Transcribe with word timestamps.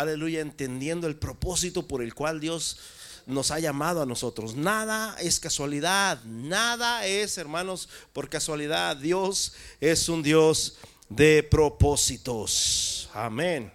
aleluya, 0.00 0.40
entendiendo 0.40 1.06
el 1.06 1.16
propósito 1.16 1.86
por 1.86 2.02
el 2.02 2.14
cual 2.14 2.40
Dios 2.40 2.78
nos 3.26 3.50
ha 3.50 3.58
llamado 3.58 4.00
a 4.00 4.06
nosotros. 4.06 4.56
Nada 4.56 5.16
es 5.20 5.38
casualidad, 5.38 6.22
nada 6.24 7.06
es, 7.06 7.36
hermanos, 7.36 7.88
por 8.12 8.30
casualidad. 8.30 8.96
Dios 8.96 9.52
es 9.80 10.08
un 10.08 10.22
Dios 10.22 10.78
de 11.08 11.42
propósitos. 11.42 13.10
Amén. 13.12 13.72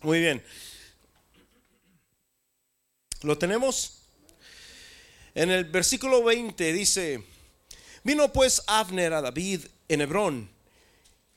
Muy 0.00 0.20
bien. 0.20 0.42
¿Lo 3.22 3.36
tenemos? 3.36 3.98
En 5.34 5.50
el 5.50 5.64
versículo 5.64 6.24
20 6.24 6.72
dice, 6.72 7.24
vino 8.02 8.32
pues 8.32 8.62
Abner 8.66 9.12
a 9.12 9.22
David 9.22 9.66
en 9.88 10.00
Hebrón 10.00 10.50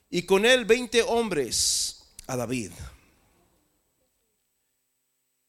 y 0.09 0.23
con 0.23 0.45
él 0.45 0.65
20 0.65 1.03
hombres 1.03 2.03
a 2.27 2.35
David. 2.35 2.71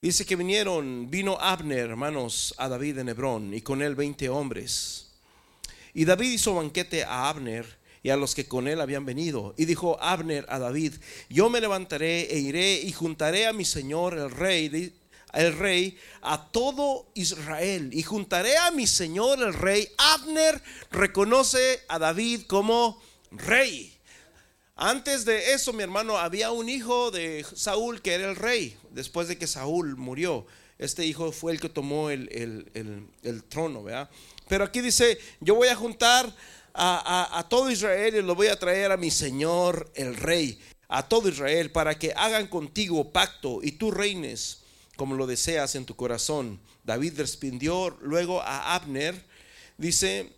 Dice 0.02 0.26
que 0.26 0.36
vinieron, 0.36 1.10
vino 1.10 1.38
Abner, 1.40 1.88
hermanos, 1.88 2.54
a 2.58 2.68
David 2.68 2.98
en 2.98 3.08
Hebrón 3.08 3.54
y 3.54 3.62
con 3.62 3.80
él 3.80 3.94
20 3.94 4.28
hombres. 4.28 5.06
Y 5.94 6.04
David 6.04 6.32
hizo 6.32 6.54
banquete 6.54 7.02
a 7.02 7.30
Abner 7.30 7.64
y 8.02 8.10
a 8.10 8.16
los 8.16 8.34
que 8.34 8.46
con 8.46 8.68
él 8.68 8.82
habían 8.82 9.06
venido. 9.06 9.54
Y 9.56 9.64
dijo 9.64 9.98
Abner 10.02 10.44
a 10.50 10.58
David, 10.58 10.92
yo 11.30 11.48
me 11.48 11.62
levantaré 11.62 12.30
e 12.30 12.38
iré 12.38 12.74
y 12.74 12.92
juntaré 12.92 13.46
a 13.46 13.54
mi 13.54 13.64
señor 13.64 14.18
el 14.18 14.30
rey, 14.30 14.94
el 15.32 15.58
rey 15.58 15.96
a 16.20 16.50
todo 16.50 17.06
Israel. 17.14 17.88
Y 17.94 18.02
juntaré 18.02 18.58
a 18.58 18.70
mi 18.70 18.86
señor 18.86 19.42
el 19.42 19.54
rey. 19.54 19.88
Abner 19.96 20.62
reconoce 20.90 21.80
a 21.88 21.98
David 21.98 22.42
como 22.42 23.00
rey. 23.30 23.95
Antes 24.78 25.24
de 25.24 25.54
eso, 25.54 25.72
mi 25.72 25.82
hermano, 25.82 26.18
había 26.18 26.50
un 26.50 26.68
hijo 26.68 27.10
de 27.10 27.46
Saúl 27.54 28.02
que 28.02 28.12
era 28.12 28.28
el 28.28 28.36
rey, 28.36 28.76
después 28.90 29.26
de 29.26 29.38
que 29.38 29.46
Saúl 29.46 29.96
murió. 29.96 30.46
Este 30.78 31.06
hijo 31.06 31.32
fue 31.32 31.52
el 31.52 31.60
que 31.60 31.70
tomó 31.70 32.10
el, 32.10 33.44
trono, 33.48 33.82
¿verdad? 33.82 34.10
Pero 34.48 34.64
aquí 34.64 34.82
dice, 34.82 35.18
yo 35.40 35.54
voy 35.54 35.68
a 35.68 35.74
juntar 35.74 36.30
a, 36.74 37.38
a, 37.38 37.48
todo 37.48 37.70
Israel 37.70 38.16
y 38.16 38.22
lo 38.22 38.34
voy 38.34 38.48
a 38.48 38.58
traer 38.58 38.92
a 38.92 38.98
mi 38.98 39.10
Señor 39.10 39.90
el 39.94 40.14
rey, 40.14 40.60
a 40.88 41.08
todo 41.08 41.30
Israel, 41.30 41.72
para 41.72 41.98
que 41.98 42.12
hagan 42.14 42.46
contigo 42.46 43.12
pacto 43.12 43.60
y 43.62 43.72
tú 43.72 43.90
reines 43.90 44.58
como 44.96 45.14
lo 45.14 45.26
deseas 45.26 45.74
en 45.74 45.86
tu 45.86 45.96
corazón. 45.96 46.60
David 46.84 47.14
respondió 47.16 47.96
luego 48.02 48.42
a 48.42 48.74
Abner, 48.74 49.24
dice, 49.78 50.34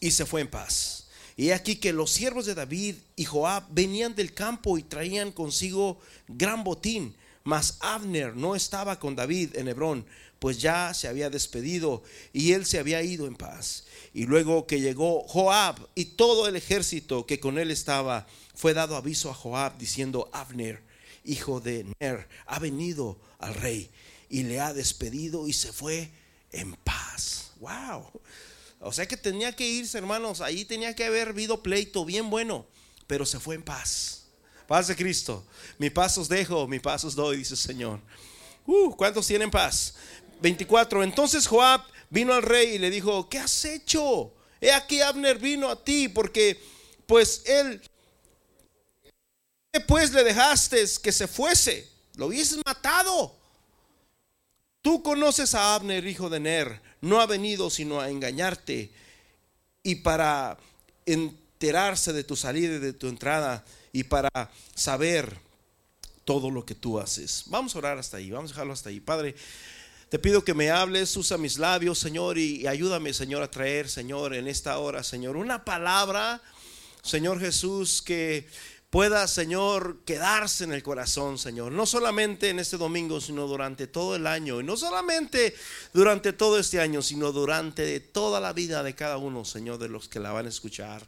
y 0.00 0.10
se 0.10 0.26
fue 0.26 0.40
en 0.40 0.48
paz. 0.48 1.07
Y 1.38 1.52
aquí 1.52 1.76
que 1.76 1.92
los 1.92 2.10
siervos 2.10 2.46
de 2.46 2.56
David 2.56 2.96
y 3.14 3.24
Joab 3.24 3.62
venían 3.70 4.16
del 4.16 4.34
campo 4.34 4.76
y 4.76 4.82
traían 4.82 5.30
consigo 5.30 6.00
gran 6.26 6.64
botín. 6.64 7.14
Mas 7.44 7.76
Abner 7.78 8.34
no 8.34 8.56
estaba 8.56 8.98
con 8.98 9.14
David 9.14 9.56
en 9.56 9.68
Hebrón, 9.68 10.04
pues 10.40 10.60
ya 10.60 10.92
se 10.94 11.06
había 11.06 11.30
despedido 11.30 12.02
y 12.32 12.54
él 12.54 12.66
se 12.66 12.80
había 12.80 13.04
ido 13.04 13.28
en 13.28 13.36
paz. 13.36 13.84
Y 14.12 14.24
luego 14.24 14.66
que 14.66 14.80
llegó 14.80 15.22
Joab 15.28 15.76
y 15.94 16.06
todo 16.06 16.48
el 16.48 16.56
ejército 16.56 17.24
que 17.24 17.38
con 17.38 17.56
él 17.56 17.70
estaba, 17.70 18.26
fue 18.56 18.74
dado 18.74 18.96
aviso 18.96 19.30
a 19.30 19.34
Joab 19.34 19.78
diciendo, 19.78 20.28
Abner, 20.32 20.82
hijo 21.24 21.60
de 21.60 21.86
Ner, 22.00 22.28
ha 22.46 22.58
venido 22.58 23.16
al 23.38 23.54
rey 23.54 23.88
y 24.28 24.42
le 24.42 24.58
ha 24.58 24.74
despedido 24.74 25.46
y 25.46 25.52
se 25.52 25.72
fue 25.72 26.10
en 26.50 26.74
paz. 26.74 27.52
Wow. 27.60 28.10
O 28.80 28.92
sea 28.92 29.06
que 29.06 29.16
tenía 29.16 29.54
que 29.54 29.66
irse, 29.66 29.98
hermanos. 29.98 30.40
Ahí 30.40 30.64
tenía 30.64 30.94
que 30.94 31.04
haber 31.04 31.28
habido 31.28 31.62
pleito 31.62 32.04
bien 32.04 32.30
bueno, 32.30 32.66
pero 33.06 33.26
se 33.26 33.40
fue 33.40 33.54
en 33.54 33.62
paz. 33.62 34.26
Paz 34.66 34.88
de 34.88 34.96
Cristo. 34.96 35.44
Mi 35.78 35.90
paz 35.90 36.18
os 36.18 36.28
dejo, 36.28 36.66
mi 36.68 36.78
paz 36.78 37.04
os 37.04 37.14
doy, 37.14 37.38
dice 37.38 37.54
el 37.54 37.58
Señor. 37.58 38.00
Uh, 38.66 38.94
¿cuántos 38.94 39.26
tienen 39.26 39.50
paz? 39.50 39.94
24. 40.40 41.02
Entonces 41.02 41.46
Joab 41.46 41.82
vino 42.10 42.34
al 42.34 42.42
rey 42.42 42.74
y 42.74 42.78
le 42.78 42.90
dijo, 42.90 43.28
¿qué 43.28 43.38
has 43.38 43.64
hecho? 43.64 44.34
He 44.60 44.72
aquí 44.72 45.00
Abner 45.00 45.38
vino 45.38 45.68
a 45.68 45.82
ti 45.82 46.08
porque 46.08 46.60
pues 47.06 47.42
él, 47.46 47.80
pues 49.86 50.12
le 50.12 50.24
dejaste 50.24 50.84
que 51.02 51.12
se 51.12 51.26
fuese, 51.26 51.88
lo 52.16 52.26
hubieses 52.26 52.58
matado. 52.66 53.37
Tú 54.88 55.02
conoces 55.02 55.54
a 55.54 55.74
Abner, 55.74 56.06
hijo 56.06 56.30
de 56.30 56.40
Ner, 56.40 56.80
no 57.02 57.20
ha 57.20 57.26
venido 57.26 57.68
sino 57.68 58.00
a 58.00 58.08
engañarte 58.08 58.90
y 59.82 59.96
para 59.96 60.56
enterarse 61.04 62.14
de 62.14 62.24
tu 62.24 62.36
salida 62.36 62.76
y 62.76 62.78
de 62.78 62.94
tu 62.94 63.08
entrada 63.08 63.66
y 63.92 64.04
para 64.04 64.30
saber 64.74 65.40
todo 66.24 66.50
lo 66.50 66.64
que 66.64 66.74
tú 66.74 66.98
haces. 66.98 67.42
Vamos 67.48 67.74
a 67.74 67.80
orar 67.80 67.98
hasta 67.98 68.16
ahí, 68.16 68.30
vamos 68.30 68.50
a 68.50 68.54
dejarlo 68.54 68.72
hasta 68.72 68.88
ahí. 68.88 68.98
Padre, 68.98 69.34
te 70.08 70.18
pido 70.18 70.42
que 70.42 70.54
me 70.54 70.70
hables, 70.70 71.14
usa 71.18 71.36
mis 71.36 71.58
labios, 71.58 71.98
Señor, 71.98 72.38
y, 72.38 72.66
ayúdame, 72.66 73.12
Señor, 73.12 73.42
a 73.42 73.50
traer, 73.50 73.90
Señor, 73.90 74.34
en 74.34 74.48
esta 74.48 74.78
hora, 74.78 75.02
Señor, 75.02 75.36
una 75.36 75.66
palabra, 75.66 76.40
Señor 77.02 77.40
Jesús, 77.40 78.00
que 78.00 78.48
pueda, 78.90 79.26
Señor, 79.28 80.00
quedarse 80.04 80.64
en 80.64 80.72
el 80.72 80.82
corazón, 80.82 81.38
Señor. 81.38 81.72
No 81.72 81.86
solamente 81.86 82.50
en 82.50 82.58
este 82.58 82.76
domingo, 82.76 83.20
sino 83.20 83.46
durante 83.46 83.86
todo 83.86 84.16
el 84.16 84.26
año. 84.26 84.60
Y 84.60 84.64
no 84.64 84.76
solamente 84.76 85.54
durante 85.92 86.32
todo 86.32 86.58
este 86.58 86.80
año, 86.80 87.02
sino 87.02 87.32
durante 87.32 88.00
toda 88.00 88.40
la 88.40 88.52
vida 88.52 88.82
de 88.82 88.94
cada 88.94 89.18
uno, 89.18 89.44
Señor, 89.44 89.78
de 89.78 89.88
los 89.88 90.08
que 90.08 90.20
la 90.20 90.32
van 90.32 90.46
a 90.46 90.50
escuchar. 90.50 91.06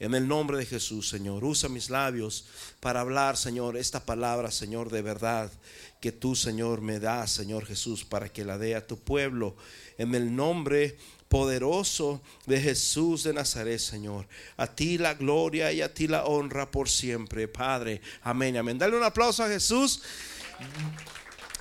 En 0.00 0.14
el 0.14 0.26
nombre 0.26 0.56
de 0.56 0.64
Jesús, 0.64 1.10
Señor, 1.10 1.44
usa 1.44 1.68
mis 1.68 1.90
labios 1.90 2.46
para 2.80 3.00
hablar, 3.00 3.36
Señor, 3.36 3.76
esta 3.76 4.06
palabra, 4.06 4.50
Señor, 4.50 4.90
de 4.90 5.02
verdad 5.02 5.52
que 6.00 6.10
tú, 6.10 6.34
Señor, 6.34 6.80
me 6.80 6.98
das, 6.98 7.30
Señor 7.32 7.66
Jesús, 7.66 8.06
para 8.06 8.30
que 8.30 8.46
la 8.46 8.56
dé 8.56 8.74
a 8.74 8.86
tu 8.86 8.98
pueblo. 8.98 9.56
En 9.98 10.14
el 10.14 10.34
nombre 10.34 10.96
poderoso 11.30 12.20
de 12.44 12.60
Jesús 12.60 13.22
de 13.22 13.32
Nazaret, 13.32 13.78
Señor. 13.78 14.26
A 14.56 14.66
ti 14.66 14.98
la 14.98 15.14
gloria 15.14 15.72
y 15.72 15.80
a 15.80 15.94
ti 15.94 16.08
la 16.08 16.24
honra 16.24 16.68
por 16.68 16.88
siempre, 16.88 17.46
Padre. 17.46 18.02
Amén, 18.22 18.56
amén. 18.56 18.76
Dale 18.76 18.96
un 18.96 19.04
aplauso 19.04 19.44
a 19.44 19.48
Jesús. 19.48 20.02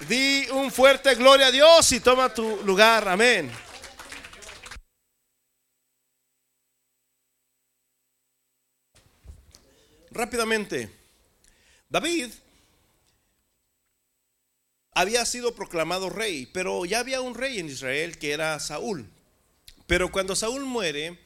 Di 0.08 0.48
un 0.54 0.72
fuerte 0.72 1.14
gloria 1.14 1.48
a 1.48 1.52
Dios 1.52 1.92
y 1.92 2.00
toma 2.00 2.34
tu 2.34 2.58
lugar. 2.66 3.08
Amén. 3.08 3.52
Rápidamente, 10.10 10.90
David 11.88 12.32
había 14.94 15.24
sido 15.28 15.54
proclamado 15.54 16.10
rey, 16.10 16.48
pero 16.48 16.86
ya 16.86 17.02
había 17.02 17.22
un 17.22 17.36
rey 17.36 17.60
en 17.60 17.68
Israel 17.68 18.18
que 18.18 18.32
era 18.32 18.60
Saúl. 18.60 19.08
Pero 19.90 20.12
cuando 20.12 20.36
Saúl 20.36 20.66
muere, 20.66 21.18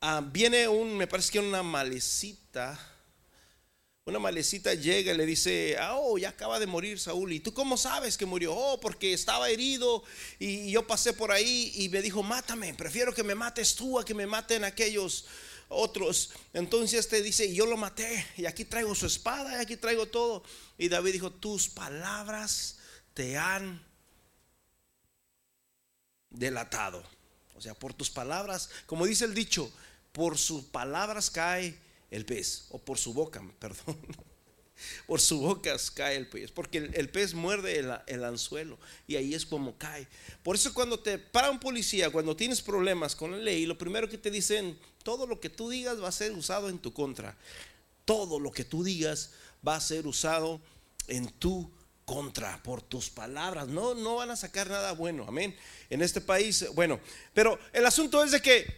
ah, 0.00 0.20
viene 0.32 0.66
un, 0.66 0.96
me 0.96 1.06
parece 1.06 1.30
que 1.30 1.38
una 1.38 1.62
malecita, 1.62 2.76
una 4.04 4.18
malecita 4.18 4.74
llega 4.74 5.14
y 5.14 5.16
le 5.16 5.24
dice, 5.24 5.76
ah, 5.78 5.94
oh, 5.96 6.18
ya 6.18 6.30
acaba 6.30 6.58
de 6.58 6.66
morir 6.66 6.98
Saúl. 6.98 7.32
¿Y 7.32 7.38
tú 7.38 7.54
cómo 7.54 7.76
sabes 7.76 8.18
que 8.18 8.26
murió? 8.26 8.52
Oh, 8.52 8.80
porque 8.80 9.12
estaba 9.12 9.48
herido 9.48 10.02
y 10.40 10.72
yo 10.72 10.88
pasé 10.88 11.12
por 11.12 11.30
ahí 11.30 11.70
y 11.76 11.88
me 11.88 12.02
dijo, 12.02 12.24
mátame, 12.24 12.74
prefiero 12.74 13.14
que 13.14 13.22
me 13.22 13.36
mates 13.36 13.76
tú 13.76 14.00
a 14.00 14.04
que 14.04 14.12
me 14.12 14.26
maten 14.26 14.64
aquellos 14.64 15.26
otros. 15.68 16.32
Entonces 16.54 17.06
te 17.06 17.22
dice, 17.22 17.54
yo 17.54 17.64
lo 17.64 17.76
maté 17.76 18.26
y 18.36 18.46
aquí 18.46 18.64
traigo 18.64 18.92
su 18.96 19.06
espada 19.06 19.56
y 19.56 19.62
aquí 19.62 19.76
traigo 19.76 20.06
todo. 20.06 20.42
Y 20.78 20.88
David 20.88 21.12
dijo, 21.12 21.30
tus 21.30 21.68
palabras 21.68 22.80
te 23.14 23.38
han 23.38 23.86
delatado. 26.28 27.17
O 27.58 27.60
sea, 27.60 27.74
por 27.74 27.92
tus 27.92 28.08
palabras, 28.08 28.70
como 28.86 29.04
dice 29.04 29.24
el 29.24 29.34
dicho, 29.34 29.70
por 30.12 30.38
sus 30.38 30.62
palabras 30.64 31.28
cae 31.28 31.76
el 32.10 32.24
pez, 32.24 32.66
o 32.70 32.78
por 32.78 32.98
su 32.98 33.12
boca, 33.12 33.42
perdón. 33.58 33.98
Por 35.08 35.20
su 35.20 35.40
boca 35.40 35.76
cae 35.92 36.16
el 36.16 36.28
pez, 36.28 36.52
porque 36.52 36.78
el, 36.78 37.08
pez 37.08 37.34
muerde 37.34 37.84
el, 38.06 38.24
anzuelo 38.24 38.78
y 39.08 39.16
ahí 39.16 39.34
es 39.34 39.44
como 39.44 39.76
cae. 39.76 40.06
Por 40.44 40.54
eso 40.54 40.72
cuando 40.72 41.00
te 41.00 41.18
para 41.18 41.50
un 41.50 41.58
policía, 41.58 42.10
cuando 42.10 42.36
tienes 42.36 42.62
problemas 42.62 43.16
con 43.16 43.32
la 43.32 43.38
ley, 43.38 43.66
lo 43.66 43.76
primero 43.76 44.08
que 44.08 44.18
te 44.18 44.30
dicen, 44.30 44.78
todo 45.02 45.26
lo 45.26 45.40
que 45.40 45.50
tú 45.50 45.68
digas 45.68 46.00
va 46.00 46.06
a 46.06 46.12
ser 46.12 46.30
usado 46.30 46.68
en 46.68 46.78
tu 46.78 46.92
contra. 46.92 47.36
Todo 48.04 48.38
lo 48.38 48.52
que 48.52 48.64
tú 48.64 48.84
digas 48.84 49.32
va 49.66 49.74
a 49.74 49.80
ser 49.80 50.06
usado 50.06 50.60
en 51.08 51.28
tu 51.28 51.68
contra 52.08 52.60
por 52.62 52.80
tus 52.80 53.10
palabras. 53.10 53.68
No, 53.68 53.94
no 53.94 54.16
van 54.16 54.30
a 54.30 54.36
sacar 54.36 54.70
nada 54.70 54.92
bueno. 54.92 55.26
Amén. 55.28 55.54
En 55.90 56.00
este 56.00 56.22
país, 56.22 56.64
bueno, 56.74 56.98
pero 57.34 57.58
el 57.74 57.84
asunto 57.84 58.24
es 58.24 58.30
de 58.30 58.40
que 58.40 58.74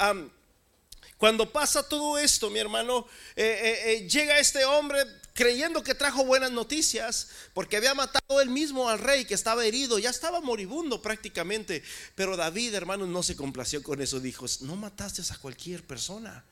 cuando 1.16 1.52
pasa 1.52 1.88
todo 1.88 2.18
esto, 2.18 2.50
mi 2.50 2.58
hermano, 2.58 3.06
eh, 3.36 3.60
eh, 3.62 3.92
eh, 3.92 4.08
llega 4.08 4.40
este 4.40 4.64
hombre 4.64 4.98
creyendo 5.32 5.80
que 5.84 5.94
trajo 5.94 6.24
buenas 6.24 6.50
noticias, 6.50 7.28
porque 7.54 7.76
había 7.76 7.94
matado 7.94 8.40
él 8.40 8.50
mismo 8.50 8.88
al 8.88 8.98
rey 8.98 9.24
que 9.24 9.34
estaba 9.34 9.64
herido, 9.64 10.00
ya 10.00 10.10
estaba 10.10 10.40
moribundo 10.40 11.00
prácticamente. 11.00 11.84
Pero 12.16 12.36
David, 12.36 12.74
hermano, 12.74 13.06
no 13.06 13.22
se 13.22 13.36
complació 13.36 13.80
con 13.80 14.02
eso. 14.02 14.18
Dijo, 14.18 14.46
no 14.62 14.74
mataste 14.74 15.22
a 15.32 15.38
cualquier 15.38 15.86
persona, 15.86 16.44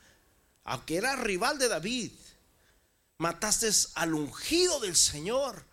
aunque 0.63 0.97
era 0.97 1.17
rival 1.17 1.59
de 1.59 1.67
David, 1.67 2.13
mataste 3.17 3.69
al 3.95 4.15
ungido 4.15 4.79
del 4.79 4.95
Señor 4.95 5.67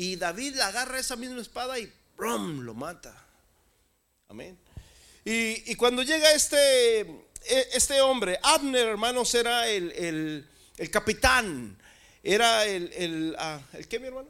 Y 0.00 0.14
David 0.14 0.60
agarra 0.60 1.00
esa 1.00 1.16
misma 1.16 1.40
espada 1.40 1.76
y 1.76 1.92
¡brum! 2.16 2.60
lo 2.60 2.72
mata. 2.72 3.12
Amén. 4.28 4.56
Y, 5.24 5.74
cuando 5.74 6.04
llega 6.04 6.30
este, 6.34 7.00
e, 7.00 7.68
este 7.72 8.00
hombre, 8.00 8.38
Abner, 8.44 8.86
hermanos, 8.86 9.34
era 9.34 9.66
el, 9.66 10.46
capitán, 10.92 11.76
era 12.22 12.64
el, 12.64 12.92
el, 12.94 13.36
ah, 13.40 13.60
¿el 13.72 13.88
qué, 13.88 13.98
mi 13.98 14.06
hermano? 14.06 14.28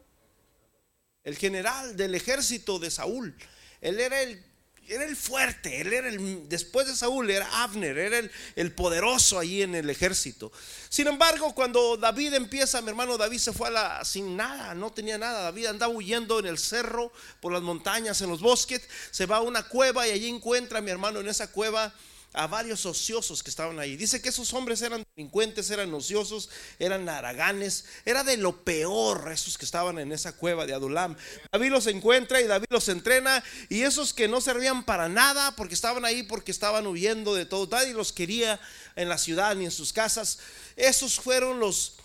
El 1.22 1.36
general 1.36 1.98
del 1.98 2.14
ejército 2.14 2.78
de 2.78 2.90
Saúl. 2.90 3.36
Él 3.82 4.00
era 4.00 4.22
el 4.22 4.42
era 4.88 5.04
el 5.04 5.16
fuerte, 5.16 5.80
él 5.80 5.92
era 5.92 6.08
el, 6.08 6.48
después 6.48 6.86
de 6.86 6.96
Saúl 6.96 7.30
era 7.30 7.62
Abner, 7.62 7.96
era 7.98 8.18
el, 8.18 8.30
el, 8.56 8.72
poderoso 8.72 9.38
allí 9.38 9.62
en 9.62 9.74
el 9.74 9.90
ejército. 9.90 10.50
Sin 10.88 11.06
embargo, 11.06 11.54
cuando 11.54 11.96
David 11.96 12.34
empieza, 12.34 12.80
mi 12.80 12.88
hermano 12.88 13.18
David 13.18 13.38
se 13.38 13.52
fue 13.52 13.68
a 13.68 13.70
la, 13.70 14.04
sin 14.04 14.36
nada, 14.36 14.74
no 14.74 14.90
tenía 14.90 15.18
nada. 15.18 15.42
David 15.42 15.66
andaba 15.66 15.92
huyendo 15.92 16.38
en 16.38 16.46
el 16.46 16.58
cerro, 16.58 17.12
por 17.40 17.52
las 17.52 17.62
montañas, 17.62 18.20
en 18.22 18.30
los 18.30 18.40
bosques, 18.40 18.82
se 19.10 19.26
va 19.26 19.36
a 19.36 19.42
una 19.42 19.62
cueva 19.62 20.08
y 20.08 20.12
allí 20.12 20.28
encuentra 20.28 20.78
a 20.78 20.82
mi 20.82 20.90
hermano 20.90 21.20
en 21.20 21.28
esa 21.28 21.50
cueva 21.52 21.94
a 22.34 22.46
varios 22.46 22.84
ociosos 22.86 23.42
que 23.42 23.50
estaban 23.50 23.78
ahí. 23.78 23.96
Dice 23.96 24.20
que 24.20 24.28
esos 24.28 24.52
hombres 24.52 24.82
eran 24.82 25.04
delincuentes, 25.16 25.70
eran 25.70 25.92
ociosos, 25.94 26.50
eran 26.78 27.08
haraganes, 27.08 27.86
era 28.04 28.22
de 28.22 28.36
lo 28.36 28.64
peor 28.64 29.30
esos 29.32 29.56
que 29.56 29.64
estaban 29.64 29.98
en 29.98 30.12
esa 30.12 30.32
cueva 30.32 30.66
de 30.66 30.74
Adulam. 30.74 31.16
David 31.50 31.70
los 31.70 31.86
encuentra 31.86 32.40
y 32.40 32.46
David 32.46 32.66
los 32.70 32.88
entrena 32.88 33.42
y 33.68 33.82
esos 33.82 34.12
que 34.12 34.28
no 34.28 34.40
servían 34.40 34.84
para 34.84 35.08
nada 35.08 35.56
porque 35.56 35.74
estaban 35.74 36.04
ahí 36.04 36.22
porque 36.22 36.52
estaban 36.52 36.86
huyendo 36.86 37.34
de 37.34 37.46
todo, 37.46 37.66
nadie 37.70 37.94
los 37.94 38.12
quería 38.12 38.60
en 38.94 39.08
la 39.08 39.18
ciudad 39.18 39.56
ni 39.56 39.64
en 39.64 39.70
sus 39.70 39.92
casas. 39.92 40.38
Esos 40.76 41.18
fueron 41.18 41.58
los 41.58 41.96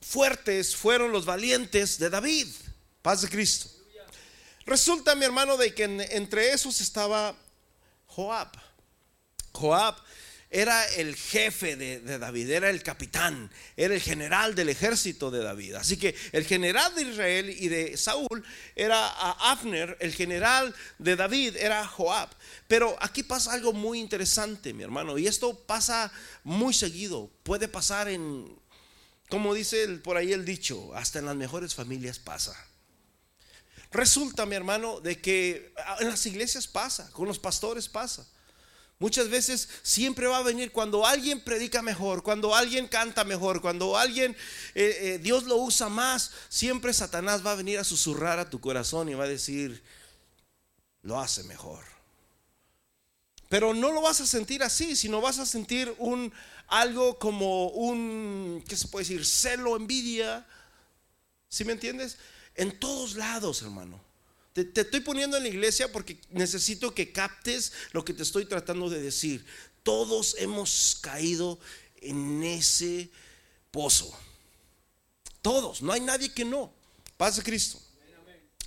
fuertes, 0.00 0.74
fueron 0.76 1.12
los 1.12 1.24
valientes 1.24 1.98
de 1.98 2.10
David. 2.10 2.48
Paz 3.02 3.22
de 3.22 3.28
Cristo. 3.28 3.70
Resulta, 4.64 5.14
mi 5.14 5.24
hermano, 5.24 5.56
de 5.56 5.72
que 5.72 5.84
entre 5.84 6.52
esos 6.52 6.80
estaba 6.80 7.36
Joab. 8.06 8.48
Joab 9.56 9.96
era 10.48 10.84
el 10.94 11.16
jefe 11.16 11.76
de, 11.76 12.18
David, 12.18 12.50
era 12.50 12.70
el 12.70 12.82
capitán, 12.82 13.50
era 13.76 13.94
el 13.94 14.00
general 14.00 14.54
del 14.54 14.68
ejército 14.68 15.30
de 15.30 15.42
David. 15.42 15.74
Así 15.74 15.96
que 15.96 16.14
el 16.32 16.44
general 16.44 16.94
de 16.94 17.02
Israel 17.02 17.50
y 17.50 17.68
de 17.68 17.96
Saúl 17.96 18.44
era 18.76 19.08
Abner, 19.50 19.96
el 20.00 20.14
general 20.14 20.74
de 20.98 21.16
David 21.16 21.56
era 21.56 21.86
Joab. 21.86 22.30
Pero 22.68 22.96
aquí 23.00 23.22
pasa 23.22 23.52
algo 23.52 23.72
muy 23.72 23.98
interesante, 23.98 24.72
mi 24.72 24.84
hermano, 24.84 25.18
y 25.18 25.26
esto 25.26 25.58
pasa 25.58 26.12
muy 26.44 26.72
seguido. 26.72 27.28
Puede 27.42 27.66
pasar 27.66 28.08
en, 28.08 28.56
como 29.28 29.52
dice 29.52 29.86
por 29.98 30.16
ahí 30.16 30.32
el 30.32 30.44
dicho, 30.44 30.94
hasta 30.94 31.18
en 31.18 31.26
las 31.26 31.36
mejores 31.36 31.74
familias 31.74 32.20
pasa. 32.20 32.56
Resulta, 33.90 34.46
mi 34.46 34.54
hermano, 34.54 35.00
de 35.00 35.20
que 35.20 35.72
en 36.00 36.08
las 36.08 36.24
iglesias 36.26 36.68
pasa, 36.68 37.10
con 37.12 37.26
los 37.26 37.38
pastores 37.38 37.88
pasa. 37.88 38.26
Muchas 38.98 39.28
veces 39.28 39.68
siempre 39.82 40.26
va 40.26 40.38
a 40.38 40.42
venir 40.42 40.72
cuando 40.72 41.04
alguien 41.04 41.40
predica 41.40 41.82
mejor, 41.82 42.22
cuando 42.22 42.54
alguien 42.54 42.88
canta 42.88 43.24
mejor, 43.24 43.60
cuando 43.60 43.96
alguien 43.96 44.34
eh, 44.74 44.98
eh, 45.00 45.18
Dios 45.22 45.44
lo 45.44 45.56
usa 45.56 45.90
más, 45.90 46.30
siempre 46.48 46.94
Satanás 46.94 47.44
va 47.44 47.52
a 47.52 47.56
venir 47.56 47.78
a 47.78 47.84
susurrar 47.84 48.38
a 48.38 48.48
tu 48.48 48.58
corazón 48.58 49.10
y 49.10 49.14
va 49.14 49.24
a 49.24 49.28
decir, 49.28 49.82
lo 51.02 51.20
hace 51.20 51.42
mejor. 51.42 51.84
Pero 53.50 53.74
no 53.74 53.92
lo 53.92 54.00
vas 54.00 54.22
a 54.22 54.26
sentir 54.26 54.62
así, 54.62 54.96
sino 54.96 55.20
vas 55.20 55.38
a 55.38 55.46
sentir 55.46 55.94
un 55.98 56.32
algo 56.66 57.18
como 57.18 57.68
un, 57.68 58.64
¿qué 58.66 58.76
se 58.76 58.88
puede 58.88 59.04
decir? 59.04 59.24
Celo, 59.24 59.76
envidia. 59.76 60.46
¿Sí 61.48 61.64
me 61.64 61.72
entiendes? 61.72 62.18
En 62.54 62.78
todos 62.78 63.14
lados, 63.14 63.62
hermano. 63.62 64.05
Te, 64.64 64.80
estoy 64.80 65.00
poniendo 65.00 65.36
en 65.36 65.42
la 65.42 65.50
iglesia 65.50 65.92
porque 65.92 66.18
necesito 66.30 66.94
que 66.94 67.12
captes 67.12 67.72
lo 67.92 68.06
que 68.06 68.14
te 68.14 68.22
estoy 68.22 68.46
tratando 68.46 68.88
de 68.88 69.02
decir. 69.02 69.44
Todos 69.82 70.34
hemos 70.38 70.96
caído 71.02 71.58
en 71.96 72.42
ese 72.42 73.10
pozo. 73.70 74.18
Todos, 75.42 75.82
no 75.82 75.92
hay 75.92 76.00
nadie 76.00 76.32
que 76.32 76.46
no. 76.46 76.72
Paz 77.18 77.36
de 77.36 77.42
Cristo. 77.42 77.78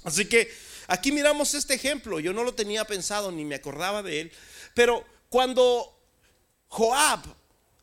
Así 0.03 0.25
que 0.25 0.53
aquí 0.86 1.12
miramos 1.12 1.56
este 1.56 1.74
ejemplo. 1.74 2.19
Yo 2.19 2.33
no 2.33 2.44
lo 2.44 2.53
tenía 2.53 2.85
pensado 2.85 3.31
ni 3.31 3.44
me 3.44 3.56
acordaba 3.56 4.03
de 4.03 4.21
él. 4.21 4.31
Pero 4.75 5.03
cuando 5.27 6.00
Joab 6.68 7.21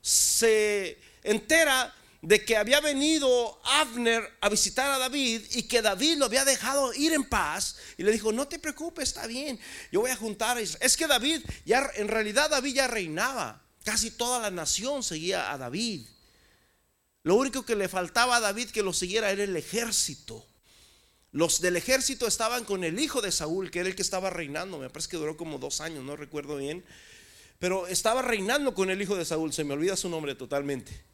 se 0.00 0.97
entera 1.25 1.93
de 2.26 2.44
que 2.44 2.56
había 2.56 2.81
venido 2.81 3.61
Abner 3.62 4.37
a 4.40 4.49
visitar 4.49 4.90
a 4.90 4.99
David 4.99 5.43
y 5.52 5.62
que 5.62 5.81
David 5.81 6.17
lo 6.17 6.25
había 6.25 6.44
dejado 6.44 6.93
ir 6.93 7.12
en 7.12 7.23
paz 7.23 7.76
y 7.96 8.02
le 8.02 8.11
dijo, 8.11 8.32
no 8.32 8.49
te 8.49 8.58
preocupes, 8.58 9.11
está 9.11 9.28
bien, 9.28 9.61
yo 9.93 10.00
voy 10.00 10.11
a 10.11 10.17
juntar 10.17 10.56
a 10.56 10.61
Israel. 10.61 10.84
Es 10.84 10.96
que 10.96 11.06
David, 11.06 11.43
ya 11.64 11.88
en 11.94 12.08
realidad 12.08 12.50
David 12.50 12.75
ya 12.75 12.88
reinaba, 12.88 13.62
casi 13.84 14.11
toda 14.11 14.40
la 14.40 14.50
nación 14.50 15.05
seguía 15.05 15.52
a 15.52 15.56
David. 15.56 16.05
Lo 17.23 17.37
único 17.37 17.64
que 17.64 17.76
le 17.76 17.88
faltaba 17.88 18.34
a 18.34 18.40
David 18.40 18.70
que 18.70 18.82
lo 18.82 18.93
siguiera 18.93 19.31
era 19.31 19.44
el 19.44 19.56
ejército. 19.56 20.44
Los 21.31 21.61
del 21.61 21.76
ejército 21.76 22.26
estaban 22.26 22.64
con 22.64 22.82
el 22.82 22.99
hijo 22.99 23.23
de 23.23 23.31
Saúl, 23.31 23.70
que 23.70 23.78
era 23.78 23.88
el 23.88 23.94
que 23.94 24.02
estaba 24.02 24.31
reinando, 24.31 24.78
me 24.78 24.90
parece 24.90 25.11
que 25.11 25.17
duró 25.17 25.37
como 25.37 25.58
dos 25.58 25.81
años, 25.81 26.02
no 26.02 26.17
recuerdo 26.17 26.56
bien, 26.56 26.84
pero 27.61 27.87
estaba 27.87 28.20
reinando 28.20 28.75
con 28.75 28.90
el 28.90 29.00
hijo 29.00 29.14
de 29.14 29.25
Saúl, 29.25 29.52
se 29.52 29.62
me 29.62 29.75
olvida 29.75 29.96
su 29.96 30.08
nombre 30.08 30.34
totalmente. 30.34 31.06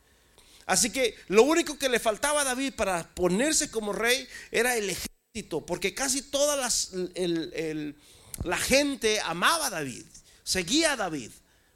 Así 0.66 0.90
que 0.90 1.16
lo 1.28 1.42
único 1.42 1.78
que 1.78 1.88
le 1.88 1.98
faltaba 1.98 2.42
a 2.42 2.44
David 2.44 2.74
para 2.74 3.08
ponerse 3.14 3.70
como 3.70 3.92
rey 3.92 4.26
era 4.50 4.76
el 4.76 4.90
ejército, 4.90 5.64
porque 5.66 5.94
casi 5.94 6.22
toda 6.22 6.56
la 8.44 8.56
gente 8.58 9.20
amaba 9.20 9.66
a 9.66 9.70
David, 9.70 10.06
seguía 10.44 10.92
a 10.92 10.96
David. 10.96 11.30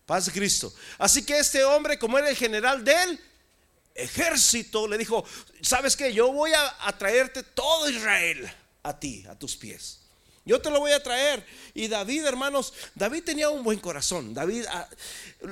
Paz 0.06 0.26
de 0.26 0.32
Cristo. 0.32 0.72
Así 0.98 1.24
que 1.24 1.36
este 1.36 1.64
hombre, 1.64 1.98
como 1.98 2.16
era 2.16 2.30
el 2.30 2.36
general 2.36 2.84
del 2.84 3.20
ejército, 3.92 4.86
le 4.86 4.96
dijo, 4.96 5.24
¿sabes 5.60 5.96
qué? 5.96 6.12
Yo 6.12 6.32
voy 6.32 6.52
a, 6.52 6.86
a 6.86 6.96
traerte 6.96 7.42
todo 7.42 7.90
Israel 7.90 8.48
a 8.84 8.98
ti, 8.98 9.24
a 9.28 9.36
tus 9.36 9.56
pies. 9.56 10.06
Yo 10.46 10.62
te 10.62 10.70
lo 10.70 10.78
voy 10.78 10.93
a 10.93 11.02
traer. 11.02 11.44
Y 11.75 11.88
David, 11.88 12.25
hermanos, 12.25 12.72
David 12.94 13.25
tenía 13.25 13.50
un 13.50 13.64
buen 13.64 13.81
corazón. 13.81 14.32
David, 14.32 14.64
ah, 14.69 14.88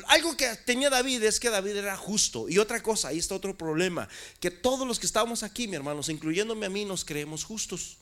algo 0.07 0.37
que 0.37 0.47
tenía 0.65 0.89
David 0.89 1.25
es 1.25 1.41
que 1.41 1.51
David 1.51 1.77
era 1.77 1.97
justo. 1.97 2.49
Y 2.49 2.59
otra 2.59 2.81
cosa, 2.81 3.09
ahí 3.09 3.19
está 3.19 3.35
otro 3.35 3.59
problema, 3.59 4.09
que 4.39 4.53
todos 4.53 4.87
los 4.87 5.01
que 5.01 5.07
estamos 5.07 5.43
aquí, 5.43 5.67
mi 5.67 5.75
hermanos, 5.75 6.09
incluyéndome 6.09 6.67
a 6.67 6.71
mí, 6.71 6.85
nos 6.85 7.05
creemos 7.05 7.43
justos. 7.43 7.99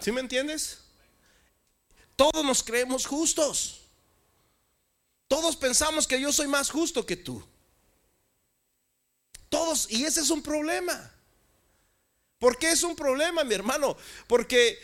¿Sí 0.00 0.12
me 0.12 0.20
entiendes? 0.20 0.80
Todos 2.14 2.44
nos 2.44 2.62
creemos 2.62 3.06
justos. 3.06 3.80
Todos 5.28 5.56
pensamos 5.56 6.06
que 6.06 6.20
yo 6.20 6.30
soy 6.30 6.46
más 6.46 6.68
justo 6.68 7.06
que 7.06 7.16
tú. 7.16 7.42
Todos, 9.48 9.90
y 9.90 10.04
ese 10.04 10.20
es 10.20 10.28
un 10.28 10.42
problema. 10.42 11.17
¿Por 12.38 12.56
qué 12.58 12.70
es 12.70 12.82
un 12.82 12.94
problema, 12.94 13.44
mi 13.44 13.54
hermano? 13.54 13.96
Porque 14.26 14.78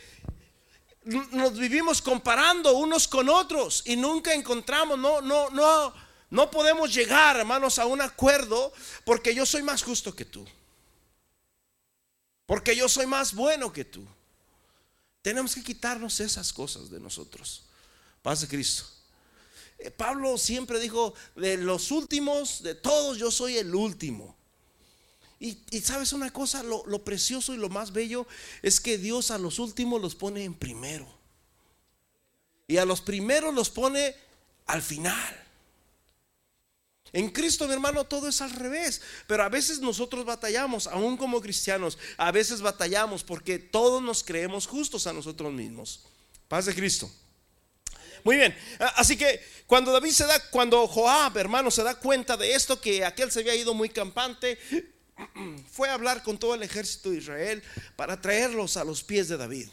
nos 1.05 1.57
vivimos 1.57 2.01
comparando 2.01 2.77
unos 2.77 3.07
con 3.07 3.29
otros 3.29 3.83
y 3.87 3.97
nunca 3.97 4.33
encontramos, 4.35 4.99
no, 4.99 5.21
no, 5.21 5.51
no, 5.51 5.95
no 6.31 6.51
podemos 6.51 6.93
llegar, 6.93 7.37
hermanos, 7.37 7.79
a 7.79 7.87
un 7.87 8.01
acuerdo 8.01 8.73
porque 9.05 9.35
yo 9.35 9.47
soy 9.47 9.63
más 9.63 9.83
justo 9.83 10.15
que 10.15 10.25
tú. 10.25 10.45
Porque 12.47 12.75
yo 12.75 12.89
soy 12.89 13.07
más 13.07 13.35
bueno 13.35 13.73
que 13.73 13.85
tú. 13.85 14.07
Tenemos 15.23 15.55
que 15.55 15.63
quitarnos 15.63 16.21
esas 16.21 16.53
cosas 16.53 16.91
de 16.91 17.01
nosotros. 17.01 17.65
Paz 18.21 18.41
de 18.43 18.49
Cristo. 18.49 18.85
Eh, 19.79 19.91
Pablo 19.91 20.37
siempre 20.39 20.79
dijo, 20.81 21.15
de 21.37 21.57
los 21.57 21.91
últimos, 21.91 22.63
de 22.63 22.75
todos, 22.75 23.17
yo 23.19 23.31
soy 23.31 23.57
el 23.57 23.75
último. 23.75 24.37
Y, 25.41 25.57
sabes 25.81 26.13
una 26.13 26.33
cosa, 26.33 26.63
lo, 26.63 26.85
lo, 26.87 27.05
precioso 27.05 27.53
y 27.55 27.59
lo 27.59 27.69
más 27.69 27.93
bello 27.93 28.27
es 28.63 28.81
que 28.81 28.97
Dios 28.99 29.31
a 29.31 29.39
los 29.39 29.59
últimos 29.59 30.01
los 30.01 30.15
pone 30.15 30.45
en 30.45 30.55
primero. 30.55 31.07
Y 32.67 32.79
a 32.79 32.85
los 32.85 33.01
primeros 33.01 33.55
los 33.55 33.69
pone 33.69 34.15
al 34.67 34.81
final. 34.81 35.45
En 37.15 37.31
Cristo, 37.31 37.69
mi 37.69 37.73
hermano, 37.73 38.05
todo 38.05 38.29
es 38.29 38.41
al 38.41 38.51
revés. 38.51 39.01
Pero 39.29 39.45
a 39.45 39.49
veces 39.49 39.81
nosotros 39.81 40.25
batallamos, 40.25 40.89
aún 40.89 41.17
como 41.17 41.41
cristianos, 41.41 41.97
a 42.17 42.33
veces 42.33 42.61
batallamos 42.61 43.23
porque 43.23 43.59
todos 43.59 44.03
nos 44.03 44.25
creemos 44.25 44.67
justos 44.67 45.07
a 45.07 45.13
nosotros 45.13 45.53
mismos. 45.53 46.01
Paz 46.49 46.67
de 46.67 46.75
Cristo. 46.75 47.11
Muy 48.25 48.37
bien, 48.37 48.57
así 48.97 49.19
que 49.19 49.39
cuando 49.67 49.93
David 49.93 50.11
se 50.11 50.25
da, 50.25 50.41
cuando 50.51 50.89
Joab, 50.89 51.37
hermano, 51.37 51.71
se 51.71 51.83
da 51.83 51.95
cuenta 51.95 52.39
de 52.39 52.55
esto, 52.55 52.81
que 52.81 53.05
aquel 53.05 53.31
se 53.31 53.41
había 53.41 53.55
ido 53.55 53.75
muy 53.75 53.91
campante, 53.91 54.59
fue 55.71 55.89
a 55.89 55.95
hablar 55.95 56.23
con 56.23 56.39
todo 56.39 56.55
el 56.55 56.63
ejército 56.63 57.11
de 57.11 57.19
Israel 57.19 57.63
para 57.97 58.21
traerlos 58.21 58.77
a 58.77 58.85
los 58.85 59.03
pies 59.03 59.29
de 59.29 59.37
David. 59.37 59.69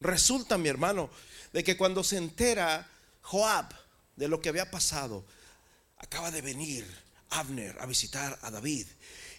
Resulta, 0.00 0.58
mi 0.58 0.68
hermano, 0.68 1.10
de 1.52 1.64
que 1.64 1.76
cuando 1.76 2.04
se 2.04 2.16
entera 2.16 2.88
Joab 3.22 3.72
de 4.16 4.28
lo 4.28 4.40
que 4.40 4.48
había 4.48 4.70
pasado, 4.70 5.24
acaba 5.98 6.30
de 6.30 6.42
venir 6.42 6.86
Abner 7.30 7.76
a 7.80 7.86
visitar 7.86 8.38
a 8.42 8.50
David. 8.50 8.86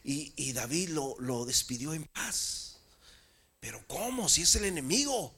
y, 0.04 0.54
David 0.54 0.90
lo, 0.90 1.16
lo 1.20 1.46
despidió 1.46 1.94
en 1.94 2.04
paz. 2.06 2.78
Pero 3.60 3.84
¿cómo? 3.88 4.30
Si 4.30 4.44
es 4.44 4.56
el 4.56 4.66
enemigo. 4.66 5.34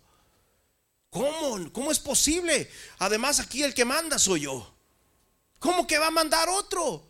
¿Cómo? 1.10 1.72
¿Cómo 1.72 1.92
es 1.92 2.00
posible? 2.00 2.70
Además 3.00 3.40
aquí 3.40 3.64
el 3.64 3.74
que 3.74 3.86
manda 3.86 4.20
soy 4.20 4.42
yo. 4.42 4.76
¿Cómo 5.60 5.88
que 5.88 5.98
va 5.98 6.08
a 6.08 6.12
mandar 6.12 6.50
otro? 6.50 7.07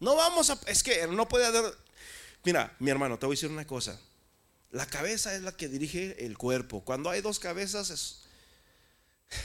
No 0.00 0.16
vamos 0.16 0.50
a... 0.50 0.58
Es 0.66 0.82
que 0.82 1.06
no 1.06 1.28
puede 1.28 1.46
haber... 1.46 1.76
Mira, 2.44 2.74
mi 2.78 2.90
hermano, 2.90 3.18
te 3.18 3.26
voy 3.26 3.34
a 3.34 3.36
decir 3.36 3.50
una 3.50 3.66
cosa. 3.66 3.98
La 4.70 4.86
cabeza 4.86 5.34
es 5.34 5.42
la 5.42 5.52
que 5.52 5.68
dirige 5.68 6.24
el 6.24 6.38
cuerpo. 6.38 6.84
Cuando 6.84 7.10
hay 7.10 7.20
dos 7.20 7.38
cabezas 7.38 7.90
es... 7.90 8.20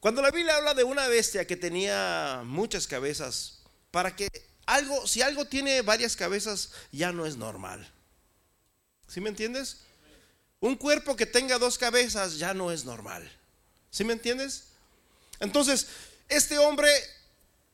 Cuando 0.00 0.22
la 0.22 0.30
Biblia 0.30 0.56
habla 0.56 0.74
de 0.74 0.84
una 0.84 1.08
bestia 1.08 1.46
que 1.46 1.56
tenía 1.56 2.42
muchas 2.44 2.86
cabezas, 2.86 3.60
para 3.90 4.14
que 4.14 4.28
algo, 4.66 5.06
si 5.06 5.22
algo 5.22 5.46
tiene 5.46 5.82
varias 5.82 6.16
cabezas, 6.16 6.72
ya 6.92 7.12
no 7.12 7.24
es 7.26 7.36
normal. 7.36 7.90
¿Sí 9.08 9.20
me 9.20 9.30
entiendes? 9.30 9.78
Un 10.60 10.76
cuerpo 10.76 11.16
que 11.16 11.26
tenga 11.26 11.58
dos 11.58 11.78
cabezas 11.78 12.38
ya 12.38 12.52
no 12.54 12.72
es 12.72 12.84
normal. 12.84 13.30
¿Sí 13.90 14.04
me 14.04 14.12
entiendes? 14.12 14.64
Entonces, 15.38 15.86
este 16.28 16.58
hombre, 16.58 16.90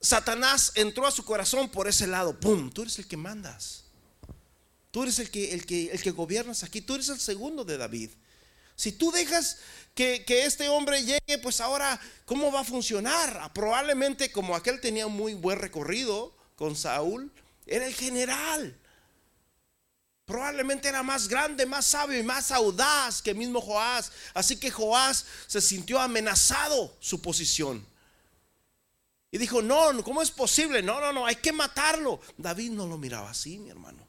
Satanás 0.03 0.73
entró 0.75 1.07
a 1.07 1.13
su 1.13 1.25
corazón 1.25 1.69
por 1.69 1.87
ese 1.87 2.09
lado. 2.09 2.39
¡Pum! 2.39 2.71
Tú 2.71 2.83
eres 2.83 2.99
el 2.99 3.07
que 3.07 3.17
mandas. 3.17 3.85
Tú 4.91 5.05
eres 5.05 5.21
el 5.21 5.31
que, 5.31 5.55
el 5.55 5.65
que, 5.65 5.93
el 5.93 6.03
que 6.03 6.11
gobiernas 6.11 6.65
aquí. 6.65 6.81
Tú 6.81 6.97
eres 6.97 7.09
el 7.09 7.21
segundo 7.21 7.65
de 7.65 7.79
David. 7.79 8.11
Si 8.75 8.91
tú 8.91 9.13
dejas 9.13 9.59
que, 9.95 10.25
que, 10.25 10.45
este 10.45 10.69
hombre 10.69 11.05
llegue, 11.05 11.39
pues 11.41 11.61
ahora, 11.61 12.01
¿cómo 12.25 12.51
va 12.51 12.61
a 12.61 12.65
funcionar? 12.65 13.53
Probablemente 13.55 14.33
como 14.33 14.57
aquel 14.57 14.81
tenía 14.81 15.07
muy 15.07 15.35
buen 15.35 15.61
recorrido 15.61 16.35
con 16.57 16.75
Saúl, 16.75 17.31
era 17.65 17.87
el 17.87 17.95
general. 17.95 18.77
Probablemente 20.25 20.89
era 20.89 21.05
más 21.05 21.29
grande, 21.29 21.65
más 21.65 21.87
sabio 21.87 22.19
y 22.19 22.25
más 22.25 22.51
audaz 22.51 23.23
que 23.23 23.35
mismo 23.35 23.61
Joás. 23.61 24.11
Así 24.35 24.57
que 24.57 24.71
Joás 24.71 25.27
se 25.47 25.61
sintió 25.61 26.01
amenazado 26.01 26.97
su 26.99 27.23
posición. 27.23 27.92
Y 29.33 29.39
dijo, 29.39 29.63
no, 29.63 30.05
¿cómo 30.05 30.21
es 30.21 30.31
posible? 30.31 30.83
No, 30.83 31.01
no, 31.01 31.11
no, 31.11 31.25
hay 31.25 31.37
que 31.37 31.53
matarlo. 31.53 32.21
David 32.37 32.73
no 32.73 32.87
lo 32.87 32.99
miraba 32.99 33.31
así, 33.31 33.59
mi 33.59 33.71
hermano. 33.71 34.07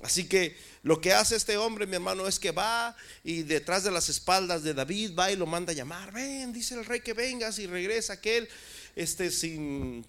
Así 0.00 0.26
que 0.26 0.56
lo 0.82 1.02
que 1.02 1.12
hace 1.12 1.36
este 1.36 1.58
hombre, 1.58 1.86
mi 1.86 1.96
hermano, 1.96 2.26
es 2.26 2.38
que 2.38 2.50
va 2.50 2.96
y 3.22 3.42
detrás 3.42 3.84
de 3.84 3.90
las 3.90 4.08
espaldas 4.08 4.62
de 4.62 4.72
David 4.72 5.12
va 5.14 5.30
y 5.30 5.36
lo 5.36 5.44
manda 5.44 5.72
a 5.72 5.74
llamar. 5.74 6.12
Ven, 6.12 6.50
dice 6.50 6.76
el 6.76 6.86
rey 6.86 7.00
que 7.02 7.12
vengas 7.12 7.58
y 7.58 7.66
regresa 7.66 8.14
aquel, 8.14 8.48
este, 8.96 9.30
sin 9.30 10.06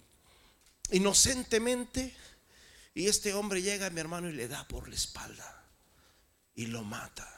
inocentemente. 0.90 2.14
Y 2.94 3.08
este 3.08 3.34
hombre 3.34 3.60
llega, 3.60 3.90
mi 3.90 4.00
hermano, 4.00 4.30
y 4.30 4.32
le 4.32 4.48
da 4.48 4.66
por 4.68 4.88
la 4.88 4.94
espalda 4.94 5.66
y 6.54 6.64
lo 6.64 6.82
mata. 6.82 7.28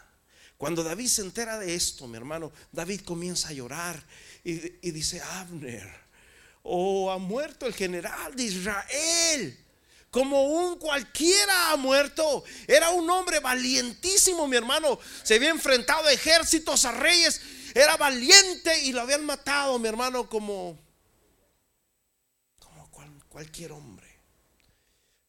Cuando 0.56 0.84
David 0.84 1.08
se 1.08 1.22
entera 1.22 1.58
de 1.58 1.74
esto, 1.74 2.06
mi 2.06 2.16
hermano, 2.16 2.52
David 2.70 3.00
comienza 3.00 3.48
a 3.48 3.52
llorar 3.52 4.00
y, 4.44 4.52
y 4.86 4.92
dice, 4.92 5.20
Abner, 5.20 6.03
oh, 6.64 7.10
ha 7.10 7.18
muerto 7.18 7.66
el 7.66 7.74
general 7.74 8.34
de 8.34 8.42
Israel 8.42 9.64
como 10.14 10.44
un 10.44 10.78
cualquiera 10.78 11.72
ha 11.72 11.76
muerto. 11.76 12.44
Era 12.68 12.90
un 12.90 13.10
hombre 13.10 13.40
valientísimo, 13.40 14.46
mi 14.46 14.56
hermano. 14.56 14.96
Se 15.24 15.34
había 15.34 15.50
enfrentado 15.50 16.06
a 16.06 16.12
ejércitos, 16.12 16.84
a 16.84 16.92
reyes. 16.92 17.40
Era 17.74 17.96
valiente 17.96 18.84
y 18.84 18.92
lo 18.92 19.00
habían 19.00 19.26
matado, 19.26 19.76
mi 19.80 19.88
hermano, 19.88 20.28
como, 20.28 20.78
como 22.60 22.88
cualquier 23.28 23.72
hombre. 23.72 24.06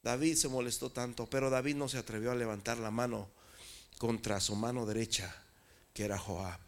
David 0.04 0.36
se 0.36 0.50
molestó 0.50 0.92
tanto, 0.92 1.28
pero 1.28 1.50
David 1.50 1.78
no 1.78 1.90
se 1.90 1.98
atrevió 1.98 2.32
a 2.32 2.36
levantar 2.36 2.78
la 2.78 2.92
mano 2.92 3.28
contra 3.98 4.40
su 4.40 4.56
mano 4.56 4.86
derecha, 4.86 5.36
que 5.96 6.06
era 6.06 6.20
Joab. 6.20 6.60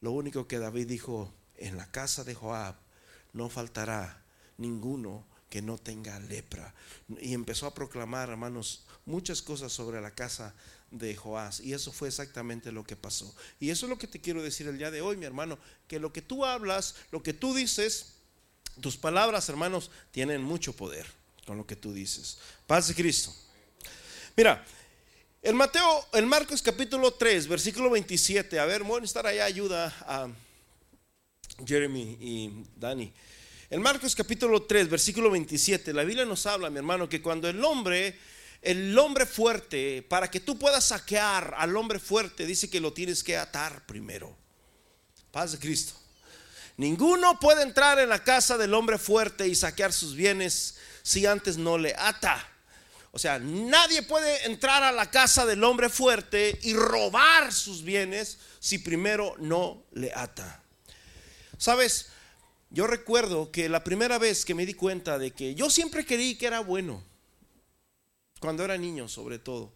Lo 0.00 0.10
único 0.10 0.48
que 0.48 0.58
David 0.58 0.88
dijo, 0.88 1.32
en 1.56 1.76
la 1.76 1.88
casa 1.92 2.24
de 2.24 2.34
Joab 2.34 2.74
no 3.38 3.48
faltará 3.48 4.22
ninguno 4.58 5.24
que 5.48 5.62
no 5.62 5.78
tenga 5.78 6.18
lepra. 6.20 6.74
Y 7.20 7.32
empezó 7.32 7.66
a 7.66 7.72
proclamar, 7.72 8.28
hermanos, 8.28 8.84
muchas 9.06 9.40
cosas 9.40 9.72
sobre 9.72 10.00
la 10.00 10.10
casa 10.10 10.54
de 10.90 11.14
Joás. 11.16 11.60
Y 11.60 11.72
eso 11.72 11.92
fue 11.92 12.08
exactamente 12.08 12.72
lo 12.72 12.84
que 12.84 12.96
pasó. 12.96 13.34
Y 13.60 13.70
eso 13.70 13.86
es 13.86 13.90
lo 13.90 13.96
que 13.96 14.08
te 14.08 14.20
quiero 14.20 14.42
decir 14.42 14.66
el 14.66 14.76
día 14.76 14.90
de 14.90 15.00
hoy, 15.00 15.16
mi 15.16 15.24
hermano, 15.24 15.58
que 15.86 16.00
lo 16.00 16.12
que 16.12 16.20
tú 16.20 16.44
hablas, 16.44 16.96
lo 17.12 17.22
que 17.22 17.32
tú 17.32 17.54
dices, 17.54 18.16
tus 18.80 18.96
palabras, 18.96 19.48
hermanos, 19.48 19.90
tienen 20.10 20.42
mucho 20.42 20.74
poder 20.74 21.06
con 21.46 21.56
lo 21.56 21.66
que 21.66 21.76
tú 21.76 21.94
dices. 21.94 22.38
Paz 22.66 22.88
de 22.88 22.94
Cristo. 22.94 23.32
Mira, 24.36 24.64
el 25.40 25.54
Mateo, 25.54 26.06
el 26.12 26.26
Marcos 26.26 26.60
capítulo 26.60 27.14
3, 27.14 27.46
versículo 27.46 27.88
27. 27.90 28.58
A 28.58 28.66
ver, 28.66 28.82
bueno, 28.82 29.06
estar 29.06 29.26
allá 29.26 29.44
ayuda 29.44 29.94
a 30.00 30.28
Jeremy 31.64 32.16
y 32.20 32.64
Dani. 32.76 33.12
En 33.70 33.82
Marcos 33.82 34.14
capítulo 34.14 34.62
3, 34.62 34.88
versículo 34.88 35.30
27, 35.30 35.92
la 35.92 36.04
Biblia 36.04 36.24
nos 36.24 36.46
habla, 36.46 36.70
mi 36.70 36.78
hermano, 36.78 37.08
que 37.08 37.20
cuando 37.20 37.48
el 37.48 37.62
hombre, 37.62 38.18
el 38.62 38.98
hombre 38.98 39.26
fuerte, 39.26 40.02
para 40.02 40.30
que 40.30 40.40
tú 40.40 40.58
puedas 40.58 40.86
saquear 40.86 41.54
al 41.58 41.76
hombre 41.76 41.98
fuerte, 41.98 42.46
dice 42.46 42.70
que 42.70 42.80
lo 42.80 42.92
tienes 42.92 43.22
que 43.22 43.36
atar 43.36 43.84
primero. 43.84 44.34
Paz 45.30 45.52
de 45.52 45.58
Cristo. 45.58 45.94
Ninguno 46.78 47.38
puede 47.40 47.62
entrar 47.62 47.98
en 47.98 48.08
la 48.08 48.22
casa 48.22 48.56
del 48.56 48.72
hombre 48.72 48.98
fuerte 48.98 49.46
y 49.46 49.54
saquear 49.54 49.92
sus 49.92 50.14
bienes 50.14 50.78
si 51.02 51.26
antes 51.26 51.58
no 51.58 51.76
le 51.76 51.94
ata. 51.98 52.48
O 53.10 53.18
sea, 53.18 53.38
nadie 53.38 54.02
puede 54.02 54.46
entrar 54.46 54.82
a 54.82 54.92
la 54.92 55.10
casa 55.10 55.44
del 55.44 55.64
hombre 55.64 55.88
fuerte 55.88 56.58
y 56.62 56.74
robar 56.74 57.52
sus 57.52 57.82
bienes 57.82 58.38
si 58.60 58.78
primero 58.78 59.34
no 59.38 59.82
le 59.92 60.12
ata. 60.14 60.62
¿Sabes? 61.58 62.06
Yo 62.70 62.86
recuerdo 62.86 63.50
que 63.50 63.68
la 63.68 63.82
primera 63.82 64.18
vez 64.18 64.44
que 64.44 64.54
me 64.54 64.64
di 64.64 64.74
cuenta 64.74 65.18
de 65.18 65.32
que 65.32 65.54
yo 65.54 65.68
siempre 65.70 66.06
creí 66.06 66.36
que 66.36 66.46
era 66.46 66.60
bueno, 66.60 67.02
cuando 68.40 68.64
era 68.64 68.78
niño 68.78 69.08
sobre 69.08 69.38
todo. 69.38 69.72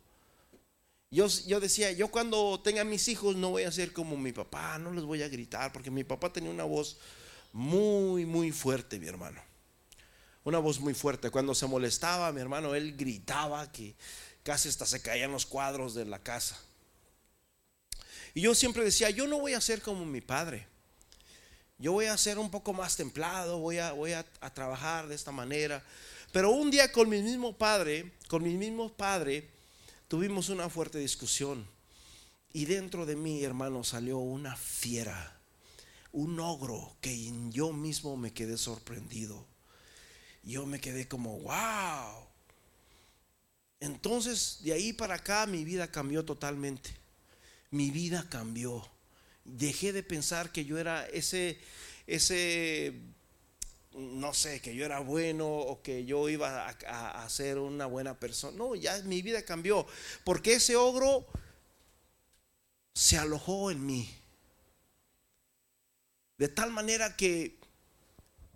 Yo, 1.10 1.26
yo, 1.46 1.60
decía, 1.60 1.92
yo 1.92 2.08
cuando 2.08 2.60
tenga 2.62 2.84
mis 2.84 3.08
hijos 3.08 3.36
no 3.36 3.50
voy 3.50 3.64
a 3.64 3.72
ser 3.72 3.92
como 3.92 4.16
mi 4.16 4.32
papá, 4.32 4.78
no 4.78 4.92
les 4.92 5.04
voy 5.04 5.22
a 5.22 5.28
gritar, 5.28 5.72
porque 5.72 5.90
mi 5.90 6.04
papá 6.04 6.32
tenía 6.32 6.50
una 6.50 6.64
voz 6.64 6.96
muy, 7.52 8.24
muy 8.24 8.50
fuerte, 8.50 8.98
mi 8.98 9.08
hermano. 9.08 9.40
Una 10.44 10.58
voz 10.58 10.80
muy 10.80 10.94
fuerte. 10.94 11.30
Cuando 11.30 11.54
se 11.54 11.66
molestaba, 11.66 12.32
mi 12.32 12.40
hermano, 12.40 12.74
él 12.74 12.96
gritaba 12.96 13.70
que 13.70 13.94
casi 14.42 14.68
hasta 14.70 14.86
se 14.86 15.02
caían 15.02 15.32
los 15.32 15.44
cuadros 15.44 15.94
de 15.94 16.06
la 16.06 16.18
casa. 16.18 16.58
Y 18.34 18.40
yo 18.40 18.54
siempre 18.54 18.82
decía, 18.82 19.10
yo 19.10 19.26
no 19.26 19.38
voy 19.38 19.52
a 19.52 19.60
ser 19.60 19.82
como 19.82 20.06
mi 20.06 20.22
padre 20.22 20.71
yo 21.82 21.90
voy 21.90 22.06
a 22.06 22.16
ser 22.16 22.38
un 22.38 22.48
poco 22.48 22.72
más 22.72 22.96
templado, 22.96 23.58
voy 23.58 23.78
a, 23.78 23.90
voy 23.90 24.12
a, 24.12 24.24
trabajar 24.54 25.08
de 25.08 25.16
esta 25.16 25.32
manera. 25.32 25.84
Pero 26.30 26.52
un 26.52 26.70
día 26.70 26.92
con 26.92 27.08
mi 27.08 27.20
mismo 27.20 27.58
padre, 27.58 28.12
con 28.28 28.44
mi 28.44 28.54
mismo 28.54 28.92
padre, 28.92 29.50
tuvimos 30.06 30.48
una 30.48 30.70
fuerte 30.70 30.98
discusión. 30.98 31.66
Y 32.52 32.66
dentro 32.66 33.04
de 33.04 33.16
mí, 33.16 33.42
hermano, 33.42 33.82
salió 33.82 34.18
una 34.18 34.54
fiera, 34.54 35.40
un 36.12 36.38
ogro 36.38 36.96
que 37.00 37.32
yo 37.50 37.72
mismo 37.72 38.16
me 38.16 38.32
quedé 38.32 38.58
sorprendido. 38.58 39.44
Yo 40.44 40.66
me 40.66 40.80
quedé 40.80 41.08
como, 41.08 41.40
wow. 41.40 42.28
Entonces, 43.80 44.60
de 44.62 44.72
ahí 44.72 44.92
para 44.92 45.16
acá, 45.16 45.46
mi 45.46 45.64
vida 45.64 45.90
cambió 45.90 46.24
totalmente. 46.24 46.90
Mi 47.70 47.90
vida 47.90 48.24
cambió 48.28 48.88
dejé 49.44 49.92
de 49.92 50.02
pensar 50.02 50.52
que 50.52 50.64
yo 50.64 50.78
era 50.78 51.06
ese, 51.08 51.58
ese, 52.06 52.94
no 53.92 54.32
sé, 54.34 54.60
que 54.60 54.74
yo 54.74 54.84
era 54.84 55.00
bueno 55.00 55.48
o 55.48 55.82
que 55.82 56.04
yo 56.04 56.28
iba 56.28 56.68
a, 56.68 57.28
ser 57.28 57.58
una 57.58 57.86
buena 57.86 58.18
persona. 58.18 58.56
No, 58.56 58.74
ya 58.74 58.98
mi 59.02 59.22
vida 59.22 59.42
cambió, 59.42 59.86
porque 60.24 60.54
ese 60.54 60.76
ogro 60.76 61.26
se 62.94 63.18
alojó 63.18 63.70
en 63.70 63.84
mí. 63.84 64.18
De 66.38 66.48
tal 66.48 66.70
manera 66.70 67.16
que 67.16 67.58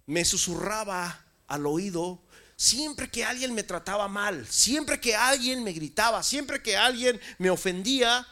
me 0.06 0.24
susurraba 0.24 1.24
al 1.46 1.66
oído 1.66 2.22
siempre 2.56 3.10
que 3.10 3.24
alguien 3.24 3.54
me 3.54 3.62
trataba 3.62 4.08
mal, 4.08 4.46
siempre 4.48 4.98
que 4.98 5.14
alguien 5.14 5.62
me 5.62 5.72
gritaba, 5.72 6.22
siempre 6.22 6.62
que 6.62 6.76
alguien 6.76 7.20
me 7.38 7.50
ofendía, 7.50 8.26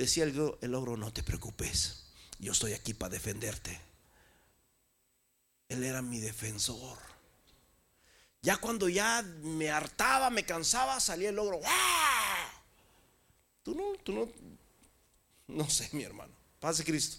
Decía 0.00 0.24
el, 0.24 0.54
el 0.62 0.74
ogro, 0.74 0.96
no 0.96 1.12
te 1.12 1.22
preocupes, 1.22 2.04
yo 2.38 2.52
estoy 2.52 2.72
aquí 2.72 2.94
para 2.94 3.12
defenderte. 3.12 3.78
Él 5.68 5.84
era 5.84 6.00
mi 6.00 6.20
defensor. 6.20 6.96
Ya 8.40 8.56
cuando 8.56 8.88
ya 8.88 9.20
me 9.42 9.70
hartaba, 9.70 10.30
me 10.30 10.46
cansaba, 10.46 10.98
salía 11.00 11.28
el 11.28 11.38
ogro. 11.38 11.60
Tú 13.62 13.74
no, 13.74 13.92
tú 14.02 14.14
no, 14.14 14.28
no 15.48 15.68
sé, 15.68 15.90
mi 15.92 16.02
hermano. 16.02 16.32
Paz 16.60 16.78
de 16.78 16.84
Cristo. 16.84 17.18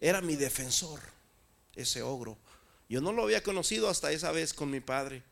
Era 0.00 0.20
mi 0.20 0.36
defensor, 0.36 1.00
ese 1.74 2.02
ogro. 2.02 2.38
Yo 2.88 3.00
no 3.00 3.10
lo 3.10 3.24
había 3.24 3.42
conocido 3.42 3.88
hasta 3.88 4.12
esa 4.12 4.30
vez 4.30 4.54
con 4.54 4.70
mi 4.70 4.78
padre. 4.78 5.24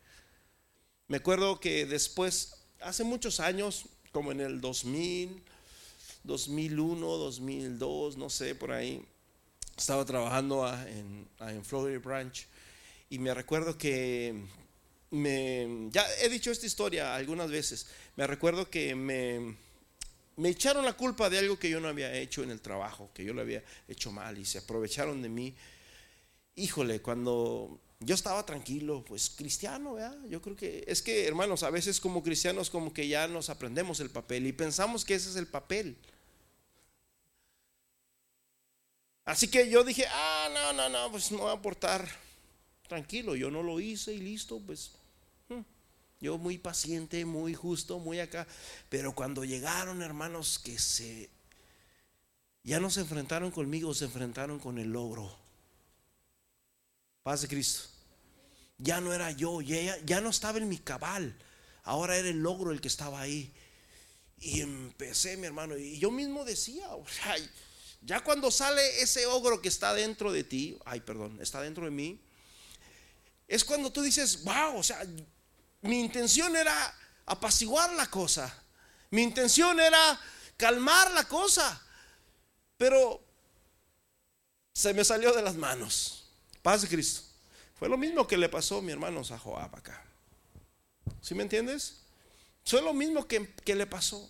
Me 1.07 1.15
acuerdo 1.15 1.61
que 1.61 1.85
después, 1.85 2.55
hace 2.81 3.05
muchos 3.05 3.39
años, 3.39 3.85
como 4.11 4.33
en 4.33 4.41
el 4.41 4.59
2000, 4.59 5.41
2001, 6.23 7.05
2002, 7.05 8.17
no 8.17 8.29
sé, 8.29 8.55
por 8.55 8.71
ahí, 8.71 9.03
estaba 9.77 10.05
trabajando 10.05 10.67
en, 10.87 11.27
en 11.39 11.65
Florida 11.65 11.99
Branch. 11.99 12.47
Y 13.09 13.19
me 13.19 13.33
recuerdo 13.33 13.77
que 13.77 14.45
me, 15.11 15.89
ya 15.89 16.05
he 16.21 16.29
dicho 16.29 16.51
esta 16.51 16.65
historia 16.65 17.15
algunas 17.15 17.49
veces, 17.49 17.87
me 18.15 18.27
recuerdo 18.27 18.69
que 18.69 18.93
me, 18.95 19.55
me 20.35 20.49
echaron 20.49 20.85
la 20.85 20.93
culpa 20.93 21.29
de 21.29 21.39
algo 21.39 21.57
que 21.57 21.69
yo 21.69 21.79
no 21.79 21.87
había 21.87 22.13
hecho 22.13 22.43
en 22.43 22.51
el 22.51 22.61
trabajo, 22.61 23.09
que 23.13 23.23
yo 23.23 23.33
lo 23.33 23.41
había 23.41 23.63
hecho 23.87 24.11
mal 24.11 24.37
y 24.37 24.45
se 24.45 24.59
aprovecharon 24.59 25.21
de 25.21 25.29
mí. 25.29 25.55
Híjole, 26.55 27.01
cuando 27.01 27.79
yo 27.99 28.15
estaba 28.15 28.45
tranquilo, 28.45 29.03
pues 29.05 29.29
cristiano, 29.29 29.95
¿verdad? 29.95 30.17
Yo 30.29 30.41
creo 30.41 30.55
que 30.55 30.85
es 30.87 31.01
que, 31.01 31.27
hermanos, 31.27 31.63
a 31.63 31.69
veces 31.69 31.99
como 31.99 32.23
cristianos 32.23 32.69
como 32.69 32.93
que 32.93 33.07
ya 33.07 33.27
nos 33.27 33.49
aprendemos 33.49 33.99
el 33.99 34.09
papel 34.09 34.47
y 34.47 34.53
pensamos 34.53 35.03
que 35.03 35.15
ese 35.15 35.29
es 35.29 35.35
el 35.35 35.47
papel. 35.47 35.97
Así 39.25 39.49
que 39.49 39.69
yo 39.69 39.83
dije, 39.83 40.05
ah, 40.09 40.47
no, 40.53 40.73
no, 40.73 40.89
no, 40.89 41.11
pues 41.11 41.31
no 41.31 41.39
voy 41.39 41.49
a 41.49 41.53
aportar. 41.53 42.07
Tranquilo, 42.87 43.35
yo 43.35 43.51
no 43.51 43.61
lo 43.61 43.79
hice 43.79 44.13
y 44.13 44.19
listo, 44.19 44.59
pues 44.65 44.91
hmm, 45.49 45.61
yo 46.21 46.37
muy 46.37 46.57
paciente, 46.57 47.23
muy 47.25 47.53
justo, 47.53 47.99
muy 47.99 48.21
acá. 48.21 48.47
Pero 48.87 49.13
cuando 49.13 49.43
llegaron, 49.43 50.01
hermanos, 50.01 50.57
que 50.57 50.79
se, 50.79 51.29
ya 52.63 52.79
no 52.79 52.89
se 52.89 53.01
enfrentaron 53.01 53.51
conmigo, 53.51 53.93
se 53.93 54.05
enfrentaron 54.05 54.57
con 54.57 54.79
el 54.79 54.93
logro. 54.93 55.48
Paz 57.23 57.41
de 57.41 57.47
Cristo. 57.47 57.81
Ya 58.77 59.01
no 59.01 59.13
era 59.13 59.31
yo, 59.31 59.61
ya, 59.61 59.97
ya 60.05 60.21
no 60.21 60.29
estaba 60.29 60.57
en 60.57 60.69
mi 60.69 60.77
cabal. 60.77 61.35
Ahora 61.83 62.15
era 62.17 62.29
el 62.29 62.41
logro 62.41 62.71
el 62.71 62.81
que 62.81 62.87
estaba 62.87 63.19
ahí. 63.19 63.53
Y 64.37 64.61
empecé, 64.61 65.35
mi 65.35 65.47
hermano, 65.47 65.77
y 65.77 65.99
yo 65.99 66.11
mismo 66.11 66.45
decía, 66.45 66.87
ya 68.01 68.23
cuando 68.23 68.51
sale 68.51 69.01
ese 69.01 69.25
ogro 69.25 69.61
que 69.61 69.67
está 69.67 69.93
dentro 69.93 70.31
de 70.31 70.45
ti, 70.45 70.79
ay, 70.85 71.01
perdón, 71.01 71.39
está 71.41 71.61
dentro 71.61 71.83
de 71.83 71.91
mí, 71.91 72.21
es 73.47 73.65
cuando 73.65 73.91
tú 73.91 74.01
dices, 74.01 74.43
wow, 74.43 74.77
o 74.77 74.83
sea, 74.83 75.05
mi 75.81 75.99
intención 75.99 76.55
era 76.55 76.95
apaciguar 77.25 77.91
la 77.93 78.09
cosa, 78.09 78.63
mi 79.11 79.23
intención 79.23 79.79
era 79.79 80.19
calmar 80.55 81.11
la 81.11 81.27
cosa, 81.27 81.81
pero 82.77 83.21
se 84.71 84.93
me 84.93 85.03
salió 85.03 85.33
de 85.33 85.41
las 85.41 85.55
manos. 85.55 86.28
Paz 86.61 86.81
de 86.81 86.87
Cristo. 86.87 87.21
Fue 87.77 87.87
lo 87.87 87.97
mismo 87.97 88.27
que 88.27 88.37
le 88.37 88.49
pasó 88.49 88.81
mi 88.81 88.91
hermano 88.91 89.21
a 89.21 89.37
Joab 89.37 89.75
acá. 89.75 90.03
¿Sí 91.21 91.33
me 91.33 91.43
entiendes? 91.43 92.01
Fue 92.65 92.81
lo 92.81 92.93
mismo 92.93 93.27
que, 93.27 93.53
que 93.63 93.75
le 93.75 93.87
pasó. 93.87 94.29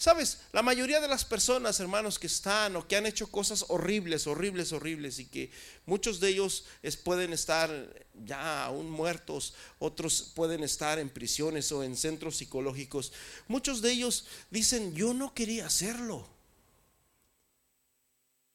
Sabes, 0.00 0.38
la 0.52 0.62
mayoría 0.62 0.98
de 0.98 1.08
las 1.08 1.26
personas, 1.26 1.78
hermanos, 1.78 2.18
que 2.18 2.26
están 2.26 2.74
o 2.74 2.88
que 2.88 2.96
han 2.96 3.04
hecho 3.04 3.30
cosas 3.30 3.66
horribles, 3.68 4.26
horribles, 4.26 4.72
horribles 4.72 5.18
y 5.18 5.26
que 5.26 5.50
muchos 5.84 6.20
de 6.20 6.30
ellos 6.30 6.64
pueden 7.04 7.34
estar 7.34 7.70
ya 8.14 8.64
aún 8.64 8.90
muertos, 8.90 9.52
otros 9.78 10.32
pueden 10.34 10.64
estar 10.64 10.98
en 10.98 11.10
prisiones 11.10 11.70
o 11.70 11.84
en 11.84 11.98
centros 11.98 12.38
psicológicos. 12.38 13.12
Muchos 13.46 13.82
de 13.82 13.92
ellos 13.92 14.24
dicen, 14.50 14.94
yo 14.94 15.12
no 15.12 15.34
quería 15.34 15.66
hacerlo. 15.66 16.26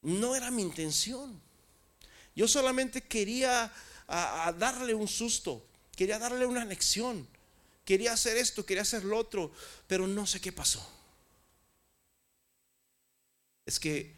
No 0.01 0.35
era 0.35 0.49
mi 0.49 0.63
intención. 0.63 1.44
Yo 2.35 2.47
solamente 2.47 3.01
quería 3.01 3.71
darle 4.57 4.93
un 4.93 5.07
susto, 5.07 5.65
quería 5.95 6.19
darle 6.19 6.45
una 6.45 6.65
lección, 6.65 7.27
quería 7.85 8.13
hacer 8.13 8.37
esto, 8.37 8.65
quería 8.65 8.81
hacer 8.81 9.05
lo 9.05 9.17
otro, 9.17 9.51
pero 9.87 10.05
no 10.05 10.27
sé 10.27 10.41
qué 10.41 10.51
pasó. 10.51 10.85
Es 13.65 13.79
que 13.79 14.13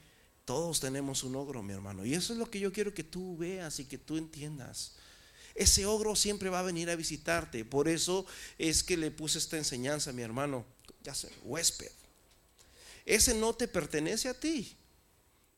todos 0.45 0.79
tenemos 0.79 1.23
un 1.23 1.35
ogro, 1.35 1.61
mi 1.61 1.73
hermano. 1.73 2.05
Y 2.05 2.13
eso 2.13 2.31
es 2.31 2.39
lo 2.39 2.49
que 2.49 2.59
yo 2.59 2.71
quiero 2.71 2.93
que 2.93 3.03
tú 3.03 3.35
veas 3.37 3.79
y 3.79 3.85
que 3.85 3.97
tú 3.97 4.17
entiendas. 4.17 4.93
Ese 5.55 5.85
ogro 5.85 6.15
siempre 6.15 6.49
va 6.49 6.59
a 6.59 6.63
venir 6.63 6.89
a 6.89 6.95
visitarte. 6.95 7.65
Por 7.65 7.89
eso 7.89 8.25
es 8.57 8.83
que 8.83 8.95
le 8.95 9.11
puse 9.11 9.39
esta 9.39 9.57
enseñanza 9.57 10.13
mi 10.13 10.21
hermano. 10.21 10.65
Ya 11.03 11.13
sé, 11.13 11.31
huésped. 11.43 11.91
Ese 13.05 13.33
no 13.33 13.53
te 13.55 13.67
pertenece 13.67 14.29
a 14.29 14.39
ti. 14.39 14.76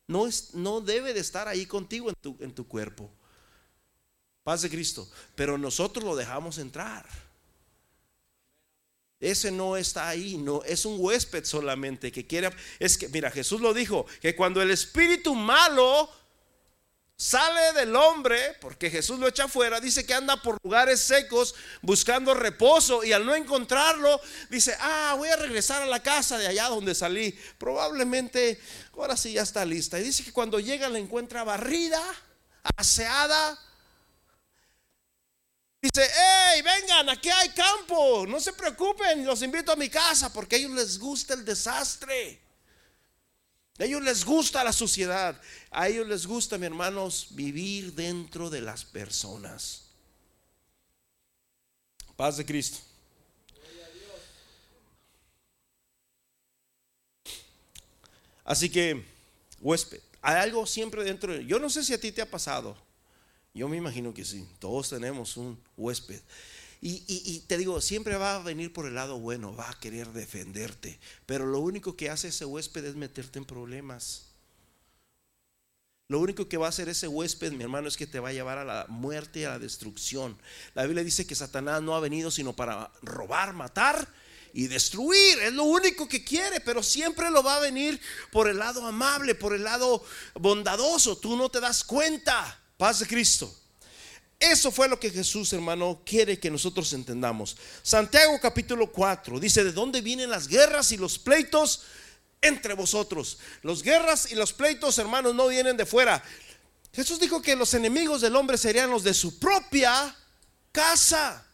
No, 0.09 0.25
es, 0.25 0.55
no 0.55 0.81
debe 0.81 1.13
de 1.13 1.19
estar 1.19 1.47
ahí 1.47 1.67
contigo 1.67 2.09
en 2.09 2.15
tu, 2.15 2.35
en 2.39 2.51
tu 2.51 2.67
cuerpo. 2.67 3.11
Paz 4.43 4.63
de 4.63 4.69
Cristo. 4.69 5.07
Pero 5.35 5.55
nosotros 5.55 6.03
lo 6.03 6.15
dejamos 6.15 6.57
entrar. 6.57 7.07
Ese 9.19 9.51
no 9.51 9.77
está 9.77 10.09
ahí, 10.09 10.35
no 10.35 10.63
es 10.63 10.83
un 10.85 10.95
huésped 10.99 11.45
solamente 11.45 12.11
que 12.11 12.25
quiere. 12.25 12.49
Es 12.79 12.97
que, 12.97 13.07
mira, 13.09 13.29
Jesús 13.29 13.61
lo 13.61 13.71
dijo: 13.71 14.07
que 14.19 14.35
cuando 14.35 14.63
el 14.63 14.71
espíritu 14.71 15.35
malo 15.35 16.09
sale 17.19 17.73
del 17.73 17.93
hombre, 17.97 18.55
porque 18.61 18.89
Jesús 18.89 19.19
lo 19.19 19.27
echa 19.27 19.43
afuera, 19.43 19.81
dice 19.81 20.05
que 20.05 20.13
anda 20.13 20.41
por 20.41 20.57
lugares 20.63 21.01
secos 21.01 21.53
buscando 21.81 22.33
reposo 22.33 23.03
y 23.03 23.11
al 23.11 23.25
no 23.25 23.35
encontrarlo, 23.35 24.21
dice: 24.49 24.75
Ah, 24.79 25.15
voy 25.17 25.27
a 25.27 25.35
regresar 25.35 25.81
a 25.81 25.85
la 25.85 26.01
casa 26.01 26.37
de 26.37 26.47
allá 26.47 26.69
donde 26.69 26.95
salí. 26.95 27.37
Probablemente 27.57 28.59
ahora 28.93 29.17
sí 29.17 29.33
ya 29.33 29.41
está 29.41 29.65
lista. 29.65 29.99
Y 29.99 30.03
dice 30.03 30.23
que 30.23 30.31
cuando 30.31 30.61
llega 30.61 30.87
la 30.87 30.97
encuentra 30.97 31.43
barrida, 31.43 32.01
aseada 32.77 33.59
Dice, 35.81 36.05
hey, 36.13 36.61
vengan, 36.61 37.07
aquí 37.07 37.29
hay 37.29 37.49
campo, 37.49 38.25
no 38.27 38.41
se 38.41 38.51
preocupen, 38.51 39.25
los 39.25 39.41
invito 39.41 39.71
a 39.71 39.77
mi 39.77 39.87
casa 39.87 40.31
porque 40.33 40.57
a 40.57 40.59
ellos 40.59 40.71
les 40.71 40.99
gusta 40.99 41.35
el 41.35 41.45
desastre. 41.45 42.48
A 43.79 43.85
ellos 43.85 44.03
les 44.03 44.25
gusta 44.25 44.63
la 44.63 44.73
suciedad. 44.73 45.39
A 45.71 45.87
ellos 45.87 46.05
les 46.07 46.27
gusta, 46.27 46.57
mi 46.57 46.65
hermanos, 46.65 47.27
vivir 47.31 47.93
dentro 47.93 48.49
de 48.49 48.61
las 48.61 48.83
personas. 48.83 49.85
Paz 52.15 52.37
de 52.37 52.45
Cristo. 52.45 52.79
Así 58.43 58.69
que, 58.69 59.05
huésped, 59.61 60.01
hay 60.21 60.37
algo 60.37 60.65
siempre 60.65 61.03
dentro 61.03 61.33
de... 61.33 61.45
Yo 61.45 61.59
no 61.59 61.69
sé 61.69 61.83
si 61.83 61.93
a 61.93 61.99
ti 61.99 62.11
te 62.11 62.21
ha 62.21 62.29
pasado. 62.29 62.75
Yo 63.53 63.69
me 63.69 63.77
imagino 63.77 64.13
que 64.13 64.25
sí, 64.25 64.45
todos 64.59 64.89
tenemos 64.89 65.37
un 65.37 65.61
huésped. 65.77 66.19
Y, 66.81 67.41
te 67.41 67.57
digo, 67.57 67.81
siempre 67.81 68.15
va 68.15 68.35
a 68.35 68.39
venir 68.39 68.71
por 68.71 68.85
el 68.85 68.95
lado 68.95 69.19
bueno, 69.19 69.53
va 69.53 69.69
a 69.69 69.79
querer 69.79 70.07
defenderte, 70.13 70.97
pero 71.25 71.45
lo 71.45 71.59
único 71.59 71.97
que 71.97 72.09
hace 72.09 72.29
ese 72.29 72.45
huésped 72.45 72.85
es 72.85 72.95
meterte 72.95 73.37
en 73.37 73.43
problemas. 73.43 74.27
Lo 76.07 76.19
único 76.19 76.47
que 76.47 76.57
va 76.57 76.67
a 76.67 76.69
hacer 76.69 76.87
ese 76.87 77.07
huésped, 77.07 77.51
mi 77.51 77.63
hermano, 77.63 77.87
es 77.87 77.97
que 77.97 78.07
te 78.07 78.19
va 78.19 78.29
a 78.29 78.33
llevar 78.33 78.57
a 78.57 78.63
la 78.63 78.85
muerte 78.87 79.41
y 79.41 79.43
a 79.43 79.49
la 79.49 79.59
destrucción. 79.59 80.39
La 80.73 80.85
Biblia 80.85 81.03
dice 81.03 81.27
que 81.27 81.35
Satanás 81.35 81.83
no 81.83 81.95
ha 81.95 81.99
venido 81.99 82.31
sino 82.31 82.55
para 82.55 82.91
robar, 83.01 83.53
matar 83.53 84.07
y 84.53 84.67
destruir. 84.67 85.37
Es 85.39 85.53
lo 85.53 85.65
único 85.65 86.07
que 86.07 86.23
quiere, 86.23 86.61
pero 86.61 86.81
siempre 86.81 87.29
lo 87.29 87.43
va 87.43 87.57
a 87.57 87.59
venir 87.59 87.99
por 88.31 88.47
el 88.47 88.57
lado 88.57 88.87
amable, 88.87 89.35
por 89.35 89.53
el 89.53 89.63
lado 89.63 90.03
bondadoso. 90.33 91.17
Tú 91.17 91.35
no 91.35 91.49
te 91.49 91.59
das 91.59 91.83
cuenta. 91.83 92.59
Paz 92.77 92.99
de 92.99 93.05
Cristo. 93.05 93.58
Eso 94.39 94.71
fue 94.71 94.87
lo 94.87 94.97
que 94.97 95.09
Jesús, 95.09 95.51
hermano, 95.51 96.01
quiere 96.05 96.39
que 96.39 96.49
nosotros 96.49 96.93
entendamos. 96.93 97.57
Santiago 97.83 98.39
capítulo 98.41 98.89
4 98.89 99.37
dice, 99.37 99.65
¿de 99.65 99.73
dónde 99.73 99.99
vienen 99.99 100.29
las 100.29 100.47
guerras 100.47 100.93
y 100.93 100.97
los 100.97 101.19
pleitos 101.19 101.83
entre 102.41 102.73
vosotros? 102.73 103.39
Los 103.63 103.83
guerras 103.83 104.31
y 104.31 104.35
los 104.35 104.53
pleitos, 104.53 104.97
hermanos, 104.97 105.35
no 105.35 105.49
vienen 105.49 105.75
de 105.75 105.85
fuera. 105.85 106.23
Jesús 106.93 107.19
dijo 107.19 107.41
que 107.41 107.57
los 107.57 107.73
enemigos 107.73 108.21
del 108.21 108.37
hombre 108.37 108.57
serían 108.57 108.89
los 108.89 109.03
de 109.03 109.13
su 109.13 109.37
propia 109.39 110.15
casa. 110.71 111.45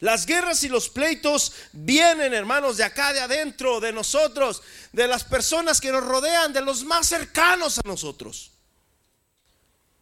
Las 0.00 0.26
guerras 0.26 0.64
y 0.64 0.68
los 0.68 0.88
pleitos 0.88 1.52
vienen, 1.72 2.34
hermanos, 2.34 2.76
de 2.78 2.84
acá, 2.84 3.12
de 3.12 3.20
adentro, 3.20 3.78
de 3.78 3.92
nosotros, 3.92 4.62
de 4.92 5.06
las 5.06 5.22
personas 5.22 5.80
que 5.80 5.92
nos 5.92 6.02
rodean, 6.02 6.52
de 6.52 6.62
los 6.62 6.82
más 6.84 7.06
cercanos 7.06 7.78
a 7.78 7.82
nosotros. 7.84 8.49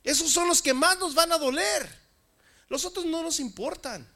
Esos 0.08 0.30
son 0.30 0.48
los 0.48 0.62
que 0.62 0.72
más 0.72 0.98
nos 0.98 1.14
van 1.14 1.30
a 1.32 1.36
doler. 1.36 1.86
Los 2.70 2.86
otros 2.86 3.04
no 3.04 3.22
nos 3.22 3.40
importan. 3.40 4.10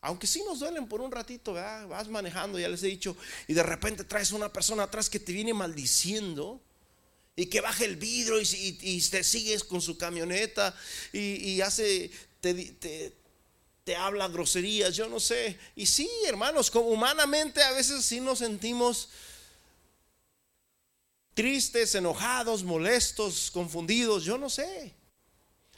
Aunque 0.00 0.26
sí 0.26 0.42
nos 0.46 0.60
duelen 0.60 0.88
por 0.88 1.02
un 1.02 1.12
ratito, 1.12 1.52
vas 1.52 2.08
manejando, 2.08 2.58
ya 2.58 2.66
les 2.66 2.82
he 2.82 2.86
dicho, 2.86 3.14
y 3.48 3.52
de 3.52 3.62
repente 3.62 4.02
traes 4.04 4.32
una 4.32 4.50
persona 4.50 4.84
atrás 4.84 5.10
que 5.10 5.20
te 5.20 5.32
viene 5.32 5.52
maldiciendo 5.52 6.62
y 7.34 7.46
que 7.46 7.60
baja 7.60 7.84
el 7.84 7.96
vidrio 7.96 8.40
y, 8.40 9.00
te 9.10 9.22
sigues 9.22 9.62
con 9.62 9.82
su 9.82 9.98
camioneta 9.98 10.74
y, 11.12 11.60
hace, 11.60 12.10
te 12.40 13.12
te 13.84 13.94
habla 13.94 14.26
groserías, 14.26 14.96
yo 14.96 15.06
no 15.06 15.20
sé. 15.20 15.58
Y 15.76 15.84
sí, 15.84 16.10
hermanos, 16.26 16.70
como 16.70 16.88
humanamente 16.88 17.62
a 17.62 17.72
veces 17.72 18.04
sí 18.06 18.20
nos 18.20 18.38
sentimos 18.38 19.10
tristes, 21.36 21.94
enojados, 21.94 22.64
molestos, 22.64 23.50
confundidos, 23.50 24.24
yo 24.24 24.38
no 24.38 24.48
sé. 24.48 24.94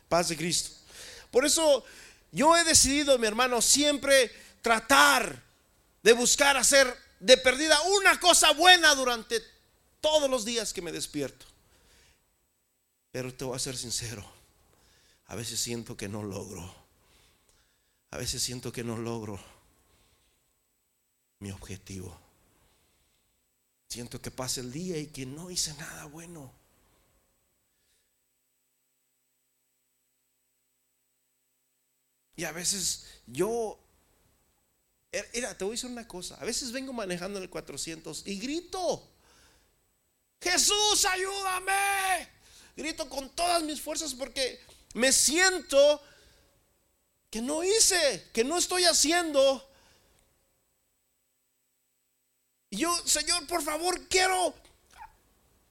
Paz 0.08 0.28
de 0.28 0.36
Cristo. 0.36 0.70
Por 1.32 1.44
eso 1.44 1.84
yo 2.30 2.56
he 2.56 2.62
decidido, 2.62 3.18
mi 3.18 3.26
hermano, 3.26 3.60
siempre 3.60 4.30
tratar 4.62 5.42
de 6.02 6.12
buscar 6.12 6.56
hacer 6.56 6.96
de 7.18 7.36
perdida 7.36 7.76
una 7.98 8.20
cosa 8.20 8.52
buena 8.52 8.94
durante 8.94 9.42
todos 10.00 10.30
los 10.30 10.44
días 10.44 10.72
que 10.72 10.80
me 10.80 10.92
despierto. 10.92 11.44
Pero 13.10 13.34
te 13.34 13.44
voy 13.44 13.56
a 13.56 13.58
ser 13.58 13.76
sincero, 13.76 14.24
a 15.26 15.34
veces 15.34 15.58
siento 15.58 15.96
que 15.96 16.08
no 16.08 16.22
logro. 16.22 16.72
A 18.10 18.16
veces 18.16 18.42
siento 18.42 18.70
que 18.70 18.84
no 18.84 18.96
logro 18.96 19.38
mi 21.40 21.50
objetivo. 21.50 22.27
Siento 23.88 24.20
que 24.20 24.30
pasa 24.30 24.60
el 24.60 24.70
día 24.70 24.98
y 24.98 25.06
que 25.06 25.24
no 25.24 25.50
hice 25.50 25.72
nada 25.74 26.04
bueno. 26.04 26.52
Y 32.36 32.44
a 32.44 32.52
veces 32.52 33.06
yo, 33.26 33.80
era, 35.10 35.56
te 35.56 35.64
voy 35.64 35.72
a 35.72 35.74
decir 35.74 35.90
una 35.90 36.06
cosa, 36.06 36.36
a 36.36 36.44
veces 36.44 36.70
vengo 36.70 36.92
manejando 36.92 37.40
el 37.40 37.50
400 37.50 38.26
y 38.26 38.38
grito, 38.38 39.08
Jesús, 40.40 41.04
ayúdame. 41.06 42.28
Grito 42.76 43.08
con 43.08 43.28
todas 43.30 43.62
mis 43.64 43.80
fuerzas 43.80 44.14
porque 44.14 44.60
me 44.94 45.12
siento 45.12 46.00
que 47.30 47.42
no 47.42 47.64
hice, 47.64 48.28
que 48.32 48.44
no 48.44 48.58
estoy 48.58 48.84
haciendo 48.84 49.68
y 52.54 52.57
yo, 52.70 52.94
Señor, 53.06 53.46
por 53.46 53.62
favor, 53.62 54.06
quiero, 54.08 54.54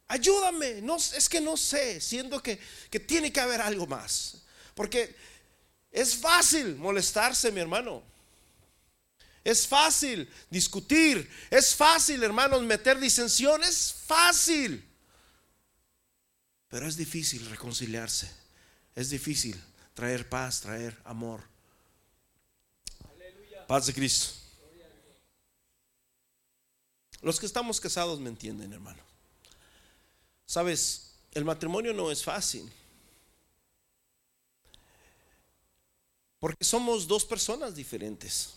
ayúdame. 0.08 0.82
No, 0.82 0.98
es 0.98 1.30
que 1.30 1.42
no 1.42 1.58
sé, 1.58 2.02
siento 2.02 2.42
que, 2.42 2.60
que 2.90 3.00
tiene 3.00 3.32
que 3.32 3.40
haber 3.40 3.62
algo 3.62 3.86
más. 3.88 4.44
Porque 4.74 5.16
es 5.92 6.16
fácil 6.16 6.76
molestarse, 6.76 7.52
mi 7.52 7.60
hermano. 7.60 8.04
Es 9.44 9.66
fácil 9.66 10.30
discutir. 10.50 11.30
Es 11.50 11.74
fácil, 11.74 12.22
hermanos, 12.22 12.62
meter 12.64 13.00
disensión. 13.00 13.64
Es 13.64 13.94
fácil. 14.06 14.86
Pero 16.68 16.88
es 16.88 16.98
difícil 16.98 17.50
reconciliarse. 17.50 18.30
Es 18.94 19.10
difícil 19.10 19.60
traer 19.94 20.28
paz, 20.28 20.62
traer 20.62 21.00
amor. 21.06 21.42
Paz 23.68 23.86
de 23.86 23.94
Cristo. 23.94 24.37
Los 27.22 27.40
que 27.40 27.46
estamos 27.46 27.80
casados 27.80 28.20
me 28.20 28.30
entienden, 28.30 28.74
hermano. 28.74 29.02
Sabes, 30.46 31.14
el 31.34 31.46
matrimonio 31.46 31.94
no 31.94 32.12
es 32.12 32.24
fácil. 32.24 32.72
Porque 36.40 36.64
somos 36.64 37.08
dos 37.08 37.26
personas 37.26 37.76
diferentes. 37.76 38.54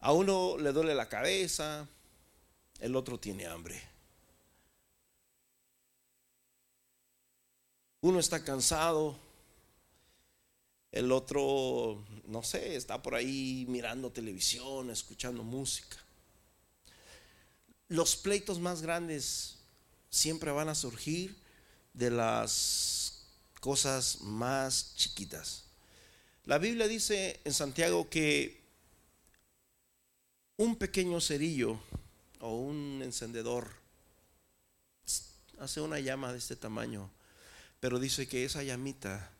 A 0.00 0.12
uno 0.12 0.56
le 0.56 0.72
duele 0.72 0.94
la 0.94 1.08
cabeza, 1.08 1.88
el 2.78 2.94
otro 2.94 3.18
tiene 3.18 3.46
hambre. 3.46 3.82
Uno 8.00 8.20
está 8.20 8.44
cansado, 8.44 9.18
el 10.92 11.12
otro, 11.12 12.04
no 12.26 12.42
sé, 12.42 12.76
está 12.76 13.02
por 13.02 13.14
ahí 13.14 13.66
mirando 13.68 14.10
televisión, 14.10 14.90
escuchando 14.90 15.42
música. 15.42 15.96
Los 17.88 18.16
pleitos 18.16 18.58
más 18.58 18.82
grandes 18.82 19.58
siempre 20.10 20.50
van 20.50 20.68
a 20.68 20.74
surgir 20.74 21.36
de 21.92 22.10
las 22.10 23.26
cosas 23.60 24.20
más 24.22 24.94
chiquitas. 24.94 25.64
La 26.44 26.58
Biblia 26.58 26.88
dice 26.88 27.40
en 27.44 27.52
Santiago 27.52 28.08
que 28.08 28.62
un 30.56 30.76
pequeño 30.76 31.20
cerillo 31.20 31.78
o 32.40 32.56
un 32.56 33.00
encendedor 33.02 33.68
hace 35.58 35.80
una 35.80 36.00
llama 36.00 36.32
de 36.32 36.38
este 36.38 36.56
tamaño, 36.56 37.10
pero 37.80 37.98
dice 37.98 38.28
que 38.28 38.44
esa 38.44 38.62
llamita 38.62 39.30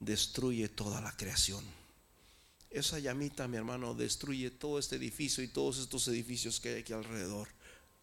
destruye 0.00 0.68
toda 0.68 1.00
la 1.00 1.16
creación. 1.16 1.64
Esa 2.70 2.98
llamita, 2.98 3.46
mi 3.46 3.56
hermano, 3.56 3.94
destruye 3.94 4.50
todo 4.50 4.78
este 4.78 4.96
edificio 4.96 5.44
y 5.44 5.48
todos 5.48 5.78
estos 5.78 6.08
edificios 6.08 6.58
que 6.58 6.70
hay 6.70 6.80
aquí 6.80 6.92
alrededor. 6.92 7.48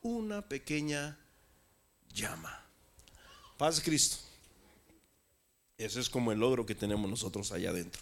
Una 0.01 0.47
pequeña 0.47 1.17
llama. 2.13 2.63
Paz 3.57 3.81
Cristo. 3.81 4.17
Ese 5.77 5.99
es 5.99 6.09
como 6.09 6.31
el 6.31 6.39
logro 6.39 6.65
que 6.65 6.75
tenemos 6.75 7.09
nosotros 7.09 7.51
allá 7.51 7.69
adentro. 7.69 8.01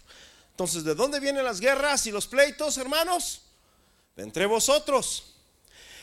Entonces, 0.50 0.84
¿de 0.84 0.94
dónde 0.94 1.20
vienen 1.20 1.44
las 1.44 1.60
guerras 1.60 2.06
y 2.06 2.10
los 2.10 2.26
pleitos, 2.26 2.78
hermanos? 2.78 3.42
De 4.14 4.22
entre 4.22 4.46
vosotros. 4.46 5.34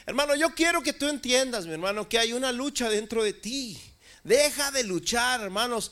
Hermano, 0.06 0.36
yo 0.36 0.54
quiero 0.54 0.82
que 0.82 0.94
tú 0.94 1.08
entiendas, 1.08 1.66
mi 1.66 1.74
hermano, 1.74 2.08
que 2.08 2.20
hay 2.20 2.34
una 2.34 2.52
lucha 2.52 2.90
dentro 2.90 3.24
de 3.24 3.34
ti. 3.34 3.80
Deja 4.24 4.72
de 4.72 4.84
luchar, 4.84 5.42
hermanos 5.42 5.92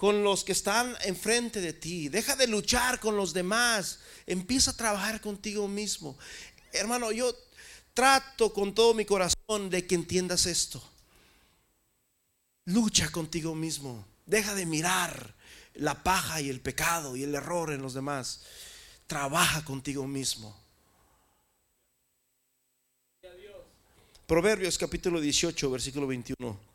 con 0.00 0.24
los 0.24 0.44
que 0.44 0.52
están 0.52 0.96
enfrente 1.04 1.60
de 1.60 1.74
ti. 1.74 2.08
Deja 2.08 2.34
de 2.34 2.46
luchar 2.46 3.00
con 3.00 3.18
los 3.18 3.34
demás. 3.34 4.00
Empieza 4.24 4.70
a 4.70 4.76
trabajar 4.76 5.20
contigo 5.20 5.68
mismo. 5.68 6.16
Hermano, 6.72 7.12
yo 7.12 7.36
trato 7.92 8.50
con 8.54 8.74
todo 8.74 8.94
mi 8.94 9.04
corazón 9.04 9.68
de 9.68 9.86
que 9.86 9.94
entiendas 9.94 10.46
esto. 10.46 10.82
Lucha 12.64 13.12
contigo 13.12 13.54
mismo. 13.54 14.06
Deja 14.24 14.54
de 14.54 14.64
mirar 14.64 15.34
la 15.74 16.02
paja 16.02 16.40
y 16.40 16.48
el 16.48 16.62
pecado 16.62 17.14
y 17.14 17.24
el 17.24 17.34
error 17.34 17.70
en 17.70 17.82
los 17.82 17.92
demás. 17.92 18.40
Trabaja 19.06 19.66
contigo 19.66 20.06
mismo. 20.06 20.58
Proverbios 24.26 24.78
capítulo 24.78 25.20
18, 25.20 25.70
versículo 25.70 26.06
21. 26.06 26.69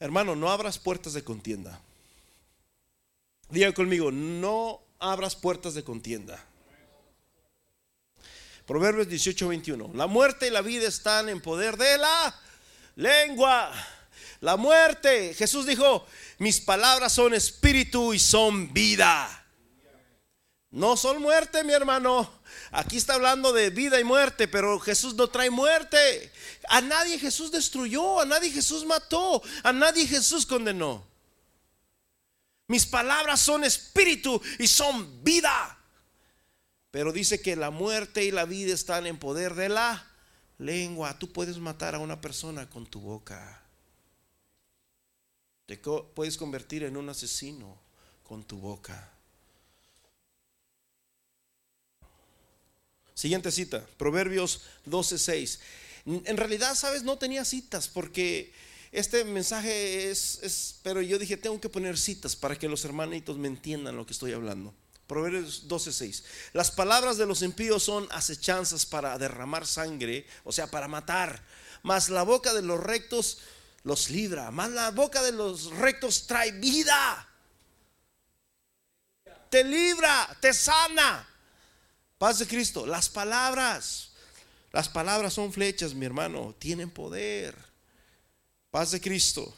Hermano, 0.00 0.36
no 0.36 0.50
abras 0.50 0.78
puertas 0.78 1.12
de 1.12 1.24
contienda. 1.24 1.80
Diga 3.50 3.72
conmigo, 3.72 4.12
no 4.12 4.80
abras 4.98 5.34
puertas 5.34 5.74
de 5.74 5.82
contienda. 5.82 6.44
Proverbios 8.66 9.08
18, 9.08 9.48
21. 9.48 9.92
La 9.94 10.06
muerte 10.06 10.46
y 10.46 10.50
la 10.50 10.60
vida 10.60 10.86
están 10.86 11.28
en 11.28 11.40
poder 11.40 11.76
de 11.76 11.98
la 11.98 12.34
lengua. 12.96 13.72
La 14.40 14.56
muerte, 14.56 15.34
Jesús 15.34 15.66
dijo, 15.66 16.06
mis 16.38 16.60
palabras 16.60 17.12
son 17.12 17.34
espíritu 17.34 18.12
y 18.14 18.18
son 18.18 18.72
vida. 18.72 19.37
No 20.78 20.96
son 20.96 21.20
muerte, 21.20 21.64
mi 21.64 21.72
hermano. 21.72 22.30
Aquí 22.70 22.98
está 22.98 23.14
hablando 23.14 23.52
de 23.52 23.70
vida 23.70 23.98
y 23.98 24.04
muerte, 24.04 24.46
pero 24.46 24.78
Jesús 24.78 25.14
no 25.14 25.26
trae 25.26 25.50
muerte. 25.50 26.30
A 26.68 26.80
nadie 26.80 27.18
Jesús 27.18 27.50
destruyó, 27.50 28.20
a 28.20 28.24
nadie 28.24 28.52
Jesús 28.52 28.86
mató, 28.86 29.42
a 29.64 29.72
nadie 29.72 30.06
Jesús 30.06 30.46
condenó. 30.46 31.04
Mis 32.68 32.86
palabras 32.86 33.40
son 33.40 33.64
espíritu 33.64 34.40
y 34.60 34.68
son 34.68 35.24
vida. 35.24 35.76
Pero 36.92 37.12
dice 37.12 37.42
que 37.42 37.56
la 37.56 37.70
muerte 37.70 38.22
y 38.22 38.30
la 38.30 38.44
vida 38.44 38.72
están 38.72 39.08
en 39.08 39.18
poder 39.18 39.56
de 39.56 39.70
la 39.70 40.06
lengua. 40.58 41.18
Tú 41.18 41.32
puedes 41.32 41.58
matar 41.58 41.96
a 41.96 41.98
una 41.98 42.20
persona 42.20 42.70
con 42.70 42.86
tu 42.86 43.00
boca. 43.00 43.64
Te 45.66 45.76
puedes 45.76 46.36
convertir 46.36 46.84
en 46.84 46.96
un 46.96 47.08
asesino 47.08 47.80
con 48.22 48.44
tu 48.44 48.58
boca. 48.58 49.17
Siguiente 53.18 53.50
cita, 53.50 53.84
Proverbios 53.96 54.60
12:6. 54.86 55.58
En 56.06 56.36
realidad, 56.36 56.76
sabes, 56.76 57.02
no 57.02 57.18
tenía 57.18 57.44
citas 57.44 57.88
porque 57.88 58.52
este 58.92 59.24
mensaje 59.24 60.08
es, 60.08 60.38
es, 60.40 60.76
pero 60.84 61.02
yo 61.02 61.18
dije, 61.18 61.36
tengo 61.36 61.60
que 61.60 61.68
poner 61.68 61.98
citas 61.98 62.36
para 62.36 62.56
que 62.56 62.68
los 62.68 62.84
hermanitos 62.84 63.36
me 63.36 63.48
entiendan 63.48 63.96
lo 63.96 64.06
que 64.06 64.12
estoy 64.12 64.34
hablando. 64.34 64.72
Proverbios 65.08 65.66
12:6. 65.66 66.22
Las 66.52 66.70
palabras 66.70 67.16
de 67.16 67.26
los 67.26 67.42
impíos 67.42 67.82
son 67.82 68.06
acechanzas 68.12 68.86
para 68.86 69.18
derramar 69.18 69.66
sangre, 69.66 70.24
o 70.44 70.52
sea, 70.52 70.68
para 70.68 70.86
matar. 70.86 71.42
Mas 71.82 72.10
la 72.10 72.22
boca 72.22 72.54
de 72.54 72.62
los 72.62 72.78
rectos 72.78 73.38
los 73.82 74.10
libra. 74.10 74.52
Mas 74.52 74.70
la 74.70 74.92
boca 74.92 75.24
de 75.24 75.32
los 75.32 75.72
rectos 75.72 76.28
trae 76.28 76.52
vida. 76.52 77.28
Te 79.50 79.64
libra, 79.64 80.38
te 80.40 80.54
sana. 80.54 81.28
Paz 82.18 82.40
de 82.40 82.46
Cristo. 82.46 82.84
Las 82.84 83.08
palabras. 83.08 84.10
Las 84.72 84.88
palabras 84.88 85.32
son 85.32 85.52
flechas, 85.52 85.94
mi 85.94 86.04
hermano. 86.04 86.54
Tienen 86.58 86.90
poder. 86.90 87.56
Paz 88.70 88.90
de 88.90 89.00
Cristo. 89.00 89.54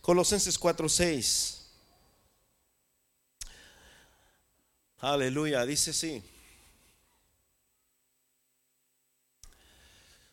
Colosenses 0.00 0.58
4:6. 0.58 1.60
Aleluya. 4.98 5.64
Dice 5.64 5.90
así. 5.90 6.22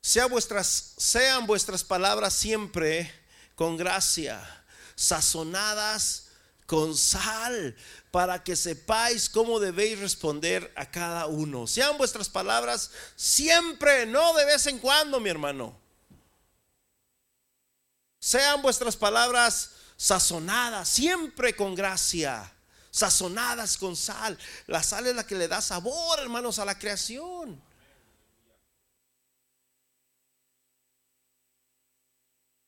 Sea 0.01 0.25
vuestras, 0.25 0.95
sean 0.97 1.45
vuestras 1.45 1.83
palabras 1.83 2.33
siempre 2.33 3.13
con 3.55 3.77
gracia 3.77 4.41
sazonadas 4.95 6.28
con 6.69 6.95
sal, 6.95 7.75
para 8.11 8.43
que 8.43 8.55
sepáis 8.55 9.27
cómo 9.27 9.59
debéis 9.59 9.97
responder 9.97 10.71
a 10.75 10.85
cada 10.85 11.25
uno. 11.25 11.65
Sean 11.65 11.97
vuestras 11.97 12.29
palabras 12.29 12.91
siempre, 13.15 14.05
no 14.05 14.35
de 14.35 14.45
vez 14.45 14.67
en 14.67 14.77
cuando, 14.77 15.19
mi 15.19 15.31
hermano. 15.31 15.75
Sean 18.19 18.61
vuestras 18.61 18.95
palabras 18.95 19.71
sazonadas, 19.97 20.87
siempre 20.87 21.55
con 21.55 21.73
gracia, 21.73 22.53
sazonadas 22.91 23.75
con 23.75 23.95
sal. 23.95 24.37
La 24.67 24.83
sal 24.83 25.07
es 25.07 25.15
la 25.15 25.25
que 25.25 25.33
le 25.33 25.47
da 25.47 25.61
sabor, 25.61 26.19
hermanos, 26.19 26.59
a 26.59 26.65
la 26.65 26.77
creación. 26.77 27.59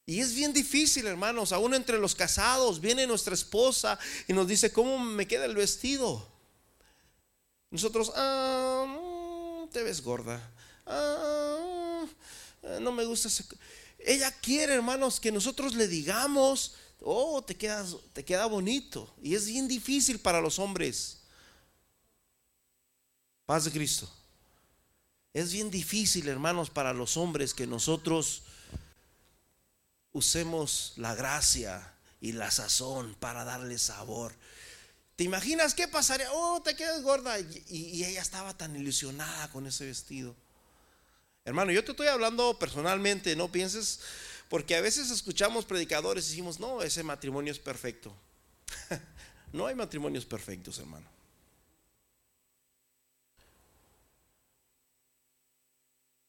Y 0.05 0.19
es 0.19 0.33
bien 0.33 0.51
difícil, 0.51 1.05
hermanos, 1.07 1.51
aún 1.51 1.73
entre 1.73 1.99
los 1.99 2.15
casados, 2.15 2.81
viene 2.81 3.05
nuestra 3.05 3.33
esposa 3.33 3.99
y 4.27 4.33
nos 4.33 4.47
dice, 4.47 4.71
¿cómo 4.71 4.99
me 4.99 5.27
queda 5.27 5.45
el 5.45 5.55
vestido? 5.55 6.27
Nosotros, 7.69 8.11
ah, 8.15 8.85
mm, 8.87 9.69
te 9.69 9.83
ves 9.83 10.01
gorda. 10.01 10.41
Ah, 10.85 12.05
no 12.79 12.91
me 12.91 13.05
gusta 13.05 13.29
Ella 13.99 14.31
quiere, 14.31 14.73
hermanos, 14.73 15.19
que 15.19 15.31
nosotros 15.31 15.73
le 15.75 15.87
digamos, 15.87 16.75
oh, 16.99 17.41
te, 17.43 17.55
quedas, 17.55 17.95
te 18.13 18.25
queda 18.25 18.45
bonito. 18.47 19.13
Y 19.21 19.35
es 19.35 19.45
bien 19.45 19.67
difícil 19.67 20.19
para 20.19 20.41
los 20.41 20.59
hombres. 20.59 21.19
Paz 23.45 23.65
de 23.65 23.71
Cristo. 23.71 24.09
Es 25.33 25.53
bien 25.53 25.71
difícil, 25.71 26.27
hermanos, 26.27 26.69
para 26.69 26.93
los 26.93 27.15
hombres 27.15 27.53
que 27.53 27.65
nosotros 27.65 28.43
usemos 30.13 30.93
la 30.97 31.15
gracia 31.15 31.93
y 32.19 32.33
la 32.33 32.51
sazón 32.51 33.15
para 33.19 33.43
darle 33.43 33.77
sabor. 33.77 34.33
¿Te 35.15 35.23
imaginas 35.23 35.73
qué 35.73 35.87
pasaría? 35.87 36.31
Oh, 36.31 36.61
te 36.61 36.75
quedas 36.75 37.01
gorda. 37.01 37.37
Y, 37.39 38.03
ella 38.03 38.21
estaba 38.21 38.57
tan 38.57 38.75
ilusionada 38.75 39.49
con 39.49 39.67
ese 39.67 39.85
vestido. 39.85 40.35
Hermano, 41.45 41.71
yo 41.71 41.83
te 41.83 41.91
estoy 41.91 42.07
hablando 42.07 42.57
personalmente, 42.59 43.35
no 43.35 43.51
pienses, 43.51 43.99
porque 44.49 44.75
a 44.75 44.81
veces 44.81 45.09
escuchamos 45.09 45.65
predicadores 45.65 46.25
y 46.25 46.29
decimos, 46.29 46.59
no, 46.59 46.81
ese 46.81 47.03
matrimonio 47.03 47.51
es 47.51 47.59
perfecto. 47.59 48.15
no 49.53 49.65
hay 49.65 49.75
matrimonios 49.75 50.25
perfectos, 50.25 50.77
hermano. 50.79 51.07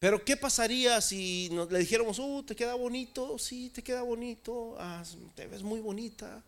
Pero 0.03 0.25
¿qué 0.25 0.37
pasaría 0.37 1.01
si 1.01 1.49
nos, 1.53 1.71
le 1.71 1.79
dijéramos, 1.79 2.19
uh, 2.19 2.43
te 2.43 2.57
queda 2.57 2.75
bonito, 2.75 3.39
sí, 3.39 3.71
te 3.71 3.85
queda 3.85 4.03
bonito, 4.03 4.75
ah, 4.81 5.05
te 5.37 5.47
ves 5.47 5.63
muy 5.63 5.79
bonita, 5.79 6.43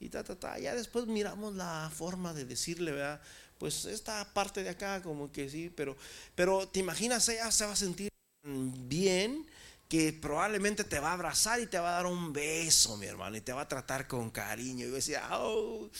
y 0.00 0.08
ta, 0.08 0.24
ta, 0.24 0.34
ta. 0.34 0.58
Ya 0.58 0.74
después 0.74 1.06
miramos 1.06 1.54
la 1.54 1.92
forma 1.94 2.32
de 2.32 2.46
decirle, 2.46 2.92
¿verdad? 2.92 3.20
Pues 3.58 3.84
esta 3.84 4.32
parte 4.32 4.62
de 4.62 4.70
acá, 4.70 5.02
como 5.02 5.30
que 5.30 5.50
sí, 5.50 5.70
pero, 5.76 5.94
pero 6.34 6.66
te 6.66 6.80
imaginas, 6.80 7.28
ella 7.28 7.52
se 7.52 7.66
va 7.66 7.72
a 7.72 7.76
sentir 7.76 8.08
bien, 8.42 9.46
que 9.90 10.14
probablemente 10.14 10.82
te 10.82 10.98
va 10.98 11.10
a 11.10 11.12
abrazar 11.12 11.60
y 11.60 11.66
te 11.66 11.78
va 11.78 11.90
a 11.90 11.96
dar 11.96 12.06
un 12.06 12.32
beso, 12.32 12.96
mi 12.96 13.04
hermano, 13.04 13.36
y 13.36 13.42
te 13.42 13.52
va 13.52 13.60
a 13.60 13.68
tratar 13.68 14.08
con 14.08 14.30
cariño. 14.30 14.86
Y 14.86 14.90
decía, 14.90 15.28
oh, 15.32 15.90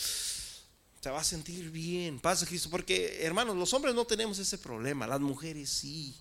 te 1.03 1.11
va 1.11 1.21
a 1.21 1.25
sentir 1.25 1.71
bien. 1.71 2.21
Pasa 2.21 2.47
Cristo, 2.47 2.71
porque 2.71 3.19
hermanos, 3.23 3.55
los 3.55 3.75
hombres 3.75 3.95
no 3.95 4.07
tenemos 4.07 4.39
ese 4.39 4.57
problema, 4.57 5.07
las 5.07 5.21
mujeres 5.21 5.69
sí. 5.69 6.17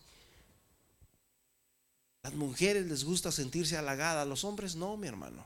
Las 2.26 2.34
mujeres 2.34 2.88
les 2.88 3.04
gusta 3.04 3.32
sentirse 3.32 3.78
halagadas, 3.78 4.28
los 4.28 4.44
hombres 4.46 4.76
no, 4.76 4.98
mi 4.98 5.08
hermano. 5.08 5.46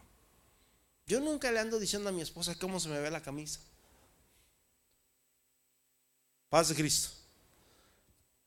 Yo 1.08 1.20
nunca 1.20 1.52
le 1.52 1.60
ando 1.60 1.78
diciendo 1.78 2.08
a 2.08 2.14
mi 2.14 2.22
esposa 2.22 2.56
cómo 2.58 2.80
se 2.80 2.88
me 2.88 3.02
ve 3.02 3.12
la 3.12 3.22
camisa. 3.22 3.60
Paz 6.48 6.70
de 6.70 6.76
Cristo. 6.76 7.10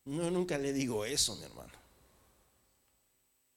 No, 0.07 0.31
nunca 0.31 0.57
le 0.57 0.73
digo 0.73 1.05
eso, 1.05 1.37
mi 1.37 1.45
hermano. 1.45 1.73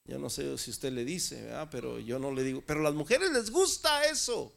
Yo 0.04 0.18
no 0.18 0.28
sé 0.28 0.58
si 0.58 0.70
usted 0.70 0.92
le 0.92 1.06
dice, 1.06 1.50
pero 1.70 1.98
yo 1.98 2.18
no 2.18 2.30
le 2.30 2.42
digo. 2.42 2.60
Pero 2.66 2.80
a 2.80 2.82
las 2.82 2.94
mujeres 2.94 3.30
les 3.30 3.50
gusta 3.50 4.04
eso. 4.04 4.52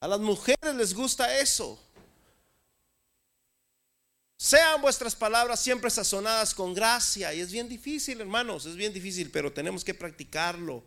A 0.00 0.06
las 0.06 0.20
mujeres 0.20 0.74
les 0.74 0.92
gusta 0.92 1.38
eso. 1.38 1.80
Sean 4.42 4.82
vuestras 4.82 5.14
palabras 5.14 5.60
siempre 5.60 5.88
sazonadas 5.88 6.52
con 6.52 6.74
gracia. 6.74 7.32
Y 7.32 7.40
es 7.40 7.52
bien 7.52 7.68
difícil, 7.68 8.20
hermanos, 8.20 8.66
es 8.66 8.74
bien 8.74 8.92
difícil, 8.92 9.30
pero 9.30 9.52
tenemos 9.52 9.84
que 9.84 9.94
practicarlo. 9.94 10.82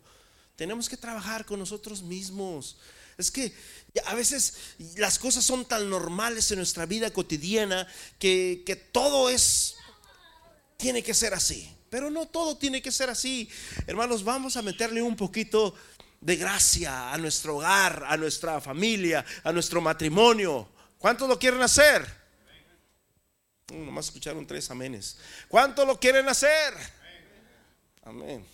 Tenemos 0.56 0.90
que 0.90 0.98
trabajar 0.98 1.46
con 1.46 1.58
nosotros 1.58 2.02
mismos. 2.02 2.76
Es 3.16 3.30
que 3.30 3.54
a 4.04 4.14
veces 4.14 4.58
las 4.98 5.18
cosas 5.18 5.42
son 5.42 5.64
tan 5.64 5.88
normales 5.88 6.50
en 6.50 6.58
nuestra 6.58 6.84
vida 6.84 7.10
cotidiana 7.10 7.88
que, 8.18 8.62
que 8.66 8.76
todo 8.76 9.30
es, 9.30 9.76
tiene 10.76 11.02
que 11.02 11.14
ser 11.14 11.32
así. 11.32 11.74
Pero 11.88 12.10
no 12.10 12.26
todo 12.26 12.58
tiene 12.58 12.82
que 12.82 12.92
ser 12.92 13.08
así. 13.08 13.48
Hermanos, 13.86 14.22
vamos 14.22 14.58
a 14.58 14.62
meterle 14.62 15.00
un 15.00 15.16
poquito 15.16 15.74
de 16.20 16.36
gracia 16.36 17.10
a 17.10 17.16
nuestro 17.16 17.56
hogar, 17.56 18.04
a 18.06 18.18
nuestra 18.18 18.60
familia, 18.60 19.24
a 19.44 19.50
nuestro 19.50 19.80
matrimonio. 19.80 20.68
¿Cuántos 20.98 21.26
lo 21.26 21.38
quieren 21.38 21.62
hacer? 21.62 22.25
Nomás 23.72 24.06
escucharon 24.06 24.46
tres 24.46 24.70
amenes. 24.70 25.18
¿Cuánto 25.48 25.84
lo 25.84 25.98
quieren 25.98 26.28
hacer? 26.28 26.74
Amén. 28.02 28.46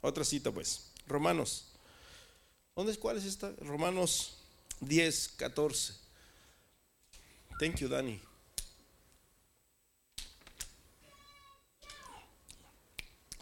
Otra 0.00 0.24
cita 0.24 0.50
pues. 0.50 0.90
Romanos. 1.06 1.66
¿Dónde 2.74 2.92
es 2.92 2.98
cuál 2.98 3.16
es 3.16 3.24
esta? 3.24 3.52
Romanos 3.60 4.38
10, 4.80 5.28
14. 5.36 5.94
Thank 7.58 7.76
you, 7.76 7.88
Dani. 7.88 8.20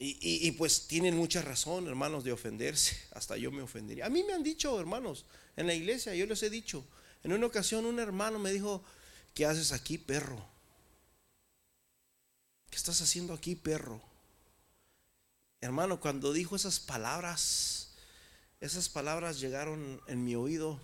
y, 0.00 0.52
pues 0.52 0.86
tienen 0.86 1.16
mucha 1.16 1.42
razón, 1.42 1.88
hermanos, 1.88 2.22
de 2.22 2.30
ofenderse. 2.30 2.96
Hasta 3.12 3.36
yo 3.36 3.50
me 3.50 3.62
ofendería. 3.62 4.06
A 4.06 4.10
mí 4.10 4.22
me 4.22 4.32
han 4.32 4.44
dicho, 4.44 4.78
hermanos, 4.78 5.24
en 5.56 5.66
la 5.66 5.74
iglesia, 5.74 6.14
yo 6.14 6.26
les 6.26 6.42
he 6.44 6.50
dicho. 6.50 6.84
En 7.24 7.32
una 7.32 7.46
ocasión 7.46 7.84
un 7.84 7.98
hermano 7.98 8.38
me 8.38 8.52
dijo, 8.52 8.84
¿qué 9.34 9.44
haces 9.44 9.72
aquí, 9.72 9.98
perro? 9.98 10.40
¿Qué 12.70 12.76
estás 12.76 13.00
haciendo 13.00 13.32
aquí, 13.32 13.54
perro? 13.54 14.00
Hermano, 15.60 16.00
cuando 16.00 16.32
dijo 16.32 16.56
esas 16.56 16.80
palabras, 16.80 17.94
esas 18.60 18.88
palabras 18.88 19.40
llegaron 19.40 20.00
en 20.06 20.24
mi 20.24 20.34
oído. 20.34 20.80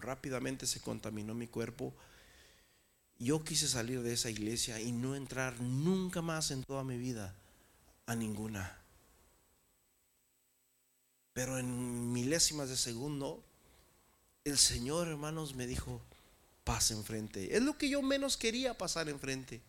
rápidamente 0.00 0.66
se 0.66 0.80
contaminó 0.80 1.34
mi 1.34 1.46
cuerpo 1.46 1.94
yo 3.22 3.44
quise 3.44 3.68
salir 3.68 4.02
de 4.02 4.12
esa 4.12 4.30
iglesia 4.30 4.80
y 4.80 4.90
no 4.90 5.14
entrar 5.14 5.60
nunca 5.60 6.22
más 6.22 6.50
en 6.50 6.64
toda 6.64 6.82
mi 6.82 6.98
vida 6.98 7.34
a 8.06 8.16
ninguna. 8.16 8.78
Pero 11.32 11.56
en 11.58 12.12
milésimas 12.12 12.68
de 12.68 12.76
segundo, 12.76 13.44
el 14.44 14.58
Señor, 14.58 15.06
hermanos, 15.06 15.54
me 15.54 15.68
dijo, 15.68 16.00
pase 16.64 16.94
enfrente. 16.94 17.56
Es 17.56 17.62
lo 17.62 17.78
que 17.78 17.88
yo 17.88 18.02
menos 18.02 18.36
quería 18.36 18.76
pasar 18.76 19.08
enfrente. 19.08 19.62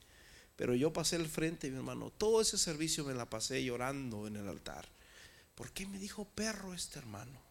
Pero 0.56 0.76
yo 0.76 0.94
pasé 0.94 1.16
el 1.16 1.28
frente, 1.28 1.70
mi 1.70 1.78
hermano. 1.78 2.12
Todo 2.12 2.42
ese 2.42 2.58
servicio 2.58 3.04
me 3.04 3.14
la 3.14 3.30
pasé 3.30 3.64
llorando 3.64 4.28
en 4.28 4.36
el 4.36 4.48
altar. 4.48 4.88
¿Por 5.56 5.72
qué 5.72 5.86
me 5.86 6.00
dijo 6.00 6.26
perro 6.26 6.74
este 6.74 7.00
hermano? 7.00 7.42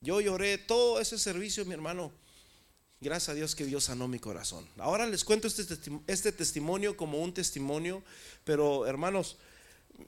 Yo 0.00 0.20
lloré 0.20 0.58
todo 0.58 1.00
ese 1.00 1.18
servicio, 1.18 1.64
mi 1.64 1.74
hermano 1.74 2.12
Gracias 3.00 3.28
a 3.28 3.34
Dios 3.34 3.54
que 3.54 3.64
Dios 3.64 3.84
sanó 3.84 4.08
mi 4.08 4.18
corazón. 4.18 4.66
Ahora 4.78 5.06
les 5.06 5.22
cuento 5.22 5.46
este, 5.46 5.78
este 6.08 6.32
testimonio 6.32 6.96
como 6.96 7.18
un 7.18 7.32
testimonio, 7.32 8.02
pero 8.42 8.86
hermanos, 8.86 9.36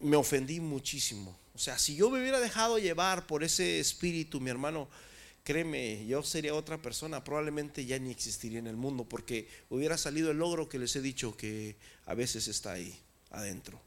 me 0.00 0.16
ofendí 0.16 0.59
muchísimo. 0.59 1.38
O 1.55 1.59
sea, 1.59 1.79
si 1.79 1.94
yo 1.94 2.11
me 2.11 2.20
hubiera 2.20 2.40
dejado 2.40 2.79
llevar 2.79 3.29
por 3.29 3.44
ese 3.44 3.79
espíritu, 3.79 4.40
mi 4.40 4.50
hermano, 4.50 4.88
créeme, 5.44 6.07
yo 6.07 6.22
sería 6.22 6.55
otra 6.55 6.81
persona, 6.81 7.24
probablemente 7.24 7.85
ya 7.85 7.98
ni 7.98 8.11
existiría 8.11 8.59
en 8.59 8.66
el 8.66 8.76
mundo, 8.76 9.05
porque 9.05 9.48
hubiera 9.68 9.96
salido 9.96 10.31
el 10.31 10.38
logro 10.38 10.68
que 10.68 10.79
les 10.79 10.94
he 10.96 11.00
dicho 11.00 11.37
que 11.37 11.76
a 12.07 12.14
veces 12.14 12.48
está 12.48 12.72
ahí, 12.72 12.98
adentro. 13.31 13.81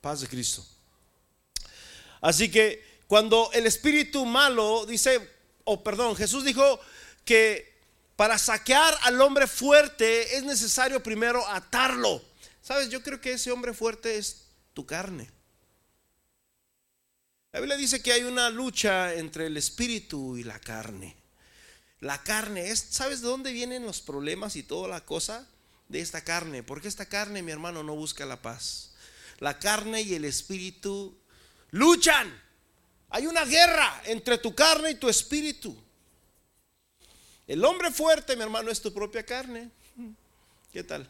Paz 0.00 0.20
de 0.20 0.28
Cristo. 0.28 0.64
Así 2.20 2.50
que 2.50 2.82
cuando 3.06 3.50
el 3.52 3.66
espíritu 3.66 4.24
malo 4.24 4.86
dice, 4.86 5.20
o 5.64 5.82
perdón, 5.82 6.16
Jesús 6.16 6.44
dijo 6.44 6.80
que 7.24 7.76
para 8.16 8.38
saquear 8.38 8.96
al 9.02 9.20
hombre 9.20 9.46
fuerte 9.46 10.36
es 10.36 10.42
necesario 10.42 11.02
primero 11.02 11.46
atarlo. 11.48 12.22
Sabes, 12.62 12.88
yo 12.88 13.02
creo 13.02 13.20
que 13.20 13.32
ese 13.32 13.52
hombre 13.52 13.74
fuerte 13.74 14.16
es 14.16 14.46
tu 14.72 14.86
carne. 14.86 15.30
La 17.56 17.60
Biblia 17.60 17.78
dice 17.78 18.02
que 18.02 18.12
hay 18.12 18.22
una 18.22 18.50
lucha 18.50 19.14
entre 19.14 19.46
el 19.46 19.56
espíritu 19.56 20.36
y 20.36 20.44
la 20.44 20.60
carne. 20.60 21.16
La 22.00 22.22
carne 22.22 22.68
es, 22.68 22.78
¿sabes 22.90 23.22
de 23.22 23.28
dónde 23.28 23.50
vienen 23.50 23.86
los 23.86 24.02
problemas 24.02 24.56
y 24.56 24.62
toda 24.62 24.88
la 24.88 25.06
cosa? 25.06 25.48
De 25.88 26.00
esta 26.00 26.22
carne. 26.22 26.62
Porque 26.62 26.86
esta 26.86 27.06
carne, 27.06 27.40
mi 27.40 27.52
hermano, 27.52 27.82
no 27.82 27.96
busca 27.96 28.26
la 28.26 28.42
paz. 28.42 28.92
La 29.38 29.58
carne 29.58 30.02
y 30.02 30.12
el 30.12 30.26
espíritu 30.26 31.16
luchan. 31.70 32.30
Hay 33.08 33.26
una 33.26 33.46
guerra 33.46 34.02
entre 34.04 34.36
tu 34.36 34.54
carne 34.54 34.90
y 34.90 34.96
tu 34.96 35.08
espíritu. 35.08 35.74
El 37.46 37.64
hombre 37.64 37.90
fuerte, 37.90 38.36
mi 38.36 38.42
hermano, 38.42 38.70
es 38.70 38.82
tu 38.82 38.92
propia 38.92 39.24
carne. 39.24 39.70
¿Qué 40.74 40.84
tal? 40.84 41.08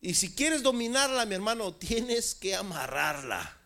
Y 0.00 0.14
si 0.14 0.32
quieres 0.32 0.62
dominarla, 0.62 1.26
mi 1.26 1.34
hermano, 1.34 1.74
tienes 1.74 2.36
que 2.36 2.54
amarrarla. 2.54 3.63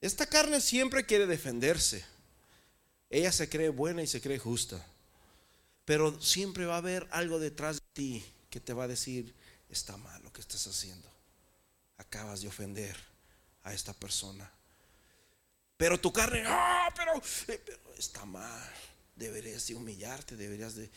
Esta 0.00 0.26
carne 0.26 0.60
siempre 0.60 1.06
quiere 1.06 1.26
defenderse. 1.26 2.04
Ella 3.10 3.32
se 3.32 3.48
cree 3.48 3.70
buena 3.70 4.02
y 4.02 4.06
se 4.06 4.20
cree 4.20 4.38
justa. 4.38 4.84
Pero 5.84 6.20
siempre 6.20 6.66
va 6.66 6.74
a 6.74 6.78
haber 6.78 7.08
algo 7.10 7.38
detrás 7.38 7.76
de 7.76 7.86
ti 7.92 8.24
que 8.50 8.60
te 8.60 8.72
va 8.72 8.84
a 8.84 8.88
decir, 8.88 9.34
está 9.70 9.96
mal 9.96 10.22
lo 10.22 10.32
que 10.32 10.40
estás 10.40 10.66
haciendo. 10.66 11.10
Acabas 11.96 12.42
de 12.42 12.48
ofender 12.48 12.96
a 13.62 13.74
esta 13.74 13.92
persona. 13.92 14.50
Pero 15.76 15.98
tu 15.98 16.12
carne, 16.12 16.42
ah, 16.46 16.92
pero, 16.94 17.20
está 17.96 18.24
mal 18.24 18.70
deberías 19.18 19.66
de 19.66 19.74
humillarte, 19.74 20.36
deberías 20.36 20.76
de, 20.76 20.90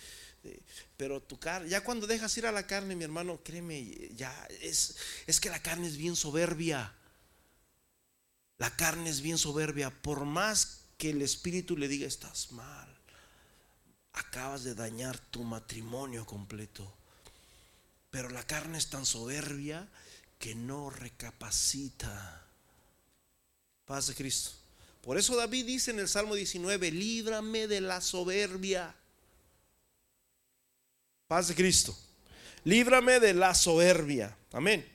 pero 0.97 1.21
tu 1.21 1.39
carne, 1.39 1.69
ya 1.69 1.83
cuando 1.83 2.07
dejas 2.07 2.35
ir 2.37 2.45
a 2.45 2.51
la 2.51 2.67
carne, 2.67 2.95
mi 2.95 3.03
hermano, 3.03 3.41
créeme, 3.43 4.09
ya 4.15 4.47
es, 4.61 4.95
es 5.27 5.39
que 5.39 5.49
la 5.49 5.61
carne 5.61 5.87
es 5.87 5.97
bien 5.97 6.15
soberbia. 6.15 6.93
La 8.61 8.69
carne 8.75 9.09
es 9.09 9.21
bien 9.21 9.39
soberbia. 9.39 9.89
Por 9.89 10.23
más 10.23 10.81
que 10.99 11.09
el 11.09 11.23
espíritu 11.23 11.75
le 11.75 11.87
diga, 11.87 12.05
estás 12.05 12.51
mal, 12.51 12.87
acabas 14.13 14.63
de 14.63 14.75
dañar 14.75 15.17
tu 15.17 15.43
matrimonio 15.43 16.27
completo. 16.27 16.93
Pero 18.11 18.29
la 18.29 18.45
carne 18.45 18.77
es 18.77 18.91
tan 18.91 19.07
soberbia 19.07 19.89
que 20.37 20.53
no 20.53 20.91
recapacita. 20.91 22.45
Paz 23.85 24.05
de 24.05 24.13
Cristo. 24.13 24.51
Por 25.01 25.17
eso 25.17 25.35
David 25.35 25.65
dice 25.65 25.89
en 25.89 25.97
el 25.97 26.07
Salmo 26.07 26.35
19, 26.35 26.91
líbrame 26.91 27.65
de 27.65 27.81
la 27.81 27.99
soberbia. 27.99 28.93
Paz 31.27 31.47
de 31.47 31.55
Cristo. 31.55 31.97
Líbrame 32.63 33.19
de 33.19 33.33
la 33.33 33.55
soberbia. 33.55 34.37
Amén. 34.51 34.90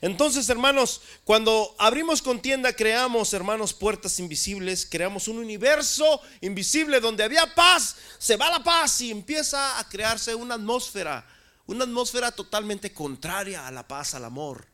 Entonces, 0.00 0.48
hermanos, 0.48 1.00
cuando 1.24 1.74
abrimos 1.78 2.22
contienda, 2.22 2.72
creamos, 2.72 3.32
hermanos, 3.32 3.74
puertas 3.74 4.18
invisibles, 4.20 4.86
creamos 4.86 5.28
un 5.28 5.38
universo 5.38 6.20
invisible 6.40 7.00
donde 7.00 7.24
había 7.24 7.54
paz, 7.54 7.96
se 8.18 8.36
va 8.36 8.50
la 8.50 8.62
paz 8.62 9.00
y 9.00 9.10
empieza 9.10 9.78
a 9.78 9.88
crearse 9.88 10.34
una 10.34 10.54
atmósfera, 10.54 11.26
una 11.66 11.84
atmósfera 11.84 12.30
totalmente 12.30 12.92
contraria 12.92 13.66
a 13.66 13.70
la 13.70 13.86
paz, 13.86 14.14
al 14.14 14.24
amor. 14.24 14.66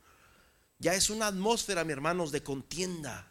Ya 0.78 0.94
es 0.94 1.08
una 1.08 1.28
atmósfera, 1.28 1.84
mi 1.84 1.92
hermanos, 1.92 2.30
de 2.30 2.42
contienda 2.42 3.30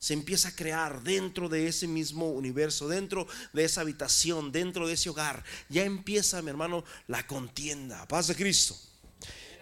se 0.00 0.14
empieza 0.14 0.48
a 0.48 0.56
crear 0.56 1.02
dentro 1.02 1.50
de 1.50 1.68
ese 1.68 1.86
mismo 1.86 2.30
universo, 2.30 2.88
dentro 2.88 3.26
de 3.52 3.64
esa 3.64 3.82
habitación, 3.82 4.50
dentro 4.50 4.88
de 4.88 4.94
ese 4.94 5.10
hogar. 5.10 5.44
Ya 5.68 5.84
empieza, 5.84 6.40
mi 6.40 6.48
hermano, 6.48 6.84
la 7.06 7.26
contienda. 7.26 8.08
Paz 8.08 8.26
de 8.26 8.34
Cristo. 8.34 8.74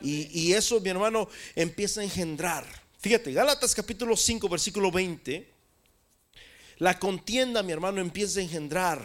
Y, 0.00 0.52
eso, 0.52 0.80
mi 0.80 0.90
hermano, 0.90 1.28
empieza 1.54 2.00
a 2.00 2.04
engendrar. 2.04 2.66
Fíjate, 3.00 3.32
Gálatas 3.32 3.74
capítulo 3.74 4.16
5, 4.16 4.48
versículo 4.48 4.90
20. 4.90 5.54
La 6.78 6.98
contienda, 6.98 7.62
mi 7.62 7.72
hermano, 7.72 8.00
empieza 8.00 8.38
a 8.38 8.42
engendrar 8.42 9.04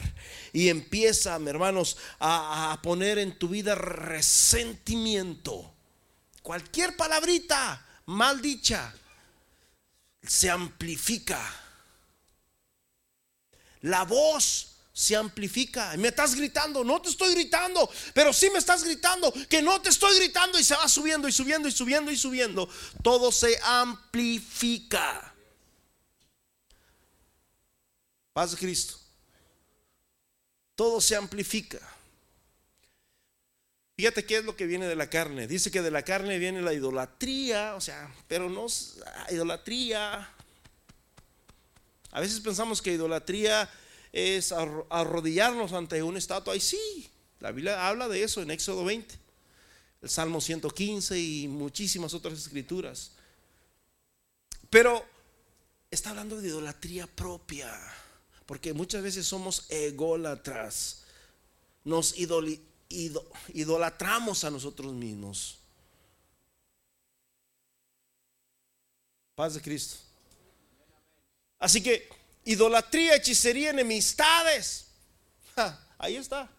y 0.52 0.70
empieza, 0.70 1.40
mi 1.40 1.50
hermanos, 1.50 1.98
a, 2.20 2.72
a 2.72 2.82
poner 2.82 3.18
en 3.18 3.38
tu 3.38 3.50
vida 3.50 3.74
resentimiento. 3.74 5.74
Cualquier 6.44 6.96
palabrita 6.96 7.84
mal 8.06 8.42
dicha, 8.42 8.94
se 10.22 10.50
amplifica. 10.50 11.42
La 13.82 14.04
voz 14.04 14.73
se 14.94 15.16
amplifica. 15.16 15.98
Me 15.98 16.10
estás 16.10 16.36
gritando, 16.36 16.84
no 16.84 17.02
te 17.02 17.10
estoy 17.10 17.34
gritando, 17.34 17.90
pero 18.14 18.32
sí 18.32 18.50
me 18.52 18.60
estás 18.60 18.84
gritando, 18.84 19.34
que 19.50 19.62
no 19.62 19.82
te 19.82 19.90
estoy 19.90 20.16
gritando 20.18 20.60
y 20.60 20.64
se 20.64 20.76
va 20.76 20.88
subiendo 20.88 21.28
y 21.28 21.32
subiendo 21.32 21.68
y 21.68 21.72
subiendo 21.72 22.12
y 22.12 22.18
subiendo. 22.18 22.70
Todo 23.02 23.32
se 23.32 23.60
amplifica. 23.64 25.34
Paz 28.32 28.52
de 28.52 28.58
Cristo. 28.58 29.00
Todo 30.76 31.02
se 31.02 31.16
amplifica. 31.16 31.80
Fíjate 33.96 34.26
qué 34.26 34.38
es 34.38 34.46
lo 34.46 34.56
que 34.56 34.66
viene 34.66 34.88
de 34.88 34.96
la 34.96 35.10
carne. 35.10 35.48
Dice 35.48 35.70
que 35.70 35.82
de 35.82 35.92
la 35.92 36.04
carne 36.04 36.40
viene 36.40 36.62
la 36.62 36.74
idolatría, 36.74 37.76
o 37.76 37.82
sea, 37.82 38.14
pero 38.28 38.50
no 38.50 38.66
idolatría. 39.30 40.30
A 42.12 42.20
veces 42.20 42.40
pensamos 42.40 42.82
que 42.82 42.94
idolatría 42.94 43.70
es 44.14 44.52
arrodillarnos 44.52 45.74
ante 45.74 46.02
una 46.04 46.20
estatua. 46.20 46.56
Y 46.56 46.62
sí, 46.62 47.10
la 47.40 47.52
Biblia 47.52 47.88
habla 47.88 48.08
de 48.08 48.24
eso 48.24 48.42
en 48.42 48.52
Éxodo 48.52 48.86
20, 48.86 49.16
el 50.04 50.10
Salmo 50.10 50.40
115 50.40 51.20
y 51.20 51.48
muchísimas 51.48 52.14
otras 52.14 52.38
escrituras. 52.40 53.12
Pero 54.70 55.04
está 55.92 56.12
hablando 56.12 56.40
de 56.40 56.48
idolatría 56.48 57.08
propia, 57.08 57.70
porque 58.46 58.74
muchas 58.74 59.02
veces 59.02 59.26
somos 59.26 59.66
ególatras. 59.70 61.02
Nos 61.84 62.18
idolatramos 62.18 62.72
idolatramos 63.54 64.44
a 64.44 64.52
nosotros 64.52 64.94
mismos. 64.94 65.58
Paz 69.36 69.56
de 69.56 69.62
Cristo. 69.62 69.98
Así 71.58 71.82
que 71.82 72.08
idolatría, 72.46 73.16
hechicería, 73.16 73.70
enemistades. 73.72 74.88
ahí 75.98 76.16
está. 76.16 76.50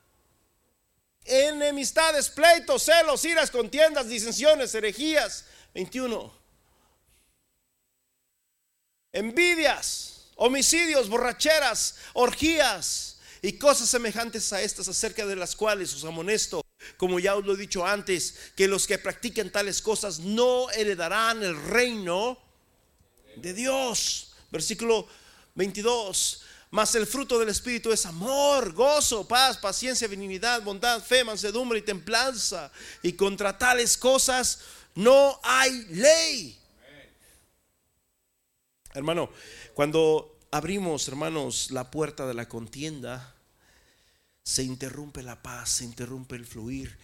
enemistades, 1.24 2.28
pleitos, 2.28 2.82
celos, 2.82 3.24
iras, 3.24 3.51
contiendas, 3.51 4.09
disensiones, 4.09 4.74
herejías. 4.74 5.45
21. 5.74 6.32
Envidias, 9.12 10.28
homicidios, 10.37 11.09
borracheras, 11.09 11.97
orgías 12.14 13.18
y 13.43 13.59
cosas 13.59 13.89
semejantes 13.89 14.53
a 14.53 14.62
estas 14.62 14.89
acerca 14.89 15.26
de 15.26 15.37
las 15.37 15.55
cuales 15.55 15.95
os 15.95 16.05
amonesto, 16.05 16.64
como 16.97 17.18
ya 17.20 17.37
os 17.37 17.45
lo 17.45 17.55
he 17.55 17.57
dicho 17.57 17.87
antes, 17.87 18.53
que 18.57 18.68
los 18.68 18.87
que 18.87 18.99
practiquen 18.99 19.53
tales 19.53 19.82
cosas 19.82 20.20
no 20.20 20.70
heredarán 20.70 21.43
el 21.43 21.61
reino 21.62 22.39
de 23.37 23.53
Dios. 23.53 24.35
Versículo 24.51 25.09
22. 25.55 26.42
Mas 26.70 26.94
el 26.96 27.07
fruto 27.07 27.38
del 27.38 27.50
Espíritu 27.50 27.92
es 27.92 28.05
amor, 28.05 28.72
gozo, 28.72 29.28
paz, 29.28 29.57
paciencia, 29.59 30.09
benignidad, 30.09 30.61
bondad, 30.62 31.00
fe, 31.00 31.22
mansedumbre 31.22 31.78
y 31.78 31.82
templanza. 31.82 32.72
Y 33.02 33.12
contra 33.12 33.57
tales 33.57 33.96
cosas 33.96 34.61
no 34.96 35.38
hay 35.44 35.84
ley. 35.90 36.59
Hermano, 38.92 39.30
cuando 39.74 40.38
abrimos, 40.50 41.07
hermanos, 41.09 41.70
la 41.70 41.90
puerta 41.90 42.26
de 42.26 42.34
la 42.34 42.48
contienda, 42.48 43.34
se 44.42 44.62
interrumpe 44.62 45.22
la 45.22 45.42
paz, 45.42 45.70
se 45.70 45.84
interrumpe 45.84 46.36
el 46.36 46.46
fluir. 46.46 46.98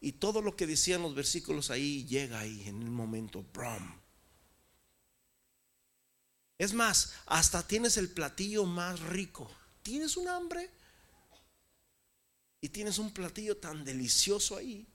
Y 0.00 0.12
todo 0.12 0.40
lo 0.42 0.56
que 0.56 0.66
decían 0.66 1.02
los 1.02 1.14
versículos 1.14 1.70
ahí 1.70 2.04
llega 2.06 2.38
ahí 2.38 2.68
en 2.68 2.82
el 2.82 2.90
momento. 2.90 3.44
Brum. 3.52 4.05
Es 6.58 6.72
más, 6.72 7.12
hasta 7.26 7.66
tienes 7.66 7.96
el 7.96 8.08
platillo 8.08 8.64
más 8.64 9.00
rico. 9.00 9.50
¿Tienes 9.82 10.16
un 10.16 10.28
hambre? 10.28 10.70
Y 12.60 12.70
tienes 12.70 12.98
un 12.98 13.12
platillo 13.12 13.56
tan 13.58 13.84
delicioso 13.84 14.56
ahí. 14.56 14.86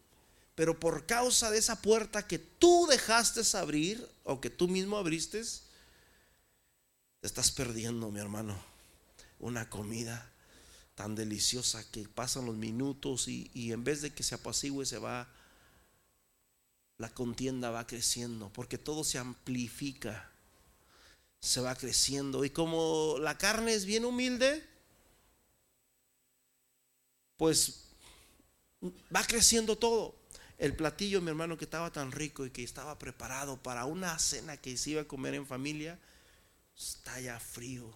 Pero 0.55 0.79
por 0.79 1.05
causa 1.05 1.51
de 1.51 1.59
esa 1.59 1.81
puerta 1.81 2.27
que 2.27 2.39
tú 2.39 2.87
dejaste 2.87 3.41
abrir 3.57 4.07
o 4.23 4.41
que 4.41 4.49
tú 4.49 4.67
mismo 4.67 4.97
abriste, 4.97 5.41
te 5.41 7.27
estás 7.27 7.51
perdiendo, 7.51 8.09
mi 8.11 8.19
hermano, 8.19 8.61
una 9.39 9.69
comida 9.69 10.29
tan 10.95 11.15
deliciosa 11.15 11.89
que 11.91 12.07
pasan 12.07 12.45
los 12.45 12.55
minutos 12.55 13.27
y, 13.27 13.49
y 13.53 13.71
en 13.71 13.83
vez 13.83 14.01
de 14.01 14.11
que 14.11 14.23
se 14.23 14.35
apacigüe 14.35 14.85
se 14.85 14.97
va, 14.97 15.27
la 16.97 17.09
contienda 17.13 17.71
va 17.71 17.87
creciendo 17.87 18.51
porque 18.53 18.77
todo 18.77 19.03
se 19.03 19.17
amplifica 19.17 20.30
se 21.41 21.59
va 21.59 21.75
creciendo. 21.75 22.45
Y 22.45 22.51
como 22.51 23.17
la 23.19 23.37
carne 23.37 23.73
es 23.73 23.85
bien 23.85 24.05
humilde, 24.05 24.63
pues 27.35 27.85
va 29.13 29.23
creciendo 29.23 29.77
todo. 29.77 30.15
El 30.57 30.75
platillo, 30.75 31.21
mi 31.21 31.29
hermano, 31.29 31.57
que 31.57 31.65
estaba 31.65 31.91
tan 31.91 32.11
rico 32.11 32.45
y 32.45 32.51
que 32.51 32.63
estaba 32.63 32.99
preparado 32.99 33.57
para 33.61 33.85
una 33.85 34.17
cena 34.19 34.57
que 34.57 34.77
se 34.77 34.91
iba 34.91 35.01
a 35.01 35.07
comer 35.07 35.33
en 35.33 35.47
familia, 35.47 35.99
está 36.77 37.19
ya 37.19 37.39
frío. 37.39 37.91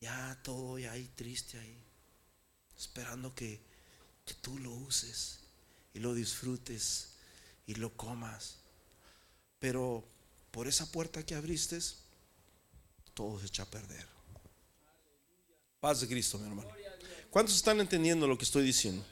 Ya 0.00 0.36
todo 0.42 0.78
ya 0.78 0.92
ahí 0.92 1.08
triste 1.14 1.58
ahí. 1.58 1.78
Esperando 2.76 3.34
que, 3.34 3.60
que 4.24 4.34
tú 4.34 4.58
lo 4.58 4.72
uses 4.72 5.40
y 5.94 6.00
lo 6.00 6.14
disfrutes 6.14 7.12
y 7.66 7.76
lo 7.76 7.96
comas. 7.96 8.56
Pero 9.60 10.04
por 10.60 10.68
esa 10.68 10.84
puerta 10.92 11.24
que 11.24 11.34
abriste, 11.34 11.78
todo 13.14 13.40
se 13.40 13.46
echa 13.46 13.62
a 13.62 13.66
perder. 13.66 14.06
Paz 15.80 16.02
de 16.02 16.06
Cristo, 16.06 16.38
mi 16.38 16.48
hermano. 16.48 16.68
¿Cuántos 17.30 17.56
están 17.56 17.80
entendiendo 17.80 18.28
lo 18.28 18.36
que 18.36 18.44
estoy 18.44 18.62
diciendo? 18.62 19.02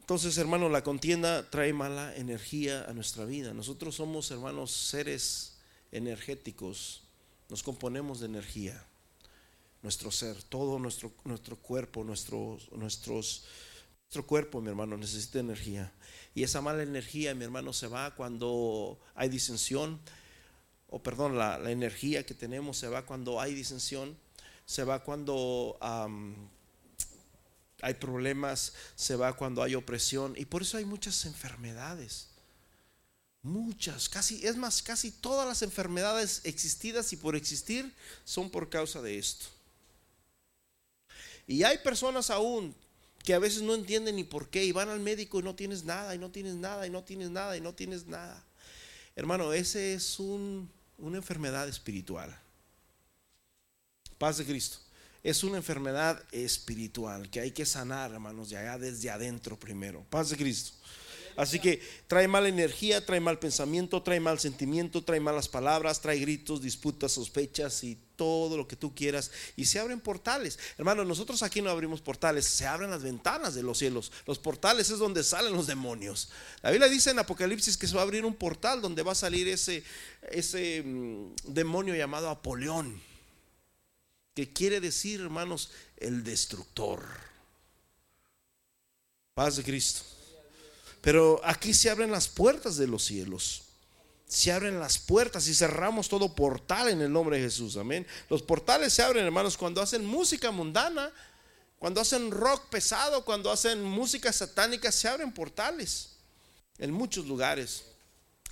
Entonces, 0.00 0.36
hermano, 0.36 0.68
la 0.68 0.84
contienda 0.84 1.48
trae 1.48 1.72
mala 1.72 2.14
energía 2.16 2.84
a 2.84 2.92
nuestra 2.92 3.24
vida. 3.24 3.54
Nosotros 3.54 3.94
somos, 3.94 4.30
hermanos, 4.30 4.72
seres 4.72 5.56
energéticos. 5.90 7.04
Nos 7.48 7.62
componemos 7.62 8.20
de 8.20 8.26
energía. 8.26 8.84
Nuestro 9.80 10.10
ser, 10.10 10.42
todo 10.42 10.78
nuestro, 10.78 11.14
nuestro 11.24 11.56
cuerpo, 11.56 12.04
nuestros, 12.04 12.70
nuestros, 12.72 13.44
nuestro 14.10 14.26
cuerpo, 14.26 14.60
mi 14.60 14.70
hermano, 14.70 14.96
necesita 14.96 15.38
energía. 15.38 15.92
Y 16.34 16.42
esa 16.42 16.60
mala 16.60 16.82
energía, 16.82 17.32
mi 17.32 17.44
hermano, 17.44 17.72
se 17.72 17.86
va 17.86 18.12
cuando 18.16 18.98
hay 19.14 19.28
disensión, 19.28 20.00
o 20.88 21.00
perdón, 21.00 21.38
la, 21.38 21.70
energía 21.70 22.26
que 22.26 22.34
tenemos 22.34 22.76
se 22.76 22.88
va 22.88 23.06
cuando 23.06 23.40
hay 23.40 23.54
disensión, 23.54 24.18
se 24.66 24.82
va 24.82 25.04
cuando 25.04 25.78
hay 27.82 27.94
problemas, 28.00 28.72
se 28.96 29.14
va 29.14 29.36
cuando 29.36 29.62
hay 29.62 29.76
opresión. 29.76 30.34
Y 30.36 30.44
por 30.44 30.62
eso 30.62 30.76
hay 30.76 30.84
muchas 30.84 31.24
enfermedades. 31.24 32.30
Muchas, 33.42 34.08
casi, 34.08 34.44
es 34.44 34.56
más, 34.56 34.82
casi 34.82 35.12
todas 35.12 35.46
las 35.46 35.62
enfermedades 35.62 36.40
existidas 36.42 37.12
y 37.12 37.16
por 37.16 37.36
existir 37.36 37.94
son 38.24 38.50
por 38.50 38.70
causa 38.70 39.00
de 39.02 39.20
esto. 39.20 39.46
Y 41.46 41.62
hay 41.62 41.78
personas 41.78 42.28
aún 42.28 42.74
que 43.24 43.34
a 43.34 43.38
veces 43.38 43.62
no 43.62 43.74
entienden 43.74 44.16
ni 44.16 44.24
por 44.24 44.48
qué 44.48 44.64
y 44.64 44.72
van 44.72 44.88
al 44.88 45.00
médico 45.00 45.40
y 45.40 45.42
no 45.42 45.54
tienes 45.54 45.84
nada 45.84 46.14
y 46.14 46.18
no 46.18 46.30
tienes 46.30 46.54
nada 46.54 46.86
y 46.86 46.90
no 46.90 47.04
tienes 47.04 47.30
nada 47.30 47.56
y 47.56 47.60
no 47.60 47.74
tienes 47.74 48.06
nada. 48.06 48.44
Hermano, 49.14 49.52
ese 49.52 49.94
es 49.94 50.18
un, 50.18 50.70
una 50.98 51.18
enfermedad 51.18 51.68
espiritual. 51.68 52.38
Paz 54.18 54.38
de 54.38 54.44
Cristo. 54.44 54.78
Es 55.22 55.44
una 55.44 55.58
enfermedad 55.58 56.22
espiritual 56.32 57.28
que 57.28 57.40
hay 57.40 57.50
que 57.50 57.66
sanar, 57.66 58.10
hermanos, 58.12 58.48
de 58.48 58.56
allá 58.56 58.78
desde 58.78 59.10
adentro 59.10 59.58
primero. 59.58 60.04
Paz 60.08 60.30
de 60.30 60.36
Cristo. 60.36 60.72
Así 61.40 61.58
que 61.58 61.80
trae 62.06 62.28
mala 62.28 62.50
energía, 62.50 63.06
trae 63.06 63.18
mal 63.18 63.38
pensamiento, 63.38 64.02
trae 64.02 64.20
mal 64.20 64.38
sentimiento, 64.38 65.02
trae 65.02 65.20
malas 65.20 65.48
palabras, 65.48 66.02
trae 66.02 66.18
gritos, 66.18 66.60
disputas, 66.60 67.12
sospechas 67.12 67.82
y 67.82 67.96
todo 68.16 68.58
lo 68.58 68.68
que 68.68 68.76
tú 68.76 68.94
quieras. 68.94 69.30
Y 69.56 69.64
se 69.64 69.78
abren 69.78 70.00
portales. 70.00 70.58
Hermano, 70.76 71.02
nosotros 71.02 71.42
aquí 71.42 71.62
no 71.62 71.70
abrimos 71.70 72.02
portales, 72.02 72.44
se 72.44 72.66
abren 72.66 72.90
las 72.90 73.02
ventanas 73.02 73.54
de 73.54 73.62
los 73.62 73.78
cielos. 73.78 74.12
Los 74.26 74.38
portales 74.38 74.90
es 74.90 74.98
donde 74.98 75.24
salen 75.24 75.54
los 75.54 75.66
demonios. 75.66 76.28
La 76.60 76.72
Biblia 76.72 76.90
dice 76.90 77.10
en 77.10 77.18
Apocalipsis 77.20 77.78
que 77.78 77.86
se 77.86 77.94
va 77.94 78.02
a 78.02 78.04
abrir 78.04 78.26
un 78.26 78.34
portal 78.34 78.82
donde 78.82 79.02
va 79.02 79.12
a 79.12 79.14
salir 79.14 79.48
ese, 79.48 79.82
ese 80.30 80.82
mm, 80.84 81.36
demonio 81.44 81.94
llamado 81.94 82.28
Apolión. 82.28 83.00
Que 84.34 84.52
quiere 84.52 84.78
decir, 84.78 85.22
hermanos, 85.22 85.70
el 85.96 86.22
destructor. 86.22 87.02
Paz 89.32 89.56
de 89.56 89.62
Cristo. 89.62 90.19
Pero 91.00 91.40
aquí 91.44 91.72
se 91.72 91.90
abren 91.90 92.10
las 92.10 92.28
puertas 92.28 92.76
de 92.76 92.86
los 92.86 93.04
cielos. 93.04 93.62
Se 94.26 94.52
abren 94.52 94.78
las 94.78 94.98
puertas 94.98 95.48
y 95.48 95.54
cerramos 95.54 96.08
todo 96.08 96.34
portal 96.34 96.88
en 96.88 97.00
el 97.00 97.12
nombre 97.12 97.38
de 97.38 97.44
Jesús. 97.44 97.76
Amén. 97.76 98.06
Los 98.28 98.42
portales 98.42 98.92
se 98.92 99.02
abren, 99.02 99.24
hermanos, 99.24 99.56
cuando 99.56 99.82
hacen 99.82 100.04
música 100.04 100.50
mundana, 100.50 101.10
cuando 101.78 102.00
hacen 102.00 102.30
rock 102.30 102.68
pesado, 102.68 103.24
cuando 103.24 103.50
hacen 103.50 103.82
música 103.82 104.32
satánica, 104.32 104.92
se 104.92 105.08
abren 105.08 105.32
portales 105.32 106.10
en 106.78 106.92
muchos 106.92 107.26
lugares 107.26 107.84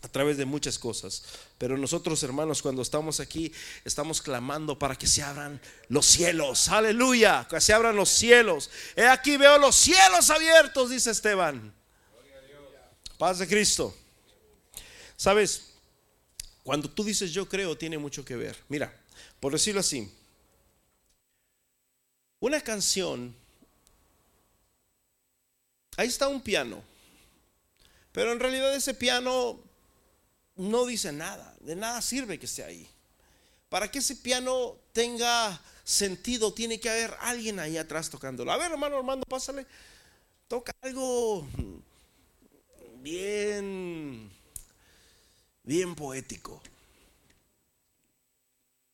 a 0.02 0.08
través 0.08 0.36
de 0.36 0.44
muchas 0.44 0.78
cosas. 0.78 1.22
Pero 1.58 1.76
nosotros, 1.76 2.22
hermanos, 2.22 2.62
cuando 2.62 2.82
estamos 2.82 3.20
aquí, 3.20 3.52
estamos 3.84 4.22
clamando 4.22 4.78
para 4.78 4.96
que 4.96 5.06
se 5.06 5.22
abran 5.22 5.60
los 5.88 6.06
cielos. 6.06 6.68
Aleluya, 6.68 7.46
que 7.48 7.60
se 7.60 7.72
abran 7.72 7.96
los 7.96 8.08
cielos. 8.08 8.70
He 8.96 9.06
aquí 9.06 9.36
veo 9.36 9.58
los 9.58 9.76
cielos 9.76 10.30
abiertos, 10.30 10.90
dice 10.90 11.10
Esteban. 11.10 11.77
Paz 13.18 13.40
de 13.40 13.48
Cristo. 13.48 13.94
Sabes, 15.16 15.72
cuando 16.62 16.88
tú 16.88 17.02
dices 17.02 17.32
yo 17.32 17.48
creo, 17.48 17.76
tiene 17.76 17.98
mucho 17.98 18.24
que 18.24 18.36
ver. 18.36 18.56
Mira, 18.68 18.94
por 19.40 19.52
decirlo 19.52 19.80
así, 19.80 20.08
una 22.38 22.60
canción, 22.60 23.34
ahí 25.96 26.06
está 26.06 26.28
un 26.28 26.40
piano, 26.40 26.80
pero 28.12 28.32
en 28.32 28.38
realidad 28.38 28.72
ese 28.74 28.94
piano 28.94 29.58
no 30.54 30.86
dice 30.86 31.10
nada, 31.10 31.56
de 31.60 31.74
nada 31.74 32.00
sirve 32.00 32.38
que 32.38 32.46
esté 32.46 32.62
ahí. 32.62 32.88
Para 33.68 33.90
que 33.90 33.98
ese 33.98 34.14
piano 34.16 34.76
tenga 34.92 35.60
sentido, 35.82 36.54
tiene 36.54 36.78
que 36.78 36.88
haber 36.88 37.16
alguien 37.20 37.58
ahí 37.58 37.76
atrás 37.76 38.08
tocándolo. 38.08 38.52
A 38.52 38.56
ver, 38.56 38.70
hermano 38.70 38.96
Armando, 38.96 39.26
pásale, 39.26 39.66
toca 40.46 40.72
algo 40.80 41.46
bien, 43.08 44.30
bien 45.62 45.94
poético. 45.94 46.60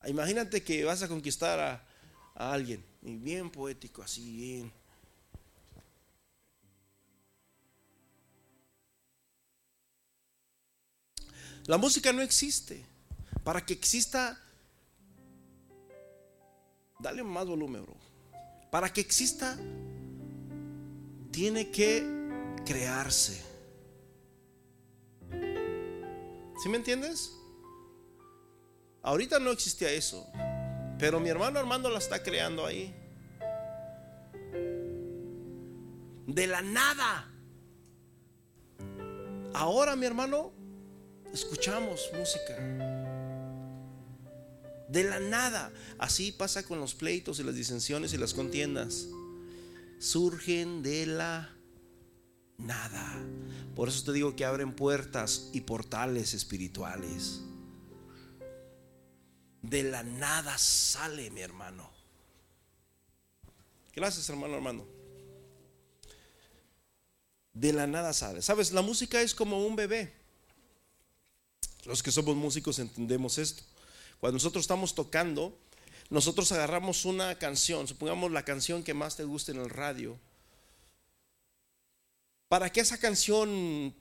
Imagínate 0.07 0.62
que 0.62 0.85
vas 0.85 1.03
a 1.03 1.09
conquistar 1.09 1.59
a, 1.59 2.53
alguien, 2.53 2.85
y 3.03 3.17
bien 3.17 3.51
poético, 3.51 4.03
así 4.03 4.31
bien. 4.31 4.73
La 11.67 11.79
música 11.79 12.12
no 12.12 12.23
existe. 12.23 12.85
Para 13.43 13.65
que 13.65 13.73
exista, 13.73 14.39
dale 16.99 17.23
más 17.23 17.47
volumen, 17.47 17.83
bro. 17.85 17.97
Para 18.71 18.93
que 18.93 19.01
exista 19.01 19.57
tiene 21.31 21.71
que 21.71 22.07
crearse. 22.67 23.54
¿Sí 26.63 26.69
me 26.69 26.77
entiendes? 26.77 27.37
Ahorita 29.03 29.39
no 29.39 29.51
existía 29.51 29.91
eso, 29.91 30.27
pero 30.99 31.21
mi 31.21 31.29
hermano 31.29 31.59
Armando 31.59 31.91
la 31.91 31.99
está 31.99 32.23
creando 32.23 32.65
ahí. 32.65 32.95
De 36.27 36.47
la 36.47 36.63
nada. 36.63 37.31
Ahora, 39.53 39.95
mi 39.95 40.07
hermano, 40.07 40.53
escuchamos 41.33 42.11
música. 42.15 42.57
De 44.89 45.05
la 45.05 45.21
nada. 45.21 45.71
Así 45.99 46.33
pasa 46.33 46.63
con 46.65 46.81
los 46.81 46.95
pleitos 46.95 47.41
y 47.41 47.45
las 47.45 47.55
disensiones 47.55 48.15
y 48.15 48.19
las 48.19 48.33
contiendas. 48.33 49.07
Surgen 49.99 50.83
de 50.83 51.07
la 51.07 51.54
nada. 52.59 53.23
Por 53.75 53.89
eso 53.89 54.05
te 54.05 54.13
digo 54.13 54.37
que 54.37 54.45
abren 54.45 54.75
puertas 54.75 55.51
y 55.53 55.63
portales 55.63 56.35
espirituales. 56.35 57.41
De 59.63 59.83
la 59.83 60.03
nada 60.03 60.57
sale 60.59 61.31
mi 61.31 61.41
hermano. 61.41 61.91
Gracias, 63.95 64.29
hermano 64.29 64.55
Armando. 64.55 64.87
De 67.53 67.73
la 67.73 67.87
nada 67.87 68.13
sale. 68.13 68.43
Sabes, 68.43 68.73
la 68.73 68.83
música 68.83 69.23
es 69.23 69.35
como 69.35 69.65
un 69.65 69.77
bebé. 69.77 70.13
Los 71.85 72.03
que 72.03 72.11
somos 72.11 72.35
músicos 72.37 72.79
entendemos 72.79 73.39
esto. 73.39 73.63
Cuando 74.19 74.35
nosotros 74.35 74.63
estamos 74.63 74.95
tocando, 74.95 75.57
nosotros 76.11 76.51
agarramos 76.53 77.05
una 77.05 77.39
canción, 77.39 77.87
supongamos 77.87 78.33
la 78.33 78.45
canción 78.45 78.83
que 78.83 78.95
más 78.95 79.17
te 79.17 79.25
guste 79.25 79.53
en 79.53 79.61
el 79.61 79.71
radio. 79.71 80.19
Para 82.55 82.71
que 82.71 82.83
esa 82.83 82.99
canción 82.99 83.93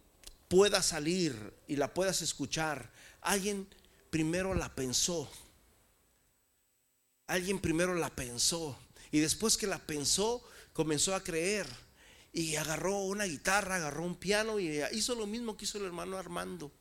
pueda 0.47 0.84
salir 0.84 1.56
y 1.68 1.76
la 1.76 1.91
puedas 1.91 2.22
escuchar, 2.22 2.91
alguien 3.22 3.68
primero 4.12 4.54
la 4.54 4.70
pensó. 4.76 5.28
Alguien 7.26 7.60
primero 7.60 7.95
la 7.95 8.12
pensó 8.12 8.78
y 9.10 9.22
después 9.22 9.58
que 9.58 9.66
la 9.66 9.80
pensó 9.80 10.47
comenzó 10.72 11.16
a 11.16 11.24
creer 11.24 11.66
y 12.32 12.56
agarró 12.56 12.99
una 12.99 13.24
guitarra, 13.24 13.78
agarró 13.78 14.04
un 14.04 14.14
piano 14.14 14.60
y 14.60 14.84
hizo 14.91 15.16
lo 15.16 15.26
mismo 15.26 15.58
que 15.58 15.66
hizo 15.66 15.80
el 15.80 15.86
hermano 15.86 16.20
Armando. 16.20 16.72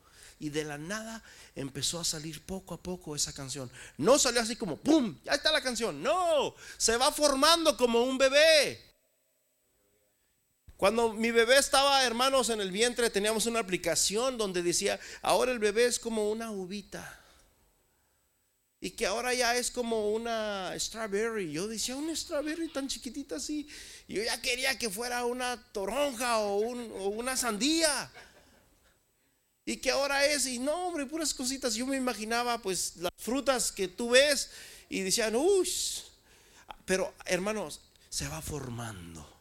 Y 0.40 0.50
de 0.50 0.64
la 0.64 0.76
nada 0.76 1.24
empezó 1.54 1.98
a 2.00 2.04
salir 2.04 2.44
poco 2.44 2.74
a 2.74 2.82
poco 2.82 3.16
esa 3.16 3.32
canción. 3.32 3.72
No 3.96 4.18
salió 4.18 4.42
así 4.42 4.56
como, 4.56 4.76
¡pum! 4.76 5.18
Ya 5.24 5.32
está 5.32 5.50
la 5.50 5.62
canción. 5.62 6.02
No, 6.02 6.54
se 6.76 6.98
va 6.98 7.10
formando 7.10 7.78
como 7.78 8.04
un 8.04 8.18
bebé. 8.18 8.91
Cuando 10.82 11.12
mi 11.12 11.30
bebé 11.30 11.58
estaba, 11.58 12.04
hermanos, 12.04 12.50
en 12.50 12.60
el 12.60 12.72
vientre, 12.72 13.08
teníamos 13.08 13.46
una 13.46 13.60
aplicación 13.60 14.36
donde 14.36 14.64
decía, 14.64 14.98
ahora 15.20 15.52
el 15.52 15.60
bebé 15.60 15.84
es 15.84 16.00
como 16.00 16.28
una 16.28 16.50
uvita. 16.50 17.20
Y 18.80 18.90
que 18.90 19.06
ahora 19.06 19.32
ya 19.32 19.54
es 19.56 19.70
como 19.70 20.10
una 20.10 20.74
strawberry. 20.76 21.52
Yo 21.52 21.68
decía, 21.68 21.94
una 21.94 22.16
strawberry 22.16 22.66
tan 22.66 22.88
chiquitita 22.88 23.36
así. 23.36 23.68
Yo 24.08 24.24
ya 24.24 24.42
quería 24.42 24.76
que 24.76 24.90
fuera 24.90 25.24
una 25.24 25.56
toronja 25.70 26.40
o, 26.40 26.56
una 26.56 27.36
sandía. 27.36 28.10
Y 29.64 29.76
que 29.76 29.92
ahora 29.92 30.26
es, 30.26 30.46
y 30.46 30.58
no, 30.58 30.88
hombre, 30.88 31.06
puras 31.06 31.32
cositas. 31.32 31.76
Yo 31.76 31.86
me 31.86 31.96
imaginaba, 31.96 32.58
pues, 32.58 32.96
las 32.96 33.12
frutas 33.18 33.70
que 33.70 33.86
tú 33.86 34.10
ves 34.10 34.50
y 34.88 35.02
decían, 35.02 35.36
uy. 35.36 35.70
Pero, 36.84 37.14
hermanos, 37.26 37.80
se 38.10 38.26
va 38.26 38.42
formando 38.42 39.31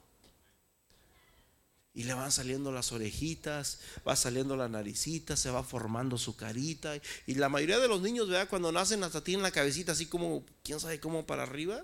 y 1.94 2.04
le 2.04 2.14
van 2.14 2.32
saliendo 2.32 2.72
las 2.72 2.92
orejitas, 2.94 3.80
va 4.08 4.16
saliendo 4.16 4.56
la 4.56 4.70
naricita, 4.70 5.36
se 5.36 5.52
va 5.52 5.64
formando 5.64 6.18
su 6.18 6.36
carita. 6.36 6.96
Y 7.28 7.36
la 7.36 7.50
mayoría 7.50 7.80
de 7.80 7.88
los 7.88 8.02
niños, 8.02 8.30
¿verdad? 8.30 8.48
Cuando 8.50 8.72
nacen 8.72 9.04
hasta 9.04 9.24
tienen 9.24 9.44
la 9.44 9.52
cabecita 9.52 9.92
así 9.92 10.06
como, 10.06 10.46
quién 10.64 10.80
sabe 10.80 11.00
cómo 11.00 11.26
para 11.26 11.44
arriba. 11.44 11.84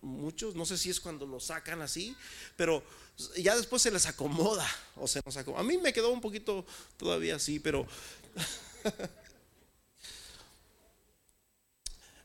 Muchos, 0.00 0.54
no 0.54 0.64
sé 0.64 0.78
si 0.78 0.90
es 0.90 1.00
cuando 1.00 1.26
lo 1.26 1.40
sacan 1.40 1.82
así, 1.82 2.16
pero 2.56 2.82
ya 3.36 3.56
después 3.56 3.82
se 3.82 3.90
les 3.90 4.06
acomoda 4.06 4.66
o 4.96 5.06
se 5.06 5.20
nos 5.24 5.36
acomoda. 5.36 5.60
A 5.60 5.64
mí 5.64 5.76
me 5.76 5.92
quedó 5.92 6.10
un 6.10 6.20
poquito 6.20 6.64
todavía 6.96 7.36
así, 7.36 7.58
pero... 7.58 7.86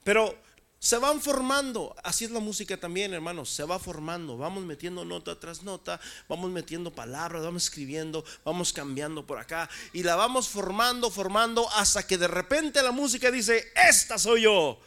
pero 0.03 0.46
se 0.87 0.97
van 0.97 1.19
formando, 1.19 1.93
así 2.01 2.23
es 2.23 2.31
la 2.31 2.39
música 2.39 2.77
también, 2.77 3.13
hermanos, 3.13 3.49
se 3.49 3.65
va 3.65 3.77
formando, 3.77 4.37
vamos 4.37 4.63
metiendo 4.63 5.03
nota 5.03 5.37
tras 5.37 5.61
nota, 5.61 5.99
vamos 6.29 6.49
metiendo 6.49 6.95
palabras, 6.95 7.43
vamos 7.43 7.65
escribiendo, 7.65 8.23
vamos 8.45 8.71
cambiando 8.71 9.27
por 9.27 9.37
acá 9.37 9.69
y 9.91 10.01
la 10.01 10.15
vamos 10.15 10.47
formando, 10.47 11.11
formando 11.11 11.69
hasta 11.71 12.07
que 12.07 12.17
de 12.17 12.29
repente 12.29 12.81
la 12.81 12.91
música 12.91 13.29
dice, 13.29 13.69
esta 13.75 14.17
soy 14.17 14.43
yo. 14.43 14.79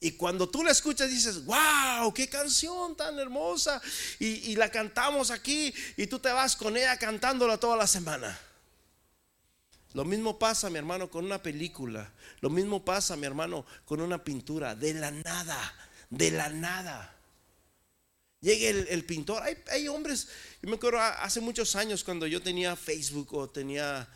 Y 0.00 0.12
cuando 0.12 0.48
tú 0.48 0.64
la 0.64 0.70
escuchas 0.70 1.10
dices, 1.10 1.44
wow, 1.44 2.10
qué 2.14 2.30
canción 2.30 2.96
tan 2.96 3.18
hermosa. 3.18 3.82
Y, 4.18 4.50
y 4.50 4.56
la 4.56 4.70
cantamos 4.70 5.30
aquí 5.30 5.74
y 5.98 6.06
tú 6.06 6.20
te 6.20 6.32
vas 6.32 6.56
con 6.56 6.74
ella 6.74 6.96
cantándola 6.96 7.58
toda 7.58 7.76
la 7.76 7.86
semana. 7.86 8.40
Lo 9.94 10.04
mismo 10.04 10.38
pasa, 10.38 10.70
mi 10.70 10.78
hermano, 10.78 11.10
con 11.10 11.24
una 11.24 11.42
película. 11.42 12.10
Lo 12.40 12.50
mismo 12.50 12.84
pasa, 12.84 13.16
mi 13.16 13.26
hermano, 13.26 13.66
con 13.84 14.00
una 14.00 14.22
pintura. 14.22 14.74
De 14.74 14.94
la 14.94 15.10
nada, 15.10 15.74
de 16.10 16.30
la 16.30 16.48
nada. 16.48 17.14
Llegue 18.40 18.70
el, 18.70 19.04
pintor. 19.04 19.42
Hay, 19.70 19.86
hombres, 19.86 20.26
yo 20.60 20.68
me 20.68 20.74
acuerdo 20.76 20.98
hace 21.00 21.40
muchos 21.40 21.76
años 21.76 22.02
cuando 22.02 22.26
yo 22.26 22.42
tenía 22.42 22.74
Facebook 22.74 23.32
o 23.34 23.48
tenía, 23.48 24.08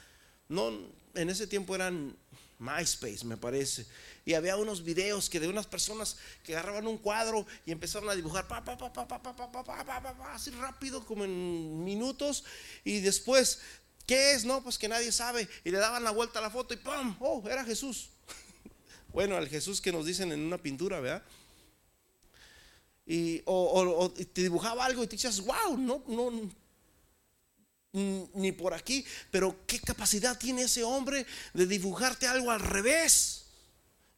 no, 0.49 0.73
en 1.15 1.31
ese 1.31 1.47
tiempo 1.47 1.77
eran 1.77 2.17
MySpace, 2.59 3.25
me 3.25 3.37
parece. 3.37 3.87
Y 4.25 4.35
había 4.35 4.57
unos 4.57 4.83
videos 4.83 5.31
que 5.31 5.39
de 5.39 5.47
unas 5.47 5.69
personas 5.69 6.17
que 6.43 6.55
agarraban 6.55 6.89
un 6.89 6.99
cuadro 6.99 7.47
y 7.65 7.71
empezaron 7.71 8.09
a 8.09 8.17
dibujar 8.17 8.49
pa, 8.49 8.65
pa, 8.65 8.77
pa, 8.77 10.35
así 10.35 10.51
rápido, 10.51 11.05
como 11.05 11.25
en 11.25 11.85
minutos. 11.85 12.45
Y 12.83 13.01
después 13.01 13.61
¿Qué 14.07 14.33
es? 14.33 14.45
No, 14.45 14.63
pues 14.63 14.79
que 14.79 14.89
nadie 14.89 15.11
sabe. 15.11 15.49
Y 15.65 15.71
le 15.71 15.79
daban 15.79 16.05
la 16.05 16.13
vuelta 16.13 16.39
a 16.39 16.43
la 16.43 16.51
foto 16.51 16.73
y 16.73 16.77
¡pum! 16.77 17.17
¡Oh! 17.19 17.43
Era 17.49 17.65
Jesús. 17.65 18.11
bueno, 19.13 19.37
el 19.37 19.49
Jesús 19.49 19.81
que 19.81 19.91
nos 19.91 20.07
dicen 20.07 20.31
en 20.31 20.41
una 20.41 20.59
pintura, 20.59 21.01
¿verdad? 21.01 21.23
Y, 23.05 23.43
o, 23.45 24.11
te 24.11 24.43
dibujaba 24.43 24.85
algo 24.85 25.03
y 25.03 25.07
te 25.07 25.17
dices, 25.17 25.41
wow, 25.41 25.77
no, 25.77 26.03
no, 26.07 26.51
ni 28.35 28.53
por 28.53 28.75
aquí. 28.75 29.05
Pero 29.31 29.57
qué 29.67 29.81
capacidad 29.81 30.39
tiene 30.39 30.63
ese 30.63 30.85
hombre 30.85 31.27
de 31.53 31.67
dibujarte 31.67 32.29
algo 32.29 32.51
al 32.51 32.61
revés. 32.61 33.47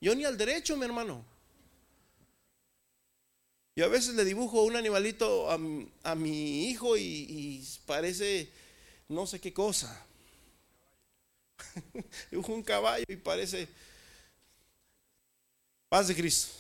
Yo 0.00 0.14
ni 0.14 0.24
al 0.24 0.36
derecho, 0.36 0.76
mi 0.76 0.84
hermano. 0.84 1.24
Yo 3.74 3.84
a 3.84 3.88
veces 3.88 4.14
le 4.14 4.24
dibujo 4.24 4.62
un 4.62 4.76
animalito 4.76 5.50
a, 5.50 6.14
mi 6.14 6.68
hijo 6.68 6.96
y 6.96 7.64
parece 7.86 8.50
no 9.08 9.26
sé 9.26 9.40
qué 9.40 9.52
cosa. 9.52 10.04
un 12.32 12.62
caballo 12.62 13.04
y 13.08 13.16
parece 13.16 13.68
paz 15.88 16.08
de 16.08 16.14
Cristo. 16.14 16.52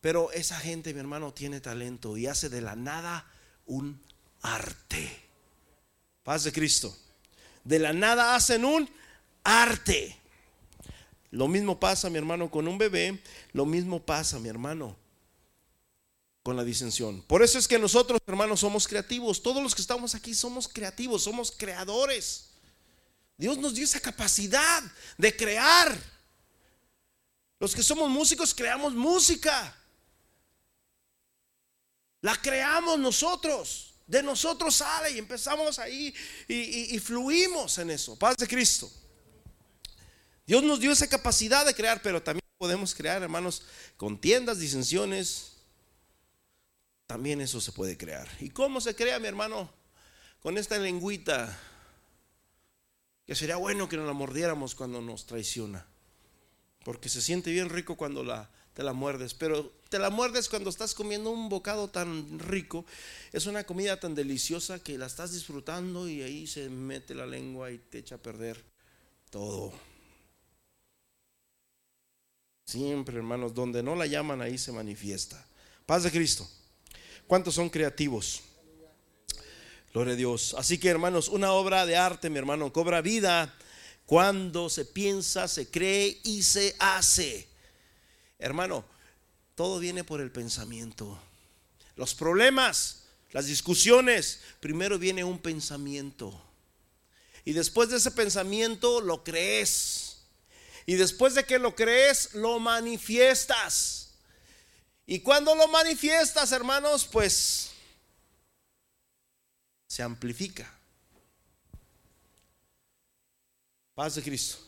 Pero 0.00 0.32
esa 0.32 0.58
gente, 0.58 0.92
mi 0.92 1.00
hermano, 1.00 1.32
tiene 1.32 1.60
talento 1.60 2.16
y 2.16 2.26
hace 2.26 2.48
de 2.48 2.60
la 2.60 2.74
nada 2.74 3.26
un 3.66 4.00
arte. 4.42 5.22
Paz 6.24 6.44
de 6.44 6.52
Cristo. 6.52 6.96
De 7.64 7.78
la 7.78 7.92
nada 7.92 8.34
hacen 8.34 8.64
un 8.64 8.88
arte. 9.44 10.16
Lo 11.30 11.48
mismo 11.48 11.78
pasa, 11.78 12.10
mi 12.10 12.18
hermano, 12.18 12.50
con 12.50 12.66
un 12.68 12.78
bebé. 12.78 13.22
Lo 13.52 13.64
mismo 13.64 14.02
pasa, 14.02 14.38
mi 14.38 14.48
hermano, 14.48 14.96
con 16.42 16.56
la 16.56 16.64
disensión. 16.64 17.22
Por 17.22 17.42
eso 17.42 17.58
es 17.58 17.68
que 17.68 17.78
nosotros, 17.78 18.20
hermanos, 18.26 18.60
somos 18.60 18.88
creativos. 18.88 19.42
Todos 19.42 19.62
los 19.62 19.74
que 19.74 19.82
estamos 19.82 20.14
aquí 20.14 20.34
somos 20.34 20.68
creativos, 20.68 21.22
somos 21.22 21.52
creadores. 21.52 22.50
Dios 23.36 23.58
nos 23.58 23.74
dio 23.74 23.84
esa 23.84 24.00
capacidad 24.00 24.82
de 25.18 25.36
crear. 25.36 25.96
Los 27.58 27.74
que 27.74 27.82
somos 27.82 28.10
músicos 28.10 28.54
creamos 28.54 28.92
música. 28.92 29.76
La 32.20 32.36
creamos 32.36 32.98
nosotros. 32.98 33.94
De 34.06 34.22
nosotros 34.22 34.74
sale 34.74 35.12
y 35.12 35.18
empezamos 35.18 35.78
ahí 35.78 36.12
y, 36.48 36.98
fluimos 36.98 37.78
en 37.78 37.90
eso. 37.90 38.18
Paz 38.18 38.36
de 38.36 38.48
Cristo. 38.48 38.90
Dios 40.44 40.62
nos 40.64 40.80
dio 40.80 40.90
esa 40.90 41.06
capacidad 41.06 41.64
de 41.64 41.72
crear, 41.72 42.02
pero 42.02 42.20
también 42.20 42.42
podemos 42.58 42.94
crear, 42.94 43.22
hermanos, 43.22 43.62
contiendas, 43.96 44.58
disensiones, 44.58 45.51
también 47.12 47.42
eso 47.42 47.60
se 47.60 47.72
puede 47.72 47.98
crear. 47.98 48.26
¿Y 48.40 48.48
cómo 48.48 48.80
se 48.80 48.96
crea, 48.96 49.18
mi 49.18 49.26
hermano? 49.26 49.70
Con 50.40 50.56
esta 50.56 50.78
lengüita, 50.78 51.58
que 53.26 53.34
sería 53.34 53.56
bueno 53.56 53.86
que 53.86 53.98
nos 53.98 54.06
la 54.06 54.14
mordiéramos 54.14 54.74
cuando 54.74 55.02
nos 55.02 55.26
traiciona. 55.26 55.86
Porque 56.82 57.10
se 57.10 57.20
siente 57.20 57.52
bien 57.52 57.68
rico 57.68 57.98
cuando 57.98 58.24
te 58.72 58.82
la 58.82 58.94
muerdes, 58.94 59.34
pero 59.34 59.70
te 59.90 59.98
la 59.98 60.08
muerdes 60.08 60.48
cuando 60.48 60.70
estás 60.70 60.94
comiendo 60.94 61.28
un 61.28 61.50
bocado 61.50 61.90
tan 61.90 62.38
rico, 62.38 62.86
es 63.30 63.44
una 63.44 63.64
comida 63.64 64.00
tan 64.00 64.14
deliciosa 64.14 64.82
que 64.82 64.96
la 64.96 65.04
estás 65.04 65.34
disfrutando 65.34 66.08
y 66.08 66.22
ahí 66.22 66.46
se 66.46 66.70
mete 66.70 67.14
la 67.14 67.26
lengua 67.26 67.70
y 67.72 67.76
te 67.76 67.98
echa 67.98 68.14
a 68.14 68.22
perder 68.22 68.64
todo. 69.28 69.74
Siempre, 72.64 73.18
hermanos, 73.18 73.52
donde 73.52 73.82
no 73.82 73.96
la 73.96 74.06
llaman, 74.06 74.40
ahí 74.40 74.56
se 74.56 74.72
manifiesta. 74.72 75.46
Paz 75.84 76.04
de 76.04 76.10
Cristo. 76.10 76.48
¿Cuántos 77.32 77.54
son 77.54 77.70
creativos? 77.70 78.42
Gloria 79.94 80.12
a 80.12 80.16
Dios. 80.16 80.54
Así 80.58 80.76
que, 80.76 80.90
hermanos, 80.90 81.28
una 81.28 81.52
obra 81.52 81.86
de 81.86 81.96
arte, 81.96 82.28
mi 82.28 82.36
hermano, 82.36 82.70
cobra 82.74 83.00
vida 83.00 83.56
cuando 84.04 84.68
se 84.68 84.84
piensa, 84.84 85.48
se 85.48 85.70
cree 85.70 86.20
y 86.24 86.42
se 86.42 86.76
hace. 86.78 87.48
Hermano, 88.38 88.84
todo 89.54 89.78
viene 89.78 90.04
por 90.04 90.20
el 90.20 90.30
pensamiento. 90.30 91.18
Los 91.96 92.14
problemas, 92.14 93.04
las 93.30 93.46
discusiones, 93.46 94.40
primero 94.60 94.98
viene 94.98 95.24
un 95.24 95.38
pensamiento. 95.38 96.38
Y 97.46 97.54
después 97.54 97.88
de 97.88 97.96
ese 97.96 98.10
pensamiento 98.10 99.00
lo 99.00 99.24
crees. 99.24 100.18
Y 100.84 100.96
después 100.96 101.34
de 101.34 101.44
que 101.44 101.58
lo 101.58 101.74
crees, 101.74 102.34
lo 102.34 102.58
manifiestas. 102.58 104.01
Y 105.06 105.20
cuando 105.20 105.54
lo 105.54 105.68
manifiestas, 105.68 106.52
hermanos, 106.52 107.06
pues 107.10 107.70
se 109.86 110.02
amplifica. 110.02 110.72
Paz 113.94 114.14
de 114.14 114.22
Cristo. 114.22 114.58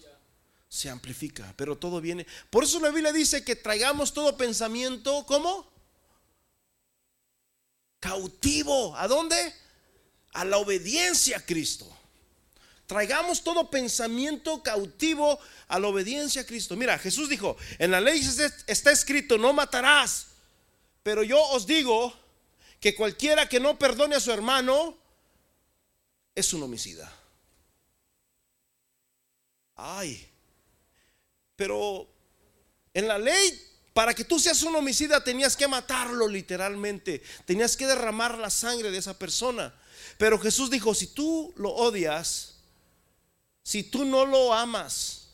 Se 0.69 0.91
amplifica, 0.91 1.55
pero 1.57 1.79
todo 1.79 2.01
viene. 2.01 2.27
Por 2.51 2.65
eso 2.65 2.81
la 2.81 2.91
Biblia 2.91 3.13
dice 3.13 3.45
que 3.45 3.55
traigamos 3.55 4.13
todo 4.13 4.37
pensamiento, 4.37 5.25
¿cómo? 5.25 5.73
Cautivo. 8.01 8.97
¿A 8.97 9.07
dónde? 9.07 9.55
A 10.33 10.45
la 10.45 10.59
obediencia 10.59 11.39
a 11.39 11.47
Cristo. 11.47 11.87
Traigamos 12.87 13.43
todo 13.43 13.71
pensamiento 13.71 14.63
cautivo 14.63 15.39
a 15.69 15.79
la 15.79 15.89
obediencia 15.89 16.43
a 16.43 16.47
Cristo. 16.47 16.77
Mira, 16.77 16.99
Jesús 16.99 17.29
dijo, 17.29 17.57
en 17.79 17.91
la 17.91 18.01
ley 18.01 18.21
está 18.67 18.93
escrito, 18.93 19.39
no 19.39 19.53
matarás. 19.53 20.27
Pero 21.03 21.23
yo 21.23 21.43
os 21.51 21.67
digo 21.67 22.13
que 22.81 22.95
cualquiera 22.95 23.49
que 23.49 23.61
no 23.61 23.79
perdone 23.79 24.17
a 24.17 24.21
su 24.21 24.31
hermano 24.31 24.99
es 26.35 26.53
un 26.53 26.63
homicida. 26.63 27.11
Ay, 29.77 30.31
pero 31.57 32.07
en 32.93 33.09
la 33.09 33.19
ley, 33.19 33.61
para 33.93 34.15
que 34.15 34.25
tú 34.25 34.39
seas 34.39 34.63
un 34.63 34.77
homicida, 34.77 35.25
tenías 35.25 35.57
que 35.57 35.67
matarlo 35.67 36.29
literalmente, 36.29 37.23
tenías 37.45 37.77
que 37.77 37.87
derramar 37.87 38.39
la 38.39 38.51
sangre 38.51 38.91
de 38.91 38.99
esa 38.99 39.19
persona. 39.19 39.75
Pero 40.19 40.39
Jesús 40.39 40.71
dijo, 40.71 40.95
si 40.95 41.09
tú 41.09 41.53
lo 41.57 41.71
odias, 41.71 42.54
si 43.65 43.83
tú 43.83 44.05
no 44.05 44.27
lo 44.27 44.53
amas, 44.53 45.27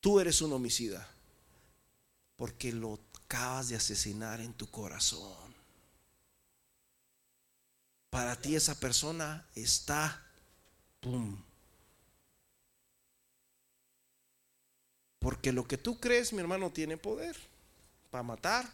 tú 0.00 0.18
eres 0.18 0.40
un 0.40 0.54
homicida. 0.54 1.06
Porque 2.36 2.72
lo 2.72 2.98
acabas 3.24 3.68
de 3.68 3.76
asesinar 3.76 4.40
en 4.40 4.54
tu 4.54 4.70
corazón. 4.70 5.54
Para 8.08 8.40
ti 8.40 8.56
esa 8.56 8.80
persona 8.80 9.46
está, 9.54 10.24
¡pum! 11.00 11.36
Porque 15.18 15.52
lo 15.52 15.66
que 15.66 15.76
tú 15.76 16.00
crees, 16.00 16.32
mi 16.32 16.40
hermano, 16.40 16.70
tiene 16.70 16.96
poder 16.96 17.36
para 18.10 18.22
matar. 18.22 18.66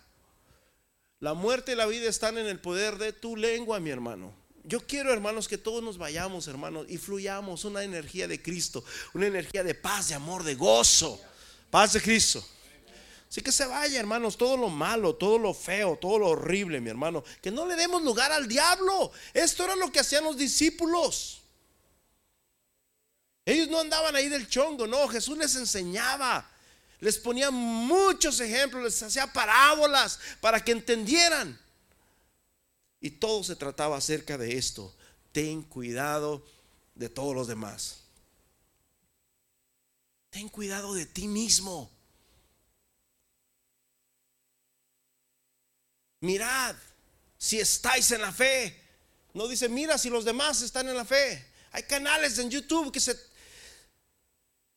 La 1.18 1.34
muerte 1.34 1.72
y 1.72 1.76
la 1.76 1.86
vida 1.86 2.08
están 2.08 2.38
en 2.38 2.46
el 2.46 2.60
poder 2.60 2.96
de 2.98 3.12
tu 3.12 3.34
lengua, 3.34 3.80
mi 3.80 3.90
hermano. 3.90 4.43
Yo 4.64 4.80
quiero, 4.86 5.12
hermanos, 5.12 5.46
que 5.46 5.58
todos 5.58 5.82
nos 5.82 5.98
vayamos, 5.98 6.48
hermanos, 6.48 6.86
y 6.88 6.96
fluyamos 6.96 7.64
una 7.64 7.84
energía 7.84 8.26
de 8.26 8.42
Cristo, 8.42 8.82
una 9.12 9.26
energía 9.26 9.62
de 9.62 9.74
paz, 9.74 10.08
de 10.08 10.14
amor, 10.14 10.42
de 10.42 10.54
gozo. 10.54 11.20
Paz 11.70 11.92
de 11.92 12.00
Cristo. 12.00 12.44
Así 13.28 13.42
que 13.42 13.52
se 13.52 13.66
vaya, 13.66 13.98
hermanos, 13.98 14.38
todo 14.38 14.56
lo 14.56 14.68
malo, 14.68 15.16
todo 15.16 15.38
lo 15.38 15.52
feo, 15.52 15.98
todo 16.00 16.18
lo 16.20 16.28
horrible, 16.28 16.80
mi 16.80 16.88
hermano. 16.88 17.24
Que 17.42 17.50
no 17.50 17.66
le 17.66 17.74
demos 17.74 18.02
lugar 18.02 18.32
al 18.32 18.46
diablo. 18.46 19.10
Esto 19.32 19.64
era 19.64 19.76
lo 19.76 19.90
que 19.90 20.00
hacían 20.00 20.24
los 20.24 20.36
discípulos. 20.36 21.42
Ellos 23.44 23.68
no 23.68 23.80
andaban 23.80 24.16
ahí 24.16 24.28
del 24.28 24.48
chongo, 24.48 24.86
no, 24.86 25.08
Jesús 25.08 25.36
les 25.36 25.54
enseñaba. 25.56 26.48
Les 27.00 27.18
ponía 27.18 27.50
muchos 27.50 28.40
ejemplos, 28.40 28.84
les 28.84 29.02
hacía 29.02 29.30
parábolas 29.30 30.18
para 30.40 30.64
que 30.64 30.72
entendieran. 30.72 31.58
Y 33.04 33.10
todo 33.10 33.44
se 33.44 33.54
trataba 33.54 33.98
acerca 33.98 34.38
de 34.38 34.56
esto. 34.56 34.94
Ten 35.30 35.60
cuidado 35.60 36.42
de 36.94 37.10
todos 37.10 37.34
los 37.34 37.46
demás. 37.46 37.98
Ten 40.30 40.48
cuidado 40.48 40.94
de 40.94 41.04
ti 41.04 41.28
mismo. 41.28 41.90
Mirad 46.20 46.74
si 47.36 47.60
estáis 47.60 48.10
en 48.10 48.22
la 48.22 48.32
fe. 48.32 48.82
No 49.34 49.48
dice, 49.48 49.68
mira 49.68 49.98
si 49.98 50.08
los 50.08 50.24
demás 50.24 50.62
están 50.62 50.88
en 50.88 50.96
la 50.96 51.04
fe. 51.04 51.46
Hay 51.72 51.82
canales 51.82 52.38
en 52.38 52.48
YouTube 52.48 52.90
que 52.90 53.00
se 53.00 53.14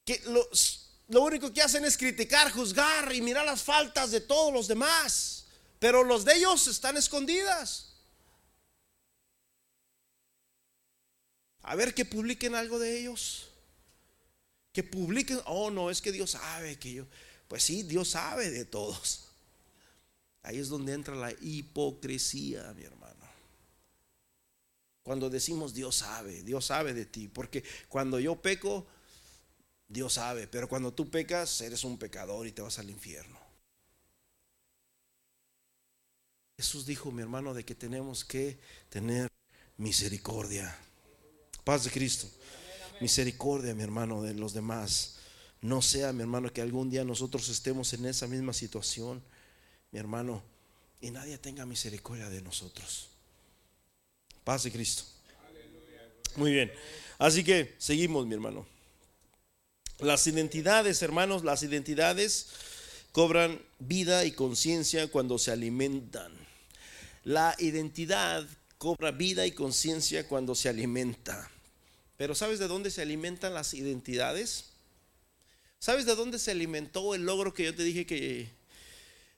que 0.04 0.22
lo 0.26 1.22
único 1.22 1.54
que 1.54 1.62
hacen 1.62 1.86
es 1.86 1.98
criticar, 1.98 2.52
juzgar 2.52 3.16
y 3.16 3.22
mirar 3.22 3.46
las 3.46 3.64
faltas 3.64 4.12
de 4.12 4.20
todos 4.20 4.52
los 4.52 4.68
demás. 4.68 5.46
Pero 5.80 6.04
los 6.04 6.26
de 6.26 6.36
ellos 6.36 6.68
están 6.68 6.98
escondidas. 6.98 7.88
A 11.68 11.76
ver 11.76 11.94
que 11.94 12.06
publiquen 12.06 12.56
algo 12.56 12.80
de 12.80 12.98
ellos. 12.98 13.50
Que 14.72 14.84
publiquen, 14.84 15.42
oh 15.46 15.70
no, 15.70 15.90
es 15.90 16.02
que 16.02 16.14
Dios 16.14 16.32
sabe 16.32 16.80
que 16.80 16.94
yo, 16.94 17.08
pues 17.50 17.64
sí, 17.64 17.84
Dios 17.84 18.12
sabe 18.12 18.50
de 18.50 18.64
todos. 18.64 19.28
Ahí 20.44 20.60
es 20.60 20.70
donde 20.70 20.94
entra 20.94 21.14
la 21.14 21.34
hipocresía, 21.42 22.74
mi 22.74 22.84
hermano. 22.84 23.26
Cuando 25.04 25.30
decimos 25.30 25.74
Dios 25.74 25.98
sabe, 25.98 26.42
Dios 26.44 26.68
sabe 26.68 26.94
de 26.94 27.06
ti, 27.06 27.28
porque 27.28 27.66
cuando 27.90 28.18
yo 28.18 28.42
peco, 28.42 28.88
Dios 29.90 30.14
sabe, 30.14 30.48
pero 30.48 30.70
cuando 30.70 30.94
tú 30.94 31.10
pecas, 31.10 31.60
eres 31.60 31.84
un 31.84 31.98
pecador 31.98 32.48
y 32.48 32.54
te 32.54 32.62
vas 32.62 32.80
al 32.80 32.90
infierno. 32.90 33.38
Jesús 36.56 36.86
dijo, 36.86 37.12
mi 37.12 37.24
hermano, 37.24 37.54
de 37.54 37.66
que 37.66 37.76
tenemos 37.76 38.24
que 38.24 38.58
tener 38.90 39.30
misericordia. 39.76 40.87
Paz 41.68 41.84
de 41.84 41.92
Cristo. 41.92 42.30
Misericordia, 43.02 43.76
mi 43.76 43.84
hermano, 43.84 44.24
de 44.24 44.34
los 44.34 44.54
demás. 44.54 45.16
No 45.60 45.82
sea, 45.82 46.14
mi 46.14 46.22
hermano, 46.22 46.54
que 46.54 46.62
algún 46.62 46.90
día 46.90 47.04
nosotros 47.04 47.50
estemos 47.50 47.92
en 47.92 48.06
esa 48.06 48.26
misma 48.26 48.54
situación, 48.54 49.22
mi 49.92 50.00
hermano, 50.00 50.42
y 51.02 51.12
nadie 51.12 51.38
tenga 51.38 51.66
misericordia 51.66 52.30
de 52.30 52.42
nosotros. 52.42 53.10
Paz 54.46 54.64
de 54.64 54.72
Cristo. 54.72 55.04
Muy 56.38 56.54
bien. 56.54 56.72
Así 57.18 57.44
que 57.44 57.76
seguimos, 57.80 58.26
mi 58.26 58.36
hermano. 58.36 58.66
Las 60.00 60.26
identidades, 60.26 61.02
hermanos, 61.02 61.44
las 61.44 61.64
identidades 61.64 62.48
cobran 63.12 63.62
vida 63.80 64.24
y 64.24 64.32
conciencia 64.32 65.12
cuando 65.12 65.38
se 65.38 65.52
alimentan. 65.52 66.32
La 67.26 67.58
identidad 67.60 68.48
cobra 68.78 69.12
vida 69.12 69.46
y 69.46 69.52
conciencia 69.52 70.30
cuando 70.30 70.56
se 70.56 70.70
alimenta. 70.70 71.52
Pero 72.18 72.36
¿sabes 72.36 72.60
de 72.60 72.68
dónde 72.68 72.92
se 72.92 73.02
alimentan 73.02 73.54
las 73.54 73.74
identidades? 73.74 74.72
¿Sabes 75.80 76.06
de 76.06 76.16
dónde 76.16 76.40
se 76.40 76.52
alimentó 76.52 77.14
el 77.14 77.24
logro 77.26 77.54
que 77.54 77.64
yo 77.64 77.76
te 77.76 77.84
dije 77.84 78.06
que... 78.06 78.50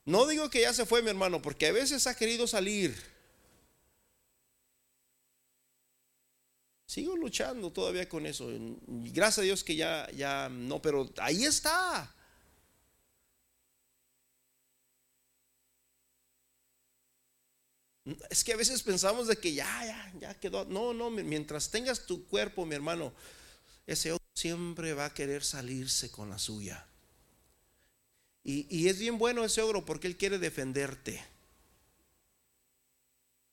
No 0.06 0.26
digo 0.26 0.50
que 0.50 0.62
ya 0.62 0.74
se 0.74 0.86
fue 0.86 1.04
mi 1.04 1.10
hermano, 1.10 1.42
porque 1.42 1.68
a 1.68 1.72
veces 1.72 2.08
ha 2.08 2.16
querido 2.16 2.48
salir. 2.48 2.96
Sigo 6.88 7.16
luchando 7.16 7.72
todavía 7.72 8.10
con 8.10 8.26
eso. 8.26 8.50
Gracias 8.88 9.40
a 9.40 9.42
Dios 9.44 9.64
que 9.64 9.76
ya, 9.76 10.10
ya 10.12 10.50
no, 10.50 10.82
pero 10.82 11.08
ahí 11.18 11.44
está. 11.44 12.12
Es 18.30 18.43
que 18.43 18.53
a 18.53 18.57
veces 18.57 18.82
pensamos 18.84 19.28
de 19.28 19.38
que 19.38 19.53
ya, 19.53 19.86
ya, 19.86 20.14
ya 20.20 20.39
quedó. 20.39 20.66
No, 20.66 20.93
no, 20.93 21.10
mientras 21.10 21.70
tengas 21.70 22.05
tu 22.05 22.26
cuerpo, 22.28 22.66
mi 22.66 22.76
hermano, 22.76 23.14
ese 23.86 24.12
otro 24.12 24.26
siempre 24.34 24.93
va 24.93 25.05
a 25.05 25.14
querer 25.14 25.43
salirse 25.43 26.10
con 26.12 26.30
la 26.30 26.39
suya. 26.39 26.86
Y, 28.43 28.66
y 28.70 28.88
es 28.88 28.99
bien 28.99 29.18
bueno 29.18 29.43
ese 29.43 29.62
ogro 29.62 29.86
porque 29.86 30.07
él 30.07 30.18
quiere 30.18 30.39
defenderte. 30.39 31.24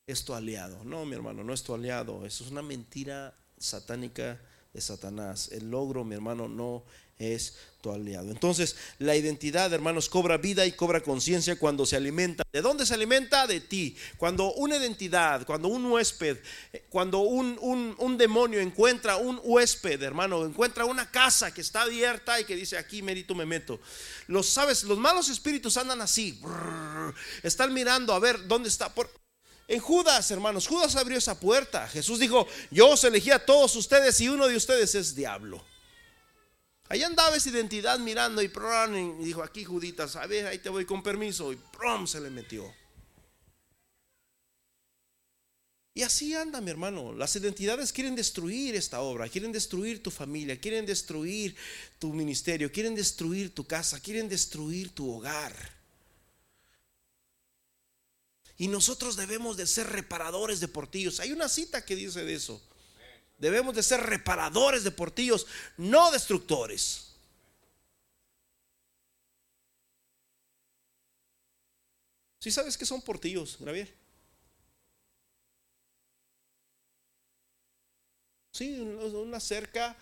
Es 0.06 0.24
tu 0.24 0.34
aliado. 0.34 0.84
No, 0.84 1.04
mi 1.04 1.14
hermano, 1.16 1.42
no 1.42 1.52
es 1.52 1.62
tu 1.62 1.74
aliado. 1.74 2.24
Eso 2.24 2.44
es 2.44 2.50
una 2.50 2.62
mentira 2.62 3.34
satánica 3.58 4.40
Satanás. 4.80 5.50
El 5.52 5.70
logro, 5.70 6.04
mi 6.04 6.14
hermano, 6.14 6.48
no 6.48 6.84
es 7.18 7.54
tu 7.80 7.90
aliado. 7.90 8.30
Entonces, 8.30 8.76
la 8.98 9.16
identidad, 9.16 9.72
hermanos, 9.72 10.08
cobra 10.08 10.36
vida 10.36 10.66
y 10.66 10.72
cobra 10.72 11.02
conciencia 11.02 11.58
cuando 11.58 11.86
se 11.86 11.96
alimenta. 11.96 12.44
¿De 12.52 12.60
dónde 12.60 12.84
se 12.84 12.94
alimenta? 12.94 13.46
De 13.46 13.60
ti. 13.60 13.96
Cuando 14.18 14.52
una 14.54 14.76
identidad, 14.76 15.46
cuando 15.46 15.68
un 15.68 15.86
huésped, 15.86 16.38
cuando 16.90 17.20
un, 17.20 17.58
un, 17.98 18.18
demonio 18.18 18.60
encuentra 18.60 19.16
un 19.16 19.40
huésped, 19.42 20.02
hermano, 20.02 20.44
encuentra 20.44 20.84
una 20.84 21.10
casa 21.10 21.52
que 21.52 21.60
está 21.60 21.82
abierta 21.82 22.40
y 22.40 22.44
que 22.44 22.56
dice, 22.56 22.76
aquí 22.76 23.02
merito 23.02 23.34
me 23.34 23.46
meto. 23.46 23.80
Los, 24.26 24.48
sabes, 24.48 24.84
los 24.84 24.98
malos 24.98 25.28
espíritus 25.28 25.76
andan 25.76 26.00
así, 26.00 26.40
están 27.42 27.72
mirando 27.72 28.12
a 28.12 28.18
ver 28.18 28.46
dónde 28.46 28.68
está. 28.68 28.92
Por, 28.92 29.10
en 29.68 29.80
Judas, 29.80 30.30
hermanos, 30.30 30.68
Judas 30.68 30.94
abrió 30.94 31.18
esa 31.18 31.38
puerta. 31.38 31.88
Jesús 31.88 32.20
dijo, 32.20 32.46
yo 32.70 32.90
os 32.90 33.02
elegí 33.02 33.30
a 33.30 33.44
todos 33.44 33.74
ustedes 33.74 34.20
y 34.20 34.28
uno 34.28 34.46
de 34.46 34.56
ustedes 34.56 34.94
es 34.94 35.14
diablo. 35.14 35.64
Ahí 36.88 37.02
andaba 37.02 37.34
esa 37.34 37.48
identidad 37.48 37.98
mirando 37.98 38.40
y, 38.42 38.48
dijo, 39.24 39.42
aquí 39.42 39.64
Juditas, 39.64 40.14
a 40.14 40.26
ver, 40.26 40.46
ahí 40.46 40.58
te 40.58 40.68
voy 40.68 40.84
con 40.84 41.02
permiso. 41.02 41.52
Y 41.52 41.58
se 42.06 42.20
le 42.20 42.30
metió. 42.30 42.72
Y 45.94 46.02
así 46.02 46.34
anda, 46.34 46.60
mi 46.60 46.70
hermano. 46.70 47.12
Las 47.12 47.34
identidades 47.34 47.92
quieren 47.92 48.14
destruir 48.14 48.76
esta 48.76 49.00
obra, 49.00 49.28
quieren 49.28 49.50
destruir 49.50 50.00
tu 50.00 50.12
familia, 50.12 50.60
quieren 50.60 50.86
destruir 50.86 51.56
tu 51.98 52.12
ministerio, 52.12 52.70
quieren 52.70 52.94
destruir 52.94 53.52
tu 53.52 53.66
casa, 53.66 53.98
quieren 53.98 54.28
destruir 54.28 54.94
tu 54.94 55.10
hogar. 55.10 55.75
Y 58.58 58.68
nosotros 58.68 59.16
debemos 59.16 59.56
de 59.56 59.66
ser 59.66 59.88
reparadores 59.88 60.60
de 60.60 60.68
portillos. 60.68 61.20
Hay 61.20 61.32
una 61.32 61.48
cita 61.48 61.84
que 61.84 61.94
dice 61.94 62.24
de 62.24 62.34
eso. 62.34 62.60
Debemos 63.38 63.74
de 63.74 63.82
ser 63.82 64.00
reparadores 64.00 64.82
de 64.82 64.90
portillos, 64.90 65.46
no 65.76 66.10
destructores. 66.10 67.12
Si 72.38 72.50
sabes 72.50 72.78
que 72.78 72.86
son 72.86 73.02
portillos, 73.02 73.58
Gabriel? 73.60 73.92
Sí, 78.52 78.78
una 78.80 79.38
cerca 79.38 79.94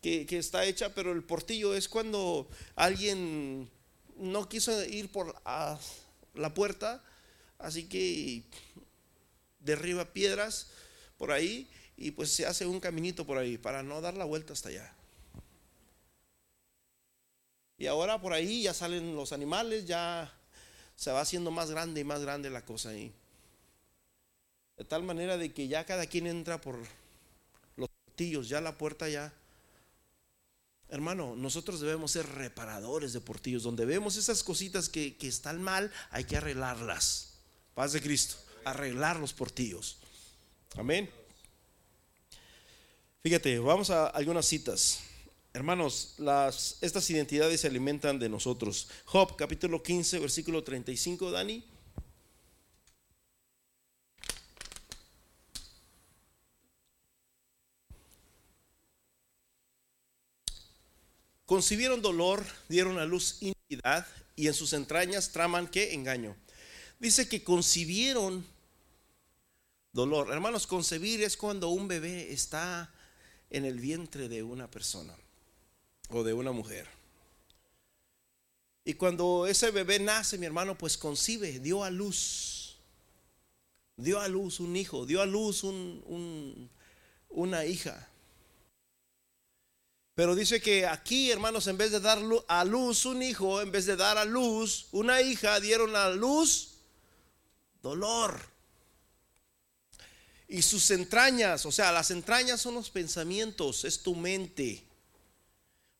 que, 0.00 0.26
está 0.30 0.64
hecha, 0.64 0.94
pero 0.94 1.12
el 1.12 1.22
portillo 1.22 1.74
es 1.74 1.88
cuando 1.88 2.48
alguien 2.74 3.68
no 4.16 4.48
quiso 4.48 4.82
ir 4.84 5.12
por 5.12 5.34
la 6.34 6.54
puerta 6.54 7.04
Así 7.58 7.88
que 7.88 8.44
derriba 9.60 10.12
piedras 10.12 10.68
por 11.16 11.32
ahí 11.32 11.68
y 11.96 12.12
pues 12.12 12.30
se 12.32 12.46
hace 12.46 12.66
un 12.66 12.80
caminito 12.80 13.26
por 13.26 13.38
ahí 13.38 13.58
para 13.58 13.82
no 13.82 14.00
dar 14.00 14.14
la 14.14 14.24
vuelta 14.24 14.52
hasta 14.52 14.68
allá. 14.68 14.94
Y 17.76 17.86
ahora 17.86 18.20
por 18.20 18.32
ahí 18.32 18.62
ya 18.62 18.74
salen 18.74 19.14
los 19.14 19.32
animales, 19.32 19.86
ya 19.86 20.32
se 20.96 21.12
va 21.12 21.20
haciendo 21.20 21.50
más 21.50 21.70
grande 21.70 22.00
y 22.00 22.04
más 22.04 22.22
grande 22.22 22.50
la 22.50 22.64
cosa 22.64 22.90
ahí. 22.90 23.12
De 24.76 24.84
tal 24.84 25.02
manera 25.02 25.36
de 25.36 25.52
que 25.52 25.68
ya 25.68 25.84
cada 25.84 26.06
quien 26.06 26.26
entra 26.26 26.60
por 26.60 26.78
los 27.76 27.88
portillos, 27.88 28.48
ya 28.48 28.60
la 28.60 28.78
puerta 28.78 29.08
ya. 29.08 29.32
Hermano, 30.88 31.36
nosotros 31.36 31.80
debemos 31.80 32.12
ser 32.12 32.26
reparadores 32.26 33.12
de 33.12 33.20
portillos. 33.20 33.62
Donde 33.62 33.84
vemos 33.84 34.16
esas 34.16 34.42
cositas 34.42 34.88
que, 34.88 35.16
que 35.16 35.28
están 35.28 35.62
mal, 35.62 35.92
hay 36.10 36.24
que 36.24 36.36
arreglarlas. 36.36 37.27
Paz 37.78 37.92
de 37.92 38.02
Cristo. 38.02 38.34
Arreglar 38.64 39.20
los 39.20 39.32
portillos. 39.32 39.98
Amén. 40.76 41.08
Fíjate, 43.22 43.56
vamos 43.60 43.90
a 43.90 44.08
algunas 44.08 44.46
citas. 44.46 44.98
Hermanos, 45.52 46.14
las, 46.18 46.78
estas 46.80 47.08
identidades 47.08 47.60
se 47.60 47.68
alimentan 47.68 48.18
de 48.18 48.28
nosotros. 48.28 48.88
Job, 49.04 49.36
capítulo 49.36 49.80
15, 49.80 50.18
versículo 50.18 50.64
35, 50.64 51.30
Dani. 51.30 51.64
Concibieron 61.46 62.02
dolor, 62.02 62.44
dieron 62.68 62.98
a 62.98 63.04
luz 63.04 63.36
iniquidad 63.40 64.04
y 64.34 64.48
en 64.48 64.54
sus 64.54 64.72
entrañas 64.72 65.30
traman 65.30 65.68
que 65.68 65.94
engaño. 65.94 66.34
Dice 66.98 67.28
que 67.28 67.44
concibieron 67.44 68.44
dolor. 69.92 70.32
Hermanos, 70.32 70.66
concebir 70.66 71.22
es 71.22 71.36
cuando 71.36 71.68
un 71.68 71.88
bebé 71.88 72.32
está 72.32 72.92
en 73.50 73.64
el 73.64 73.78
vientre 73.80 74.28
de 74.28 74.42
una 74.42 74.70
persona 74.70 75.14
o 76.10 76.22
de 76.24 76.32
una 76.34 76.52
mujer. 76.52 76.88
Y 78.84 78.94
cuando 78.94 79.46
ese 79.46 79.70
bebé 79.70 79.98
nace, 79.98 80.38
mi 80.38 80.46
hermano, 80.46 80.76
pues 80.76 80.96
concibe, 80.96 81.58
dio 81.60 81.84
a 81.84 81.90
luz. 81.90 82.78
Dio 83.96 84.20
a 84.20 84.28
luz 84.28 84.60
un 84.60 84.76
hijo, 84.76 85.04
dio 85.04 85.20
a 85.20 85.26
luz 85.26 85.64
una 87.28 87.64
hija. 87.66 88.08
Pero 90.14 90.34
dice 90.34 90.60
que 90.60 90.86
aquí, 90.86 91.30
hermanos, 91.30 91.66
en 91.66 91.76
vez 91.76 91.92
de 91.92 92.00
dar 92.00 92.18
a 92.48 92.64
luz 92.64 93.04
un 93.04 93.22
hijo, 93.22 93.60
en 93.60 93.70
vez 93.70 93.86
de 93.86 93.94
dar 93.94 94.18
a 94.18 94.24
luz 94.24 94.88
una 94.90 95.20
hija, 95.20 95.60
dieron 95.60 95.94
a 95.94 96.08
luz 96.10 96.77
dolor. 97.82 98.40
Y 100.48 100.62
sus 100.62 100.90
entrañas, 100.90 101.66
o 101.66 101.72
sea, 101.72 101.92
las 101.92 102.10
entrañas 102.10 102.60
son 102.60 102.74
los 102.74 102.90
pensamientos, 102.90 103.84
es 103.84 104.02
tu 104.02 104.14
mente. 104.14 104.82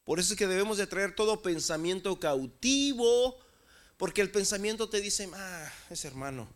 Por 0.05 0.19
eso 0.19 0.33
es 0.33 0.39
que 0.39 0.47
debemos 0.47 0.79
de 0.79 0.87
traer 0.87 1.15
todo 1.15 1.43
pensamiento 1.43 2.19
cautivo, 2.19 3.39
porque 3.99 4.23
el 4.23 4.31
pensamiento 4.31 4.89
te 4.89 5.03
dice, 5.03 5.29
ah, 5.35 5.71
ese 5.91 6.09
hermano, 6.09 6.49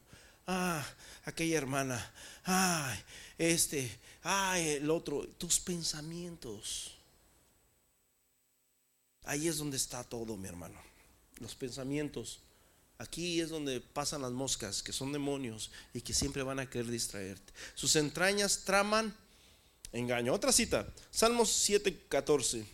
ah, 0.46 0.82
aquella 1.24 1.58
hermana, 1.58 2.12
ah, 2.46 2.96
este, 3.36 3.94
ah, 4.22 4.58
el 4.58 4.90
otro, 4.90 5.28
tus 5.36 5.60
pensamientos. 5.60 6.94
Ahí 9.24 9.48
es 9.48 9.58
donde 9.58 9.76
está 9.76 10.02
todo, 10.02 10.34
mi 10.38 10.48
hermano, 10.48 10.80
los 11.38 11.54
pensamientos. 11.54 12.40
Aquí 13.02 13.40
es 13.40 13.50
donde 13.50 13.80
pasan 13.80 14.22
las 14.22 14.30
moscas, 14.30 14.80
que 14.80 14.92
son 14.92 15.12
demonios 15.12 15.72
y 15.92 16.02
que 16.02 16.14
siempre 16.14 16.44
van 16.44 16.60
a 16.60 16.70
querer 16.70 16.86
distraerte. 16.86 17.52
Sus 17.74 17.96
entrañas 17.96 18.62
traman 18.64 19.12
engaño. 19.90 20.32
Otra 20.32 20.52
cita, 20.52 20.86
Salmos 21.10 21.50
7:14. 21.68 22.64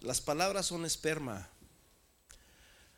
Las 0.00 0.20
palabras 0.20 0.66
son 0.66 0.84
esperma. 0.84 1.48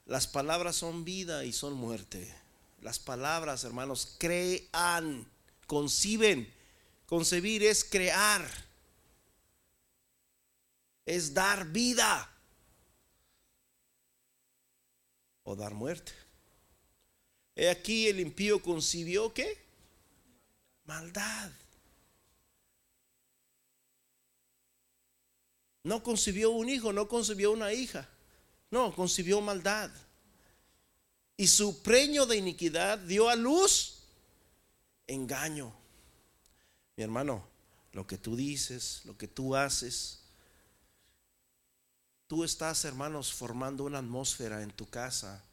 Las 0.05 0.26
palabras 0.26 0.74
son 0.74 1.05
vida 1.05 1.45
y 1.45 1.53
son 1.53 1.74
muerte. 1.74 2.35
Las 2.82 2.99
palabras, 2.99 3.62
hermanos, 3.62 4.16
crean, 4.18 5.30
conciben. 5.68 6.53
Concebir 7.07 7.62
es 7.62 7.85
crear 7.85 8.74
es 11.07 11.35
dar 11.35 11.67
vida 11.67 12.31
o 15.43 15.55
dar 15.55 15.75
muerte. 15.75 16.13
He 17.55 17.69
aquí 17.71 18.09
el 18.09 18.21
impío 18.21 18.61
concibió 18.63 19.33
qué? 19.33 19.59
Maldad. 20.85 21.51
No 25.85 26.03
concibió 26.03 26.51
un 26.51 26.69
hijo, 26.69 26.93
no 26.93 27.09
concibió 27.09 27.53
una 27.53 27.73
hija. 27.73 28.09
No, 28.71 28.95
concibió 28.95 29.41
maldad. 29.41 29.91
Y 31.37 31.47
su 31.47 31.83
preño 31.83 32.27
de 32.27 32.37
iniquidad 32.37 32.99
dio 32.99 33.29
a 33.29 33.37
luz 33.37 33.99
engaño. 35.07 35.73
Mi 36.97 37.05
hermano, 37.05 37.47
lo 37.93 38.07
que 38.07 38.19
tú 38.19 38.35
dices, 38.35 39.03
lo 39.05 39.17
que 39.17 39.29
tú 39.29 39.55
haces, 39.55 40.24
Tú 42.35 42.43
estás, 42.43 42.85
hermanos, 42.85 43.32
formando 43.32 43.85
una 43.85 44.01
atmósfera 44.01 44.64
en 44.64 44.72
tu 44.72 44.91
casa 44.91 45.45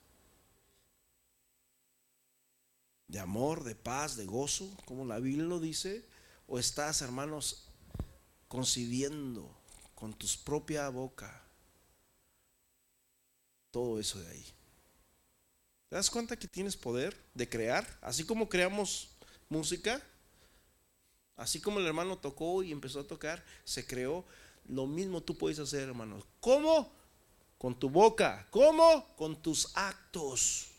de 3.08 3.20
amor, 3.20 3.64
de 3.64 3.76
paz, 3.76 4.16
de 4.16 4.26
gozo, 4.26 4.68
como 4.86 5.06
la 5.06 5.20
Biblia 5.20 5.44
lo 5.44 5.60
dice, 5.60 6.04
o 6.48 6.58
estás, 6.58 7.04
hermanos, 7.04 7.68
concibiendo 8.48 9.56
con 9.94 10.16
tu 10.16 10.26
propia 10.44 10.90
boca 10.90 11.44
todo 13.70 14.00
eso 14.00 14.20
de 14.20 14.30
ahí. 14.32 14.46
¿Te 15.88 15.98
das 15.98 16.10
cuenta 16.10 16.36
que 16.36 16.48
tienes 16.48 16.76
poder 16.76 17.16
de 17.36 17.48
crear? 17.48 17.86
Así 18.02 18.26
como 18.26 18.50
creamos 18.50 19.10
música, 19.50 20.02
así 21.36 21.62
como 21.62 21.80
el 21.80 21.86
hermano 21.86 22.18
tocó 22.18 22.64
y 22.64 22.72
empezó 22.72 23.02
a 23.02 23.08
tocar, 23.08 23.46
se 23.66 23.86
creó 23.86 24.26
lo 24.68 24.88
mismo 24.88 25.22
tú 25.22 25.38
puedes 25.38 25.60
hacer, 25.60 25.90
hermanos. 25.90 26.24
¿Cómo? 26.40 26.92
Con 27.58 27.78
tu 27.80 27.90
boca. 27.90 28.48
¿Cómo? 28.52 29.06
Con 29.16 29.42
tus 29.42 29.76
actos. 29.76 30.72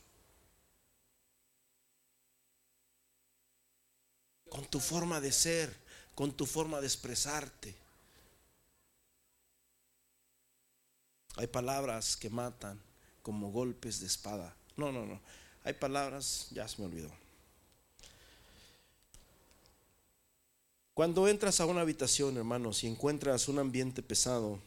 con 4.52 4.66
tu 4.66 4.80
forma 4.80 5.18
de 5.18 5.32
ser, 5.32 5.74
con 6.14 6.30
tu 6.30 6.44
forma 6.44 6.78
de 6.82 6.86
expresarte. 6.86 7.74
Hay 11.36 11.46
palabras 11.46 12.18
que 12.18 12.28
matan 12.28 12.78
como 13.22 13.50
golpes 13.50 14.00
de 14.00 14.08
espada. 14.08 14.54
No, 14.76 14.92
no, 14.92 15.06
no. 15.06 15.18
Hay 15.64 15.72
palabras, 15.72 16.48
ya 16.50 16.68
se 16.68 16.82
me 16.82 16.86
olvidó. 16.86 17.10
Cuando 20.94 21.26
entras 21.26 21.60
a 21.60 21.66
una 21.66 21.80
habitación, 21.80 22.36
hermanos, 22.36 22.84
y 22.84 22.86
encuentras 22.86 23.48
un 23.48 23.58
ambiente 23.58 24.02
pesado, 24.02 24.60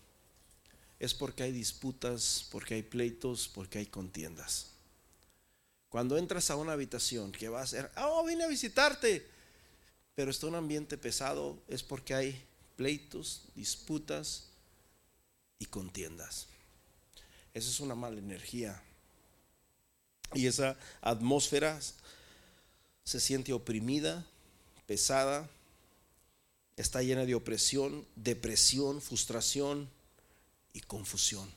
es 1.00 1.14
porque 1.14 1.44
hay 1.44 1.52
disputas, 1.52 2.48
porque 2.52 2.76
hay 2.76 2.84
pleitos, 2.84 3.48
porque 3.48 3.78
hay 3.78 3.86
contiendas. 3.86 4.72
Cuando 5.90 6.18
entras 6.18 6.50
a 6.50 6.56
una 6.56 6.74
habitación 6.74 7.32
que 7.32 7.48
va 7.48 7.62
a 7.62 7.68
ser, 7.68 7.92
oh, 7.98 8.26
vine 8.26 8.44
a 8.44 8.48
visitarte, 8.48 9.26
pero 10.16 10.32
está 10.32 10.48
un 10.48 10.56
ambiente 10.56 10.98
pesado, 10.98 11.60
es 11.68 11.84
porque 11.84 12.16
hay 12.16 12.44
pleitos, 12.76 13.44
disputas 13.54 14.48
y 15.60 15.66
contiendas. 15.66 16.48
Esa 17.54 17.70
es 17.70 17.80
una 17.80 17.96
mala 17.96 18.18
energía. 18.18 18.82
Y 20.34 20.48
esa 20.48 20.76
atmósfera 21.02 21.80
se 23.04 23.20
siente 23.20 23.54
oprimida, 23.54 24.26
pesada, 24.88 25.48
está 26.76 27.02
llena 27.02 27.26
de 27.26 27.36
opresión, 27.36 28.08
depresión, 28.16 29.02
frustración 29.02 29.90
y 30.74 30.82
confusión. 30.82 31.50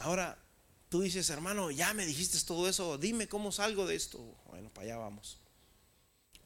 Ahora, 0.00 0.38
tú 0.88 1.02
dices, 1.02 1.28
hermano, 1.30 1.70
ya 1.70 1.92
me 1.94 2.06
dijiste 2.06 2.38
todo 2.46 2.68
eso, 2.68 2.98
dime 2.98 3.28
cómo 3.28 3.52
salgo 3.52 3.86
de 3.86 3.96
esto. 3.96 4.18
Bueno, 4.46 4.70
para 4.70 4.86
allá 4.86 4.96
vamos. 4.96 5.38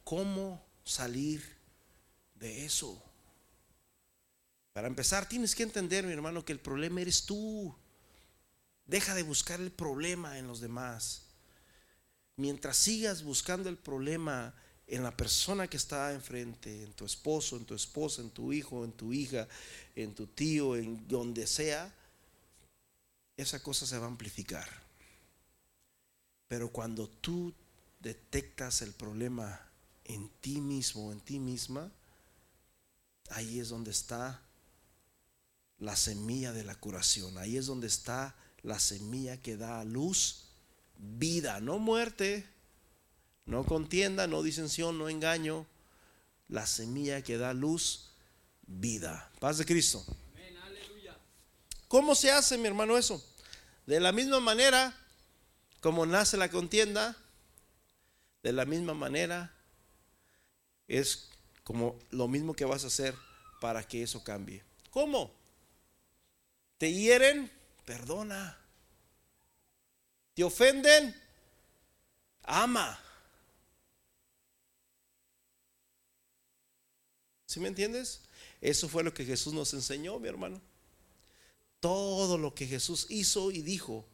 ¿Cómo 0.03 0.65
salir 0.83 1.57
de 2.35 2.65
eso? 2.65 3.01
Para 4.73 4.87
empezar, 4.87 5.27
tienes 5.27 5.55
que 5.55 5.63
entender, 5.63 6.05
mi 6.05 6.11
hermano, 6.11 6.43
que 6.43 6.51
el 6.51 6.59
problema 6.59 6.99
eres 6.99 7.25
tú. 7.25 7.73
Deja 8.85 9.15
de 9.15 9.23
buscar 9.23 9.61
el 9.61 9.71
problema 9.71 10.37
en 10.37 10.47
los 10.47 10.59
demás. 10.59 11.24
Mientras 12.37 12.77
sigas 12.77 13.23
buscando 13.23 13.69
el 13.69 13.77
problema 13.77 14.53
en 14.87 15.03
la 15.03 15.15
persona 15.15 15.67
que 15.67 15.77
está 15.77 16.13
enfrente, 16.13 16.83
en 16.83 16.93
tu 16.93 17.05
esposo, 17.05 17.57
en 17.57 17.65
tu 17.65 17.73
esposa, 17.73 18.21
en 18.21 18.29
tu 18.29 18.51
hijo, 18.51 18.83
en 18.83 18.91
tu 18.91 19.13
hija, 19.13 19.47
en 19.95 20.13
tu 20.13 20.27
tío, 20.27 20.75
en 20.75 21.07
donde 21.07 21.47
sea, 21.47 21.93
esa 23.37 23.61
cosa 23.61 23.85
se 23.85 23.97
va 23.97 24.05
a 24.05 24.09
amplificar. 24.09 24.67
Pero 26.47 26.69
cuando 26.69 27.07
tú 27.07 27.53
detectas 27.99 28.81
el 28.81 28.93
problema 28.93 29.59
en 30.03 30.29
ti 30.41 30.61
mismo, 30.61 31.11
en 31.11 31.19
ti 31.21 31.39
misma, 31.39 31.91
ahí 33.29 33.59
es 33.59 33.69
donde 33.69 33.91
está 33.91 34.41
la 35.79 35.95
semilla 35.95 36.53
de 36.53 36.63
la 36.63 36.75
curación. 36.75 37.37
Ahí 37.37 37.57
es 37.57 37.65
donde 37.65 37.87
está 37.87 38.35
la 38.61 38.79
semilla 38.79 39.41
que 39.41 39.57
da 39.57 39.79
a 39.79 39.85
luz 39.85 40.44
vida, 40.97 41.59
no 41.59 41.79
muerte, 41.79 42.45
no 43.45 43.63
contienda, 43.63 44.27
no 44.27 44.43
disensión, 44.43 44.97
no 44.97 45.09
engaño. 45.09 45.65
La 46.47 46.67
semilla 46.67 47.21
que 47.23 47.37
da 47.37 47.53
luz, 47.53 48.11
vida. 48.67 49.31
Paz 49.39 49.57
de 49.57 49.65
Cristo. 49.65 50.05
¿Cómo 51.87 52.15
se 52.15 52.31
hace, 52.31 52.57
mi 52.57 52.67
hermano, 52.67 52.97
eso? 52.97 53.23
De 53.85 53.99
la 53.99 54.11
misma 54.11 54.39
manera 54.39 54.95
como 55.85 56.07
nace 56.07 56.35
la 56.35 56.49
contienda, 56.49 57.15
de 58.41 58.51
la 58.53 58.65
misma 58.65 58.95
manera 58.95 59.53
es 60.87 61.29
como 61.63 61.99
lo 62.09 62.27
mismo 62.27 62.55
que 62.55 62.65
vas 62.65 62.83
a 62.83 62.87
hacer 62.87 63.13
para 63.61 63.87
que 63.87 64.01
eso 64.01 64.23
cambie. 64.23 64.63
¿Cómo? 64.89 65.31
Te 66.79 66.91
hieren, 66.91 67.51
perdona. 67.85 68.57
Te 70.35 70.43
ofenden, 70.43 71.19
ama. 72.43 72.99
¿Sí 77.47 77.59
me 77.59 77.69
entiendes? 77.69 78.21
Eso 78.61 78.87
fue 78.87 79.03
lo 79.03 79.13
que 79.13 79.25
Jesús 79.25 79.53
nos 79.53 79.73
enseñó, 79.73 80.19
mi 80.19 80.27
hermano. 80.27 80.61
Todo 81.79 82.37
lo 82.37 82.53
que 82.53 82.67
Jesús 82.67 83.07
hizo 83.09 83.49
y 83.49 83.63
dijo. 83.63 84.05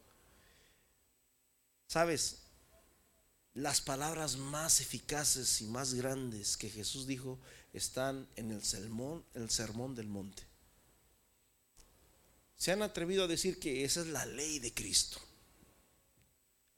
¿Sabes? 1.86 2.38
Las 3.52 3.82
palabras 3.82 4.38
más 4.38 4.80
eficaces 4.80 5.60
y 5.60 5.66
más 5.66 5.92
grandes 5.92 6.56
que 6.56 6.70
Jesús 6.70 7.06
dijo 7.06 7.38
están 7.74 8.26
en 8.36 8.50
el 8.50 8.64
sermón, 8.64 9.22
el 9.34 9.50
sermón 9.50 9.94
del 9.94 10.08
monte 10.08 10.50
se 12.62 12.70
han 12.70 12.82
atrevido 12.82 13.24
a 13.24 13.26
decir 13.26 13.58
que 13.58 13.82
esa 13.82 14.02
es 14.02 14.06
la 14.06 14.24
ley 14.24 14.60
de 14.60 14.72
Cristo. 14.72 15.18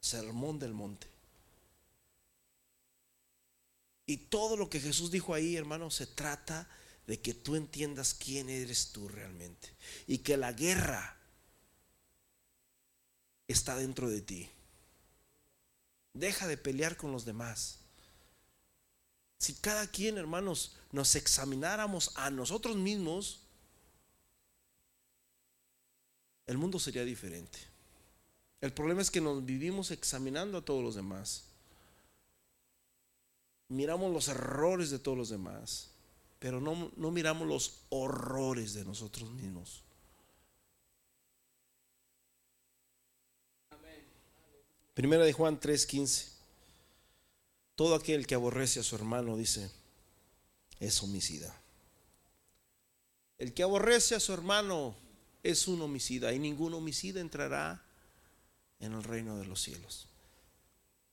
Sermón 0.04 0.58
del 0.58 0.74
monte. 0.74 1.06
Y 4.04 4.18
todo 4.18 4.54
lo 4.54 4.68
que 4.68 4.78
Jesús 4.78 5.10
dijo 5.10 5.32
ahí, 5.32 5.56
hermano, 5.56 5.90
se 5.90 6.06
trata 6.06 6.68
de 7.06 7.22
que 7.22 7.32
tú 7.32 7.56
entiendas 7.56 8.12
quién 8.12 8.50
eres 8.50 8.92
tú 8.92 9.08
realmente. 9.08 9.74
Y 10.06 10.18
que 10.18 10.36
la 10.36 10.52
guerra 10.52 11.16
está 13.48 13.76
dentro 13.76 14.10
de 14.10 14.20
ti. 14.20 14.50
Deja 16.12 16.46
de 16.48 16.58
pelear 16.58 16.98
con 16.98 17.10
los 17.10 17.24
demás. 17.24 17.78
Si 19.38 19.54
cada 19.54 19.86
quien, 19.86 20.18
hermanos, 20.18 20.76
nos 20.92 21.14
examináramos 21.14 22.12
a 22.16 22.30
nosotros 22.30 22.76
mismos, 22.76 23.40
el 26.46 26.58
mundo 26.58 26.78
sería 26.78 27.06
diferente. 27.06 27.73
El 28.64 28.72
problema 28.72 29.02
es 29.02 29.10
que 29.10 29.20
nos 29.20 29.44
vivimos 29.44 29.90
examinando 29.90 30.56
a 30.56 30.64
todos 30.64 30.82
los 30.82 30.94
demás. 30.94 31.44
Miramos 33.68 34.10
los 34.10 34.28
errores 34.28 34.88
de 34.88 34.98
todos 34.98 35.18
los 35.18 35.28
demás, 35.28 35.90
pero 36.38 36.62
no, 36.62 36.90
no 36.96 37.10
miramos 37.10 37.46
los 37.46 37.82
horrores 37.90 38.72
de 38.72 38.86
nosotros 38.86 39.30
mismos. 39.32 39.82
Primera 44.94 45.26
de 45.26 45.34
Juan 45.34 45.60
3:15. 45.60 46.32
Todo 47.74 47.96
aquel 47.96 48.26
que 48.26 48.34
aborrece 48.34 48.80
a 48.80 48.82
su 48.82 48.96
hermano, 48.96 49.36
dice, 49.36 49.70
es 50.80 51.02
homicida. 51.02 51.54
El 53.36 53.52
que 53.52 53.62
aborrece 53.62 54.14
a 54.14 54.20
su 54.20 54.32
hermano 54.32 54.96
es 55.42 55.68
un 55.68 55.82
homicida 55.82 56.32
y 56.32 56.38
ningún 56.38 56.72
homicida 56.72 57.20
entrará 57.20 57.83
en 58.80 58.92
el 58.92 59.02
reino 59.02 59.36
de 59.36 59.46
los 59.46 59.62
cielos. 59.62 60.08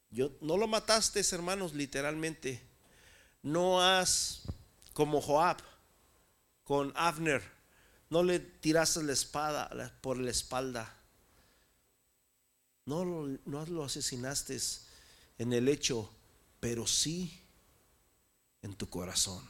Yo, 0.10 0.32
no 0.42 0.58
lo 0.58 0.68
mataste, 0.68 1.22
hermanos, 1.32 1.74
literalmente. 1.74 2.62
No 3.44 3.82
has, 3.82 4.44
como 4.94 5.22
Joab, 5.22 5.58
con 6.64 6.92
Abner, 6.96 7.42
no 8.10 8.24
le 8.24 8.40
tiraste 8.40 9.04
la 9.04 9.14
espada 9.14 9.98
por 10.02 10.18
la 10.18 10.32
espalda. 10.32 10.98
No, 12.86 13.06
no 13.46 13.66
lo 13.66 13.84
asesinaste 13.86 14.60
en 15.38 15.54
el 15.54 15.70
hecho, 15.70 16.12
pero 16.60 16.86
sí 16.86 17.42
en 18.62 18.76
tu 18.76 18.90
corazón. 18.90 19.50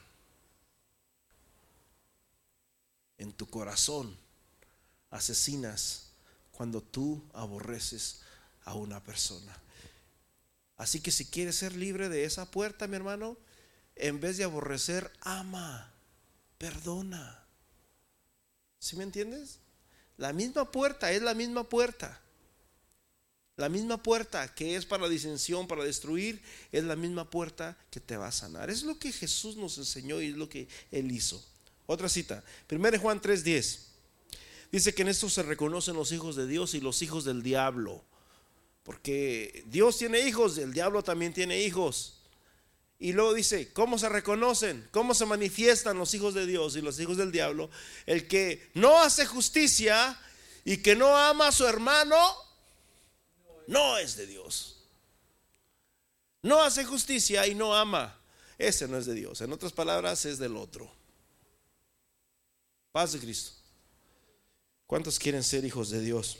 En 3.17 3.33
tu 3.33 3.47
corazón 3.47 4.15
asesinas 5.09 6.10
cuando 6.61 6.83
tú 6.83 7.19
aborreces 7.33 8.19
a 8.65 8.75
una 8.75 9.03
persona. 9.03 9.51
Así 10.77 11.01
que 11.01 11.09
si 11.09 11.25
quieres 11.25 11.55
ser 11.55 11.75
libre 11.75 12.07
de 12.07 12.23
esa 12.23 12.51
puerta, 12.51 12.85
mi 12.85 12.97
hermano, 12.97 13.35
en 13.95 14.19
vez 14.19 14.37
de 14.37 14.43
aborrecer, 14.43 15.11
ama, 15.21 15.91
perdona. 16.59 17.43
¿Sí 18.77 18.95
me 18.95 19.01
entiendes? 19.01 19.57
La 20.17 20.33
misma 20.33 20.71
puerta 20.71 21.11
es 21.11 21.23
la 21.23 21.33
misma 21.33 21.67
puerta. 21.67 22.21
La 23.55 23.67
misma 23.67 24.03
puerta 24.03 24.53
que 24.53 24.75
es 24.75 24.85
para 24.85 25.09
disensión, 25.09 25.67
para 25.67 25.83
destruir, 25.83 26.43
es 26.71 26.83
la 26.83 26.95
misma 26.95 27.27
puerta 27.27 27.75
que 27.89 27.99
te 27.99 28.17
va 28.17 28.27
a 28.27 28.31
sanar. 28.31 28.69
Es 28.69 28.83
lo 28.83 28.99
que 28.99 29.11
Jesús 29.11 29.55
nos 29.55 29.79
enseñó 29.79 30.21
y 30.21 30.27
es 30.27 30.35
lo 30.35 30.47
que 30.47 30.67
Él 30.91 31.11
hizo. 31.11 31.43
Otra 31.87 32.07
cita, 32.07 32.43
1 32.69 32.99
Juan 32.99 33.19
3:10. 33.19 33.90
Dice 34.71 34.93
que 34.93 35.01
en 35.01 35.09
esto 35.09 35.29
se 35.29 35.43
reconocen 35.43 35.95
los 35.95 36.11
hijos 36.11 36.35
de 36.35 36.47
Dios 36.47 36.73
y 36.73 36.79
los 36.79 37.01
hijos 37.01 37.25
del 37.25 37.43
diablo. 37.43 38.03
Porque 38.83 39.63
Dios 39.67 39.97
tiene 39.97 40.21
hijos, 40.21 40.57
el 40.57 40.73
diablo 40.73 41.03
también 41.03 41.33
tiene 41.33 41.61
hijos. 41.61 42.21
Y 42.97 43.13
luego 43.13 43.33
dice, 43.33 43.73
¿cómo 43.73 43.97
se 43.97 44.09
reconocen? 44.09 44.87
¿Cómo 44.91 45.13
se 45.13 45.25
manifiestan 45.25 45.97
los 45.97 46.13
hijos 46.13 46.33
de 46.33 46.45
Dios 46.45 46.75
y 46.75 46.81
los 46.81 46.99
hijos 46.99 47.17
del 47.17 47.31
diablo? 47.31 47.69
El 48.05 48.27
que 48.27 48.69
no 48.75 49.01
hace 49.01 49.25
justicia 49.25 50.17
y 50.63 50.77
que 50.77 50.95
no 50.95 51.17
ama 51.17 51.47
a 51.47 51.51
su 51.51 51.65
hermano, 51.65 52.17
no 53.67 53.97
es 53.97 54.15
de 54.15 54.27
Dios. 54.27 54.83
No 56.43 56.61
hace 56.61 56.85
justicia 56.85 57.45
y 57.47 57.55
no 57.55 57.75
ama. 57.75 58.19
Ese 58.57 58.87
no 58.87 58.97
es 58.97 59.05
de 59.05 59.15
Dios. 59.15 59.41
En 59.41 59.51
otras 59.51 59.73
palabras, 59.73 60.25
es 60.25 60.37
del 60.37 60.55
otro. 60.55 60.91
Paz 62.91 63.13
de 63.13 63.19
Cristo. 63.19 63.60
¿Cuántos 64.91 65.17
quieren 65.17 65.41
ser 65.41 65.63
hijos 65.63 65.89
de 65.89 66.01
Dios? 66.01 66.39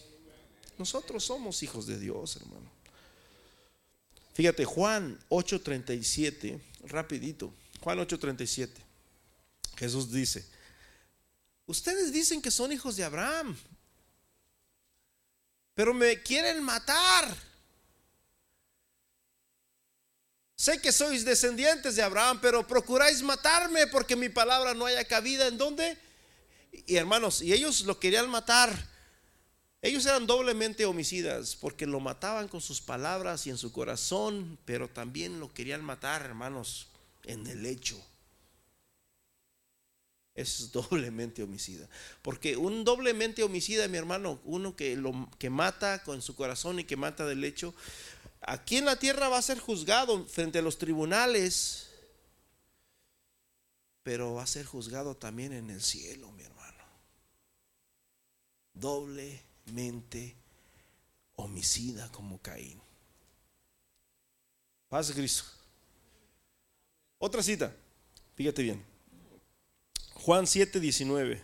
Nosotros 0.78 1.24
somos 1.24 1.64
hijos 1.64 1.88
de 1.88 1.98
Dios, 1.98 2.36
hermano. 2.36 2.70
Fíjate, 4.34 4.66
Juan 4.66 5.18
8:37, 5.30 6.60
rapidito. 6.84 7.54
Juan 7.80 8.00
8:37. 8.00 8.72
Jesús 9.78 10.12
dice, 10.12 10.46
ustedes 11.66 12.12
dicen 12.12 12.42
que 12.42 12.52
son 12.52 12.74
hijos 12.74 12.98
de 12.98 13.06
Abraham, 13.06 13.58
pero 15.74 15.94
me 15.94 16.22
quieren 16.22 16.62
matar. 16.62 17.34
Sé 20.58 20.82
que 20.82 20.92
sois 20.92 21.24
descendientes 21.24 21.96
de 21.96 22.04
Abraham, 22.04 22.40
pero 22.42 22.68
procuráis 22.68 23.22
matarme 23.22 23.88
porque 23.88 24.18
mi 24.18 24.28
palabra 24.28 24.74
no 24.74 24.86
haya 24.88 25.06
cabida. 25.06 25.48
¿En 25.48 25.58
dónde? 25.58 26.11
Y 26.92 26.98
hermanos, 26.98 27.42
y 27.42 27.54
ellos 27.54 27.86
lo 27.86 27.98
querían 28.02 28.30
matar. 28.30 28.90
Ellos 29.82 30.06
eran 30.06 30.28
doblemente 30.28 30.84
homicidas 30.84 31.56
porque 31.56 31.86
lo 31.86 32.02
mataban 32.02 32.50
con 32.50 32.60
sus 32.60 32.82
palabras 32.82 33.48
y 33.48 33.50
en 33.50 33.58
su 33.58 33.72
corazón, 33.72 34.60
pero 34.66 34.90
también 34.90 35.40
lo 35.40 35.54
querían 35.54 35.86
matar, 35.86 36.24
hermanos, 36.24 36.88
en 37.24 37.48
el 37.48 37.66
hecho. 37.66 37.98
Es 40.36 40.70
doblemente 40.74 41.44
homicida. 41.44 41.88
Porque 42.22 42.58
un 42.58 42.84
doblemente 42.84 43.42
homicida, 43.42 43.88
mi 43.88 43.98
hermano, 43.98 44.42
uno 44.44 44.76
que 44.76 44.98
lo 44.98 45.30
que 45.40 45.50
mata 45.50 46.04
con 46.04 46.22
su 46.22 46.36
corazón 46.36 46.82
y 46.82 46.84
que 46.84 46.98
mata 46.98 47.26
del 47.26 47.46
hecho, 47.46 47.74
aquí 48.42 48.76
en 48.76 48.84
la 48.84 49.00
tierra 49.00 49.30
va 49.30 49.38
a 49.38 49.42
ser 49.42 49.60
juzgado 49.60 50.26
frente 50.26 50.60
a 50.60 50.62
los 50.62 50.78
tribunales, 50.78 51.88
pero 54.04 54.34
va 54.34 54.44
a 54.44 54.48
ser 54.48 54.66
juzgado 54.66 55.16
también 55.16 55.54
en 55.54 55.70
el 55.70 55.82
cielo, 55.82 56.30
mi 56.34 56.44
hermano. 56.44 56.61
Doblemente 58.82 60.36
homicida 61.36 62.12
como 62.12 62.42
Caín. 62.42 62.82
Paz 64.90 65.12
Cristo. 65.12 65.44
Otra 67.20 67.44
cita, 67.44 67.76
fíjate 68.36 68.64
bien. 68.64 68.84
Juan 70.16 70.48
7, 70.48 70.80
19. 70.80 71.44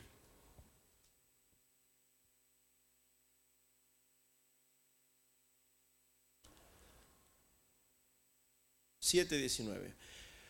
Siete 9.00 9.38
diecinueve. 9.38 9.94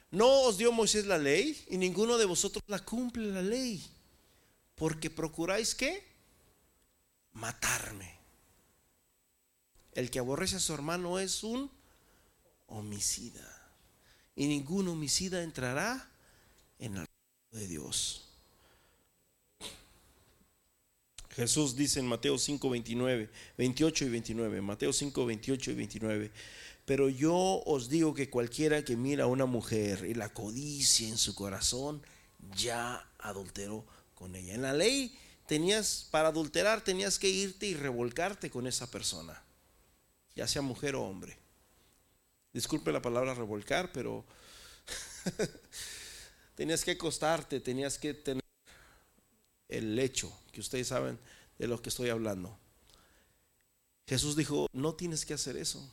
No 0.10 0.44
os 0.44 0.58
dio 0.58 0.72
Moisés 0.72 1.06
la 1.06 1.18
ley 1.18 1.62
y 1.70 1.78
ninguno 1.78 2.18
de 2.18 2.26
vosotros 2.26 2.64
la 2.68 2.80
cumple 2.80 3.28
la 3.28 3.42
ley, 3.42 3.86
porque 4.74 5.10
procuráis 5.12 5.76
que 5.76 6.07
matarme. 7.38 8.18
El 9.94 10.12
que 10.12 10.20
aborrece 10.20 10.58
a 10.58 10.60
su 10.60 10.74
hermano 10.74 11.20
es 11.20 11.44
un 11.44 11.72
homicida. 12.68 13.46
Y 14.36 14.48
ningún 14.48 14.88
homicida 14.88 15.42
entrará 15.42 16.10
en 16.80 16.98
el 16.98 17.06
de 17.52 17.68
Dios. 17.68 18.24
Jesús 21.30 21.76
dice 21.76 22.00
en 22.00 22.08
Mateo 22.08 22.38
5, 22.38 22.70
29, 22.70 23.30
28 23.58 24.06
y 24.06 24.10
29, 24.10 24.62
Mateo 24.62 24.92
5, 24.92 25.26
28 25.26 25.72
y 25.72 25.74
29, 25.76 26.32
pero 26.86 27.10
yo 27.10 27.62
os 27.66 27.90
digo 27.90 28.16
que 28.16 28.30
cualquiera 28.30 28.84
que 28.84 28.96
mira 28.96 29.26
a 29.26 29.28
una 29.28 29.46
mujer 29.46 30.06
y 30.10 30.16
la 30.16 30.30
codicia 30.30 31.08
en 31.08 31.18
su 31.18 31.36
corazón, 31.36 32.02
ya 32.56 33.08
adulteró 33.20 33.86
con 34.16 34.36
ella. 34.36 34.56
En 34.56 34.64
la 34.64 34.74
ley 34.74 35.16
tenías, 35.48 36.08
para 36.12 36.28
adulterar 36.28 36.84
tenías 36.84 37.18
que 37.18 37.30
irte 37.30 37.66
y 37.66 37.74
revolcarte 37.74 38.52
con 38.52 38.68
esa 38.68 38.92
persona, 38.92 39.42
ya 40.36 40.48
sea 40.48 40.62
mujer 40.62 40.96
o 40.96 41.04
hombre. 41.04 41.38
Disculpe 42.54 42.92
la 42.92 43.02
palabra 43.02 43.34
revolcar, 43.34 43.92
pero 43.92 44.26
tenías 46.56 46.84
que 46.84 46.92
acostarte, 46.92 47.60
tenías 47.60 47.98
que 47.98 48.14
tener 48.14 48.44
el 49.70 49.96
lecho, 49.96 50.32
que 50.52 50.60
ustedes 50.62 50.88
saben 50.88 51.18
de 51.58 51.68
lo 51.68 51.82
que 51.82 51.90
estoy 51.90 52.10
hablando. 52.10 52.58
Jesús 54.06 54.36
dijo, 54.36 54.68
no 54.74 54.96
tienes 54.96 55.26
que 55.26 55.34
hacer 55.34 55.58
eso. 55.58 55.86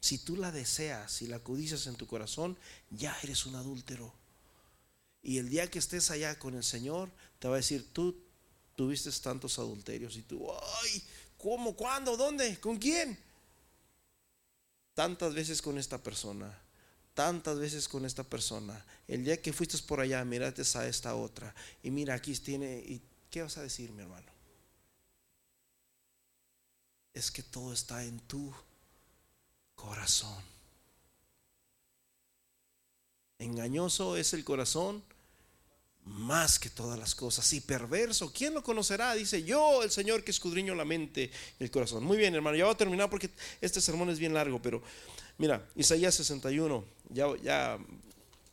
Si 0.00 0.18
tú 0.18 0.36
la 0.36 0.52
deseas 0.52 1.22
y 1.22 1.26
la 1.26 1.40
codicias 1.40 1.86
en 1.86 1.96
tu 1.96 2.06
corazón, 2.06 2.56
ya 2.90 3.16
eres 3.22 3.46
un 3.46 3.56
adúltero. 3.56 4.12
Y 5.22 5.38
el 5.38 5.48
día 5.48 5.70
que 5.70 5.78
estés 5.78 6.10
allá 6.10 6.38
con 6.38 6.54
el 6.54 6.62
Señor, 6.62 7.10
te 7.38 7.48
va 7.48 7.54
a 7.54 7.58
decir, 7.58 7.92
tú 7.92 8.27
tuviste 8.78 9.10
tantos 9.20 9.58
adulterios 9.58 10.16
y 10.16 10.22
tú, 10.22 10.48
ay, 10.52 11.02
¿cómo? 11.36 11.74
¿Cuándo? 11.74 12.16
¿Dónde? 12.16 12.60
¿Con 12.60 12.78
quién? 12.78 13.18
Tantas 14.94 15.34
veces 15.34 15.60
con 15.60 15.76
esta 15.78 15.98
persona 15.98 16.56
tantas 17.18 17.58
veces 17.58 17.88
con 17.88 18.04
esta 18.04 18.22
persona. 18.22 18.80
El 19.08 19.24
día 19.24 19.42
que 19.42 19.52
fuiste 19.52 19.76
por 19.78 19.98
allá, 19.98 20.24
miraste 20.24 20.62
a 20.78 20.86
esta 20.86 21.16
otra. 21.16 21.52
Y 21.82 21.90
mira, 21.90 22.14
aquí 22.14 22.32
tiene. 22.36 22.78
¿Y 22.78 23.02
qué 23.28 23.42
vas 23.42 23.58
a 23.58 23.62
decir, 23.62 23.90
mi 23.90 24.02
hermano? 24.02 24.30
Es 27.12 27.32
que 27.32 27.42
todo 27.42 27.72
está 27.72 28.04
en 28.04 28.20
tu 28.20 28.54
corazón. 29.74 30.40
Engañoso 33.40 34.16
es 34.16 34.32
el 34.32 34.44
corazón 34.44 35.02
más 36.08 36.58
que 36.58 36.70
todas 36.70 36.98
las 36.98 37.14
cosas. 37.14 37.52
Y 37.52 37.60
perverso, 37.60 38.32
¿quién 38.32 38.54
lo 38.54 38.62
conocerá? 38.62 39.14
Dice 39.14 39.42
yo, 39.42 39.82
el 39.82 39.90
Señor 39.90 40.24
que 40.24 40.30
escudriño 40.30 40.74
la 40.74 40.84
mente 40.84 41.30
y 41.58 41.64
el 41.64 41.70
corazón. 41.70 42.04
Muy 42.04 42.16
bien, 42.16 42.34
hermano, 42.34 42.56
ya 42.56 42.64
voy 42.64 42.74
a 42.74 42.76
terminar 42.76 43.08
porque 43.10 43.30
este 43.60 43.80
sermón 43.80 44.10
es 44.10 44.18
bien 44.18 44.34
largo, 44.34 44.60
pero 44.60 44.82
Mira, 45.38 45.64
Isaías 45.76 46.16
61, 46.16 46.84
ya, 47.10 47.26
ya 47.40 47.78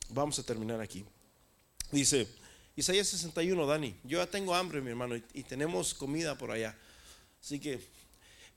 vamos 0.10 0.38
a 0.38 0.44
terminar 0.44 0.80
aquí. 0.80 1.04
Dice, 1.92 2.28
Isaías 2.76 3.08
61, 3.08 3.66
Dani, 3.66 3.96
yo 4.04 4.20
ya 4.20 4.28
tengo 4.28 4.54
hambre, 4.54 4.82
mi 4.82 4.92
hermano, 4.92 5.16
y, 5.16 5.44
tenemos 5.44 5.96
comida 5.96 6.38
por 6.38 6.52
allá. 6.52 6.78
Así 7.42 7.60
que 7.60 7.82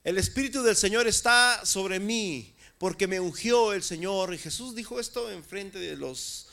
el 0.03 0.19
Espíritu 0.19 0.61
del 0.61 0.75
Señor 0.75 1.07
está 1.07 1.65
sobre 1.65 1.99
mí, 1.99 2.53
porque 2.77 3.07
me 3.07 3.19
ungió 3.19 3.73
el 3.73 3.81
Señor. 3.81 4.31
Y 4.35 4.37
Jesús 4.37 4.75
dijo 4.75 4.99
esto 4.99 5.31
en 5.31 5.43
frente 5.43 5.79
de 5.79 5.97
los 5.97 6.49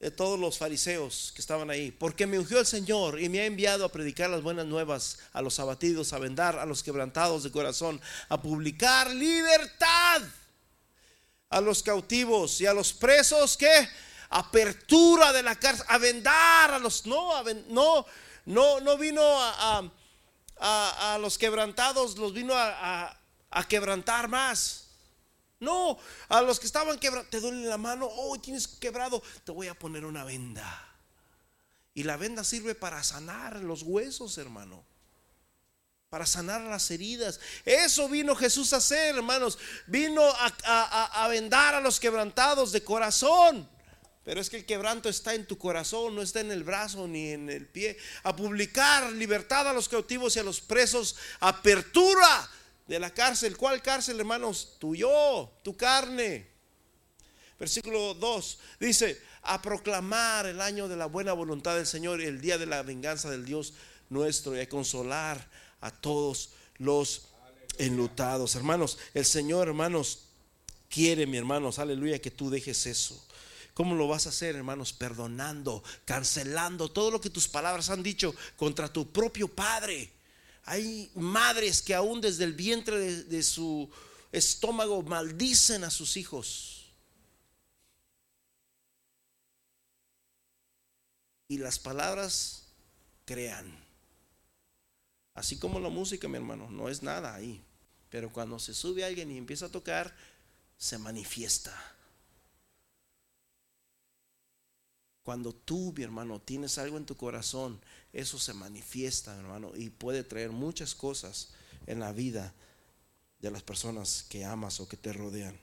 de 0.00 0.10
todos 0.10 0.38
los 0.38 0.58
fariseos 0.58 1.32
que 1.34 1.40
estaban 1.40 1.70
ahí, 1.70 1.90
porque 1.90 2.26
me 2.26 2.38
ungió 2.38 2.60
el 2.60 2.66
Señor 2.66 3.20
y 3.20 3.28
me 3.28 3.40
ha 3.40 3.46
enviado 3.46 3.84
a 3.84 3.90
predicar 3.90 4.30
las 4.30 4.42
buenas 4.42 4.66
nuevas 4.66 5.18
a 5.32 5.42
los 5.42 5.58
abatidos, 5.58 6.12
a 6.12 6.18
vendar 6.18 6.58
a 6.58 6.66
los 6.66 6.82
quebrantados 6.82 7.42
de 7.42 7.50
corazón, 7.50 8.00
a 8.28 8.40
publicar 8.40 9.10
libertad 9.10 10.22
a 11.50 11.60
los 11.60 11.82
cautivos 11.82 12.60
y 12.60 12.66
a 12.66 12.74
los 12.74 12.92
presos 12.92 13.56
que 13.56 13.88
apertura 14.30 15.32
de 15.32 15.42
la 15.42 15.56
cárcel, 15.56 15.86
a 15.88 15.98
vendar 15.98 16.74
a 16.74 16.78
los 16.78 17.06
no, 17.06 17.42
no, 17.68 18.06
no, 18.44 18.80
no 18.80 18.98
vino 18.98 19.22
a, 19.22 19.90
a, 20.60 21.18
los 21.20 21.38
quebrantados, 21.38 22.16
los 22.18 22.32
vino 22.32 22.52
a, 22.54 23.16
quebrantar 23.68 24.28
más. 24.28 24.87
No, 25.60 25.98
a 26.28 26.40
los 26.42 26.60
que 26.60 26.66
estaban 26.66 26.98
quebrados, 26.98 27.30
te 27.30 27.40
duele 27.40 27.66
la 27.66 27.78
mano, 27.78 28.08
oh, 28.10 28.38
tienes 28.38 28.68
quebrado, 28.68 29.22
te 29.44 29.52
voy 29.52 29.68
a 29.68 29.78
poner 29.78 30.04
una 30.04 30.24
venda. 30.24 30.84
Y 31.94 32.04
la 32.04 32.16
venda 32.16 32.44
sirve 32.44 32.74
para 32.74 33.02
sanar 33.02 33.56
los 33.56 33.82
huesos, 33.82 34.38
hermano 34.38 34.84
para 36.10 36.24
sanar 36.24 36.62
las 36.62 36.90
heridas. 36.90 37.38
Eso 37.64 38.08
vino 38.08 38.34
Jesús 38.34 38.72
a 38.72 38.76
hacer, 38.76 39.16
hermanos. 39.16 39.58
Vino 39.86 40.22
a, 40.24 41.28
vendar 41.28 41.74
a 41.74 41.80
los 41.80 42.00
quebrantados 42.00 42.72
de 42.72 42.82
corazón. 42.82 43.68
Pero 44.24 44.40
es 44.40 44.50
que 44.50 44.58
el 44.58 44.66
quebranto 44.66 45.08
está 45.08 45.34
en 45.34 45.46
tu 45.46 45.56
corazón, 45.56 46.14
no 46.14 46.20
está 46.20 46.40
en 46.40 46.50
el 46.50 46.62
brazo 46.62 47.06
ni 47.06 47.30
en 47.30 47.48
el 47.50 47.66
pie. 47.66 47.96
A 48.22 48.34
publicar 48.34 49.10
libertad 49.12 49.68
a 49.68 49.72
los 49.72 49.88
cautivos 49.88 50.36
y 50.36 50.38
a 50.38 50.42
los 50.42 50.60
presos. 50.60 51.16
Apertura 51.40 52.50
de 52.88 52.98
la 52.98 53.10
cárcel. 53.10 53.56
¿Cuál 53.56 53.82
cárcel, 53.82 54.18
hermanos? 54.18 54.76
Tuyo, 54.78 55.50
tu 55.62 55.76
carne. 55.76 56.48
Versículo 57.58 58.14
2 58.14 58.58
dice, 58.80 59.20
a 59.42 59.60
proclamar 59.60 60.46
el 60.46 60.60
año 60.60 60.88
de 60.88 60.96
la 60.96 61.06
buena 61.06 61.32
voluntad 61.32 61.76
del 61.76 61.86
Señor 61.86 62.20
y 62.20 62.24
el 62.24 62.40
día 62.40 62.56
de 62.56 62.66
la 62.66 62.82
venganza 62.82 63.30
del 63.30 63.44
Dios 63.44 63.74
nuestro 64.08 64.56
y 64.56 64.60
a 64.60 64.68
consolar 64.68 65.50
a 65.80 65.90
todos 65.90 66.50
los 66.78 67.28
enlutados. 67.78 68.54
Hermanos, 68.54 68.98
el 69.12 69.24
Señor, 69.24 69.68
hermanos, 69.68 70.20
quiere, 70.88 71.26
mi 71.26 71.36
hermanos, 71.36 71.78
aleluya, 71.78 72.20
que 72.20 72.30
tú 72.30 72.48
dejes 72.48 72.86
eso. 72.86 73.24
¿Cómo 73.74 73.94
lo 73.94 74.08
vas 74.08 74.26
a 74.26 74.30
hacer, 74.30 74.56
hermanos? 74.56 74.92
Perdonando, 74.92 75.84
cancelando 76.04 76.90
todo 76.90 77.10
lo 77.10 77.20
que 77.20 77.30
tus 77.30 77.48
palabras 77.48 77.90
han 77.90 78.02
dicho 78.02 78.34
contra 78.56 78.92
tu 78.92 79.12
propio 79.12 79.46
padre. 79.48 80.17
Hay 80.70 81.10
madres 81.14 81.80
que 81.80 81.94
aún 81.94 82.20
desde 82.20 82.44
el 82.44 82.52
vientre 82.52 83.24
de, 83.24 83.42
su 83.42 83.90
estómago 84.30 85.02
maldicen 85.02 85.82
a 85.82 85.90
sus 85.90 86.18
hijos. 86.18 86.92
Y 91.48 91.56
las 91.56 91.78
palabras 91.78 92.66
crean. 93.24 93.82
Así 95.32 95.58
como 95.58 95.80
la 95.80 95.88
música, 95.88 96.28
mi 96.28 96.36
hermano, 96.36 96.70
no 96.70 96.90
es 96.90 97.02
nada 97.02 97.34
ahí. 97.34 97.64
Pero 98.10 98.30
cuando 98.30 98.58
se 98.58 98.74
sube 98.74 99.06
alguien 99.06 99.30
y 99.30 99.38
empieza 99.38 99.66
a 99.66 99.70
tocar, 99.70 100.14
se 100.76 100.98
manifiesta. 100.98 101.74
Cuando 105.28 105.52
tú, 105.52 105.92
mi 105.94 106.02
hermano, 106.02 106.40
tienes 106.40 106.78
algo 106.78 106.96
en 106.96 107.04
tu 107.04 107.14
corazón, 107.14 107.78
eso 108.14 108.38
se 108.38 108.54
manifiesta, 108.54 109.36
hermano, 109.36 109.72
y 109.76 109.90
puede 109.90 110.24
traer 110.24 110.52
muchas 110.52 110.94
cosas 110.94 111.50
en 111.86 112.00
la 112.00 112.12
vida 112.12 112.54
de 113.38 113.50
las 113.50 113.62
personas 113.62 114.24
que 114.26 114.46
amas 114.46 114.80
o 114.80 114.88
que 114.88 114.96
te 114.96 115.12
rodean. 115.12 115.54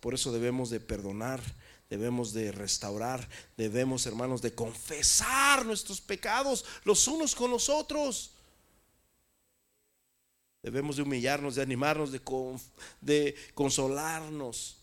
Por 0.00 0.14
eso 0.14 0.32
debemos 0.32 0.70
de 0.70 0.80
perdonar, 0.80 1.42
debemos 1.90 2.32
de 2.32 2.50
restaurar, 2.50 3.28
debemos, 3.58 4.06
hermanos, 4.06 4.40
de 4.40 4.54
confesar 4.54 5.66
nuestros 5.66 6.00
pecados 6.00 6.64
los 6.84 7.06
unos 7.08 7.34
con 7.34 7.50
los 7.50 7.68
otros. 7.68 8.30
Debemos 10.62 10.96
de 10.96 11.02
humillarnos, 11.02 11.56
de 11.56 11.60
animarnos, 11.60 12.10
de 13.02 13.36
consolarnos. 13.52 14.78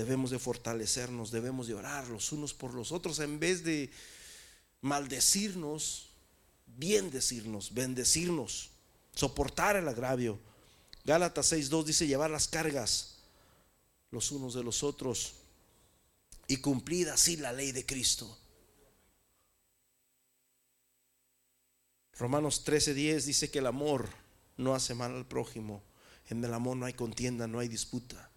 Debemos 0.00 0.30
de 0.30 0.38
fortalecernos, 0.38 1.30
debemos 1.30 1.66
de 1.66 1.74
orar 1.74 2.08
los 2.08 2.32
unos 2.32 2.54
por 2.54 2.72
los 2.72 2.90
otros 2.90 3.18
en 3.18 3.38
vez 3.38 3.62
de 3.64 3.90
maldecirnos, 4.80 6.08
bien 6.66 7.10
decirnos, 7.10 7.74
bendecirnos, 7.74 8.70
soportar 9.14 9.76
el 9.76 9.86
agravio. 9.86 10.40
Gálatas 11.04 11.52
6.2 11.52 11.84
dice 11.84 12.06
llevar 12.06 12.30
las 12.30 12.48
cargas 12.48 13.18
los 14.10 14.32
unos 14.32 14.54
de 14.54 14.64
los 14.64 14.82
otros 14.82 15.34
y 16.48 16.56
cumplir 16.56 17.10
así 17.10 17.36
la 17.36 17.52
ley 17.52 17.70
de 17.70 17.84
Cristo. 17.84 18.38
Romanos 22.14 22.64
13:10 22.64 23.26
dice 23.26 23.50
que 23.50 23.58
el 23.58 23.66
amor 23.66 24.08
no 24.56 24.74
hace 24.74 24.94
mal 24.94 25.14
al 25.14 25.26
prójimo. 25.26 25.82
En 26.30 26.42
el 26.42 26.54
amor 26.54 26.78
no 26.78 26.86
hay 26.86 26.94
contienda, 26.94 27.46
no 27.46 27.58
hay 27.58 27.68
disputa. 27.68 28.29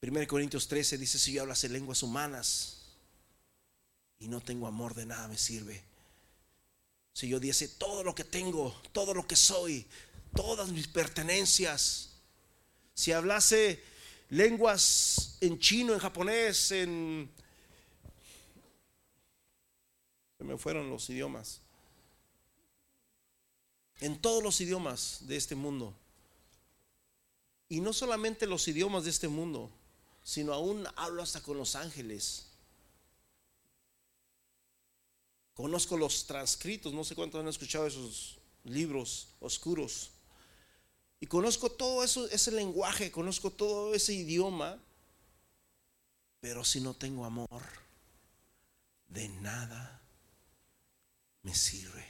1 0.00 0.26
Corintios 0.26 0.68
13 0.68 0.98
dice, 0.98 1.18
si 1.18 1.32
yo 1.32 1.42
hablase 1.42 1.68
lenguas 1.68 2.02
humanas 2.02 2.82
y 4.18 4.28
no 4.28 4.40
tengo 4.40 4.66
amor 4.66 4.94
de 4.94 5.06
nada 5.06 5.28
me 5.28 5.38
sirve. 5.38 5.82
Si 7.12 7.28
yo 7.28 7.40
diese 7.40 7.66
todo 7.66 8.04
lo 8.04 8.14
que 8.14 8.24
tengo, 8.24 8.80
todo 8.92 9.12
lo 9.12 9.26
que 9.26 9.36
soy, 9.36 9.86
todas 10.34 10.68
mis 10.70 10.86
pertenencias, 10.86 12.10
si 12.94 13.12
hablase 13.12 13.82
lenguas 14.30 15.38
en 15.40 15.58
chino, 15.58 15.94
en 15.94 15.98
japonés, 15.98 16.70
en... 16.72 17.30
Se 20.38 20.44
me 20.44 20.56
fueron 20.56 20.88
los 20.88 21.10
idiomas 21.10 21.60
en 24.00 24.20
todos 24.20 24.42
los 24.42 24.60
idiomas 24.60 25.20
de 25.26 25.36
este 25.36 25.54
mundo. 25.54 25.94
Y 27.68 27.80
no 27.80 27.92
solamente 27.92 28.46
los 28.46 28.66
idiomas 28.68 29.04
de 29.04 29.10
este 29.10 29.28
mundo, 29.28 29.70
sino 30.28 30.52
aún 30.52 30.86
hablo 30.94 31.22
hasta 31.22 31.40
con 31.40 31.56
los 31.56 31.74
ángeles. 31.74 32.44
Conozco 35.54 35.96
los 35.96 36.26
transcritos, 36.26 36.92
no 36.92 37.02
sé 37.02 37.14
cuántos 37.14 37.40
han 37.40 37.48
escuchado 37.48 37.86
esos 37.86 38.36
libros 38.64 39.28
oscuros. 39.40 40.10
Y 41.18 41.26
conozco 41.26 41.70
todo 41.70 42.04
eso, 42.04 42.28
ese 42.28 42.50
lenguaje, 42.50 43.10
conozco 43.10 43.50
todo 43.50 43.94
ese 43.94 44.12
idioma, 44.12 44.78
pero 46.40 46.62
si 46.62 46.82
no 46.82 46.92
tengo 46.92 47.24
amor, 47.24 47.62
de 49.08 49.30
nada 49.30 50.02
me 51.42 51.54
sirve 51.54 52.04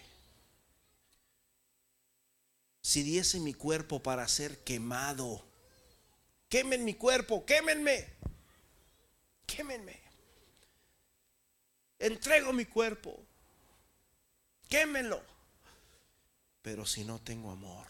si 2.82 3.04
diese 3.04 3.38
mi 3.38 3.54
cuerpo 3.54 4.02
para 4.02 4.26
ser 4.26 4.64
quemado. 4.64 5.47
Quemen 6.48 6.84
mi 6.84 6.94
cuerpo, 6.94 7.44
quémenme. 7.44 8.08
Quémenme. 9.46 10.00
Entrego 11.98 12.52
mi 12.52 12.64
cuerpo. 12.64 13.18
Quémenlo. 14.68 15.22
Pero 16.62 16.86
si 16.86 17.04
no 17.04 17.18
tengo 17.18 17.50
amor, 17.50 17.86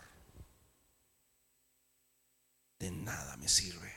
de 2.79 2.91
nada 2.91 3.37
me 3.37 3.49
sirve. 3.49 3.93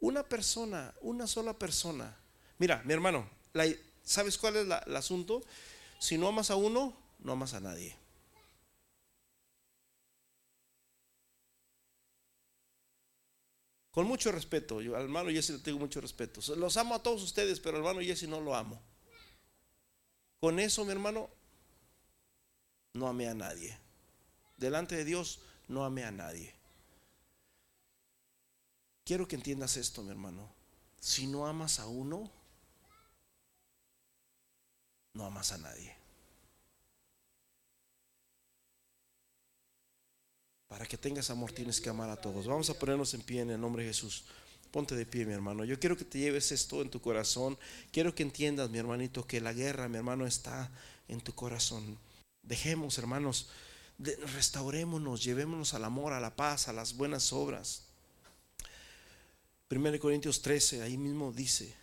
Una 0.00 0.22
persona, 0.22 0.94
una 1.00 1.26
sola 1.26 1.54
persona. 1.54 2.16
Mira, 2.58 2.82
mi 2.84 2.92
hermano, 2.92 3.28
¿sabes 4.04 4.38
cuál 4.38 4.56
es 4.56 4.66
el 4.86 4.96
asunto? 4.96 5.42
Si 5.98 6.16
no 6.18 6.28
amas 6.28 6.50
a 6.50 6.56
uno, 6.56 6.96
no 7.18 7.32
amas 7.32 7.54
a 7.54 7.60
nadie. 7.60 7.96
Con 13.98 14.06
mucho 14.06 14.30
respeto, 14.30 14.80
yo 14.80 14.94
al 14.94 15.02
hermano 15.02 15.28
Jesse 15.28 15.54
le 15.54 15.58
tengo 15.58 15.80
mucho 15.80 16.00
respeto. 16.00 16.40
Los 16.54 16.76
amo 16.76 16.94
a 16.94 17.02
todos 17.02 17.20
ustedes, 17.20 17.58
pero 17.58 17.76
al 17.76 17.82
hermano 17.82 18.00
Jesse 18.00 18.28
no 18.28 18.40
lo 18.40 18.54
amo. 18.54 18.80
Con 20.38 20.60
eso, 20.60 20.84
mi 20.84 20.92
hermano, 20.92 21.28
no 22.92 23.08
amé 23.08 23.28
a 23.28 23.34
nadie. 23.34 23.76
Delante 24.56 24.94
de 24.94 25.04
Dios, 25.04 25.40
no 25.66 25.84
amé 25.84 26.04
a 26.04 26.12
nadie. 26.12 26.54
Quiero 29.04 29.26
que 29.26 29.34
entiendas 29.34 29.76
esto, 29.76 30.04
mi 30.04 30.10
hermano. 30.10 30.48
Si 31.00 31.26
no 31.26 31.48
amas 31.48 31.80
a 31.80 31.88
uno, 31.88 32.30
no 35.14 35.24
amas 35.26 35.50
a 35.50 35.58
nadie. 35.58 35.96
Para 40.68 40.86
que 40.86 40.98
tengas 40.98 41.30
amor 41.30 41.52
tienes 41.52 41.80
que 41.80 41.88
amar 41.88 42.10
a 42.10 42.16
todos. 42.16 42.46
Vamos 42.46 42.68
a 42.70 42.78
ponernos 42.78 43.14
en 43.14 43.22
pie 43.22 43.40
en 43.40 43.50
el 43.50 43.60
nombre 43.60 43.82
de 43.82 43.88
Jesús. 43.88 44.24
Ponte 44.70 44.94
de 44.94 45.06
pie, 45.06 45.24
mi 45.24 45.32
hermano. 45.32 45.64
Yo 45.64 45.80
quiero 45.80 45.96
que 45.96 46.04
te 46.04 46.18
lleves 46.18 46.52
esto 46.52 46.82
en 46.82 46.90
tu 46.90 47.00
corazón. 47.00 47.58
Quiero 47.90 48.14
que 48.14 48.22
entiendas, 48.22 48.68
mi 48.68 48.78
hermanito, 48.78 49.26
que 49.26 49.40
la 49.40 49.54
guerra, 49.54 49.88
mi 49.88 49.96
hermano, 49.96 50.26
está 50.26 50.70
en 51.08 51.20
tu 51.22 51.34
corazón. 51.34 51.98
Dejemos, 52.42 52.98
hermanos, 52.98 53.48
restaurémonos, 53.98 55.24
llevémonos 55.24 55.72
al 55.72 55.84
amor, 55.84 56.12
a 56.12 56.20
la 56.20 56.36
paz, 56.36 56.68
a 56.68 56.74
las 56.74 56.96
buenas 56.96 57.32
obras. 57.32 57.84
1 59.70 59.98
Corintios 59.98 60.40
13, 60.40 60.82
ahí 60.82 60.96
mismo 60.96 61.32
dice, 61.32 61.74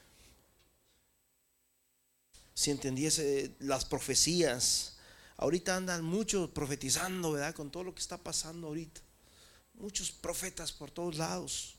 si 2.53 2.71
entendiese 2.71 3.51
las 3.59 3.85
profecías, 3.85 4.94
Ahorita 5.37 5.75
andan 5.75 6.03
muchos 6.03 6.49
profetizando, 6.49 7.33
¿verdad? 7.33 7.53
Con 7.53 7.69
todo 7.69 7.83
lo 7.83 7.93
que 7.93 8.01
está 8.01 8.17
pasando 8.17 8.67
ahorita. 8.67 9.01
Muchos 9.73 10.11
profetas 10.11 10.71
por 10.71 10.91
todos 10.91 11.17
lados. 11.17 11.75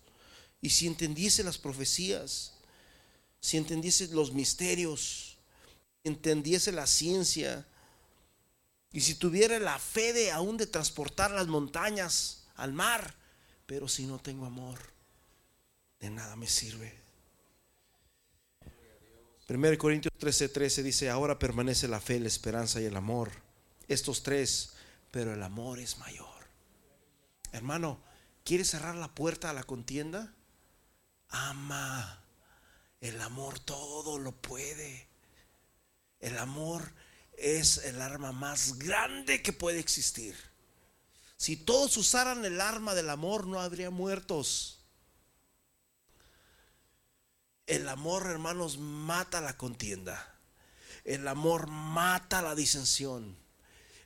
Y 0.60 0.70
si 0.70 0.86
entendiese 0.86 1.42
las 1.42 1.56
profecías, 1.56 2.52
si 3.40 3.56
entendiese 3.56 4.08
los 4.08 4.32
misterios, 4.32 5.38
entendiese 6.04 6.72
la 6.72 6.86
ciencia, 6.86 7.66
y 8.92 9.00
si 9.00 9.14
tuviera 9.14 9.58
la 9.58 9.78
fe 9.78 10.12
de 10.12 10.30
aún 10.30 10.56
de 10.56 10.66
transportar 10.66 11.30
las 11.30 11.46
montañas 11.46 12.46
al 12.54 12.72
mar, 12.72 13.14
pero 13.66 13.88
si 13.88 14.06
no 14.06 14.18
tengo 14.18 14.46
amor, 14.46 14.78
de 16.00 16.10
nada 16.10 16.36
me 16.36 16.46
sirve. 16.46 16.94
1 19.48 19.78
Corintios 19.78 20.12
13:13 20.18 20.52
13 20.52 20.82
dice, 20.82 21.10
ahora 21.10 21.38
permanece 21.38 21.88
la 21.88 22.00
fe, 22.00 22.18
la 22.20 22.28
esperanza 22.28 22.80
y 22.80 22.84
el 22.84 22.96
amor 22.96 23.45
estos 23.88 24.22
tres, 24.22 24.72
pero 25.10 25.34
el 25.34 25.42
amor 25.42 25.78
es 25.78 25.98
mayor. 25.98 26.26
Hermano, 27.52 28.00
¿quieres 28.44 28.70
cerrar 28.70 28.96
la 28.96 29.14
puerta 29.14 29.50
a 29.50 29.54
la 29.54 29.64
contienda? 29.64 30.34
Ama. 31.28 32.22
El 33.00 33.20
amor 33.20 33.58
todo 33.58 34.18
lo 34.18 34.32
puede. 34.32 35.08
El 36.20 36.38
amor 36.38 36.92
es 37.36 37.78
el 37.78 38.00
arma 38.00 38.32
más 38.32 38.78
grande 38.78 39.42
que 39.42 39.52
puede 39.52 39.78
existir. 39.78 40.34
Si 41.36 41.56
todos 41.56 41.96
usaran 41.96 42.44
el 42.44 42.60
arma 42.60 42.94
del 42.94 43.10
amor, 43.10 43.46
no 43.46 43.60
habría 43.60 43.90
muertos. 43.90 44.80
El 47.66 47.88
amor, 47.88 48.26
hermanos, 48.26 48.78
mata 48.78 49.40
la 49.40 49.56
contienda. 49.56 50.34
El 51.04 51.28
amor 51.28 51.68
mata 51.68 52.40
la 52.40 52.54
disensión. 52.54 53.36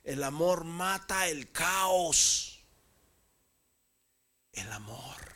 El 0.03 0.23
amor 0.23 0.63
mata 0.63 1.27
el 1.27 1.51
caos. 1.51 2.59
El 4.53 4.71
amor. 4.71 5.31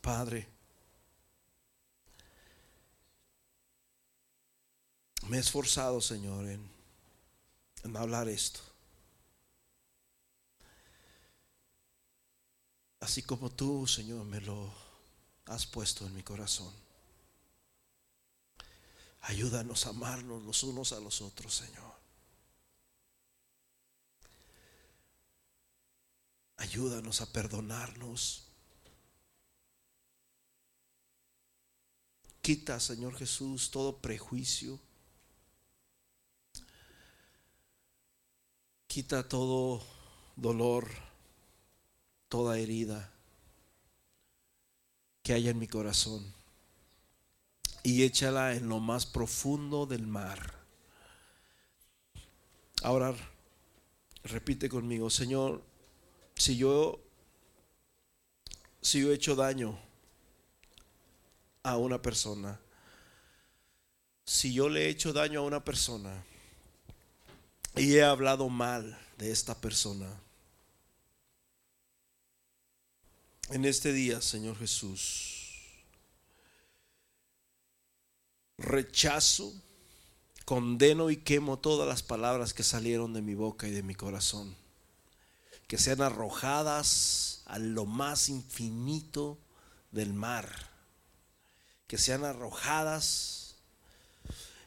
Padre, 0.00 0.48
Me 5.28 5.36
he 5.36 5.40
esforzado, 5.40 6.00
Señor, 6.00 6.46
en, 6.46 6.66
hablar 7.94 8.30
esto. 8.30 8.60
Así 13.00 13.22
como 13.22 13.50
tú, 13.50 13.86
Señor, 13.86 14.24
me 14.24 14.40
lo 14.40 14.72
has 15.44 15.66
puesto 15.66 16.06
en 16.06 16.14
mi 16.14 16.22
corazón. 16.22 16.72
Ayúdanos 19.28 19.84
a 19.84 19.90
amarnos 19.90 20.42
los 20.42 20.62
unos 20.62 20.94
a 20.94 21.00
los 21.00 21.20
otros, 21.20 21.54
Señor. 21.54 21.92
Ayúdanos 26.56 27.20
a 27.20 27.30
perdonarnos. 27.30 28.46
Quita, 32.40 32.80
Señor 32.80 33.16
Jesús, 33.16 33.70
todo 33.70 33.98
prejuicio. 33.98 34.80
Quita 38.86 39.28
todo 39.28 39.84
dolor, 40.36 40.88
toda 42.30 42.58
herida 42.58 43.12
que 45.22 45.34
haya 45.34 45.50
en 45.50 45.58
mi 45.58 45.68
corazón 45.68 46.37
y 47.82 48.02
échala 48.02 48.54
en 48.54 48.68
lo 48.68 48.80
más 48.80 49.06
profundo 49.06 49.86
del 49.86 50.06
mar. 50.06 50.54
Ahora 52.82 53.14
repite 54.24 54.68
conmigo, 54.68 55.10
Señor, 55.10 55.62
si 56.34 56.56
yo 56.56 57.00
si 58.80 59.00
yo 59.00 59.10
he 59.10 59.14
hecho 59.14 59.34
daño 59.34 59.78
a 61.62 61.76
una 61.76 62.00
persona, 62.00 62.58
si 64.24 64.52
yo 64.52 64.68
le 64.68 64.86
he 64.86 64.88
hecho 64.88 65.12
daño 65.12 65.40
a 65.40 65.42
una 65.42 65.64
persona 65.64 66.24
y 67.76 67.96
he 67.96 68.02
hablado 68.02 68.48
mal 68.48 68.98
de 69.18 69.30
esta 69.30 69.60
persona, 69.60 70.08
en 73.50 73.64
este 73.64 73.92
día, 73.92 74.20
Señor 74.20 74.58
Jesús, 74.58 75.37
rechazo, 78.58 79.54
condeno 80.44 81.10
y 81.10 81.16
quemo 81.16 81.58
todas 81.58 81.88
las 81.88 82.02
palabras 82.02 82.52
que 82.52 82.64
salieron 82.64 83.12
de 83.12 83.22
mi 83.22 83.34
boca 83.34 83.68
y 83.68 83.70
de 83.70 83.82
mi 83.82 83.94
corazón, 83.94 84.54
que 85.68 85.78
sean 85.78 86.02
arrojadas 86.02 87.42
a 87.46 87.58
lo 87.58 87.86
más 87.86 88.28
infinito 88.28 89.38
del 89.92 90.12
mar, 90.12 90.50
que 91.86 91.98
sean 91.98 92.24
arrojadas 92.24 93.56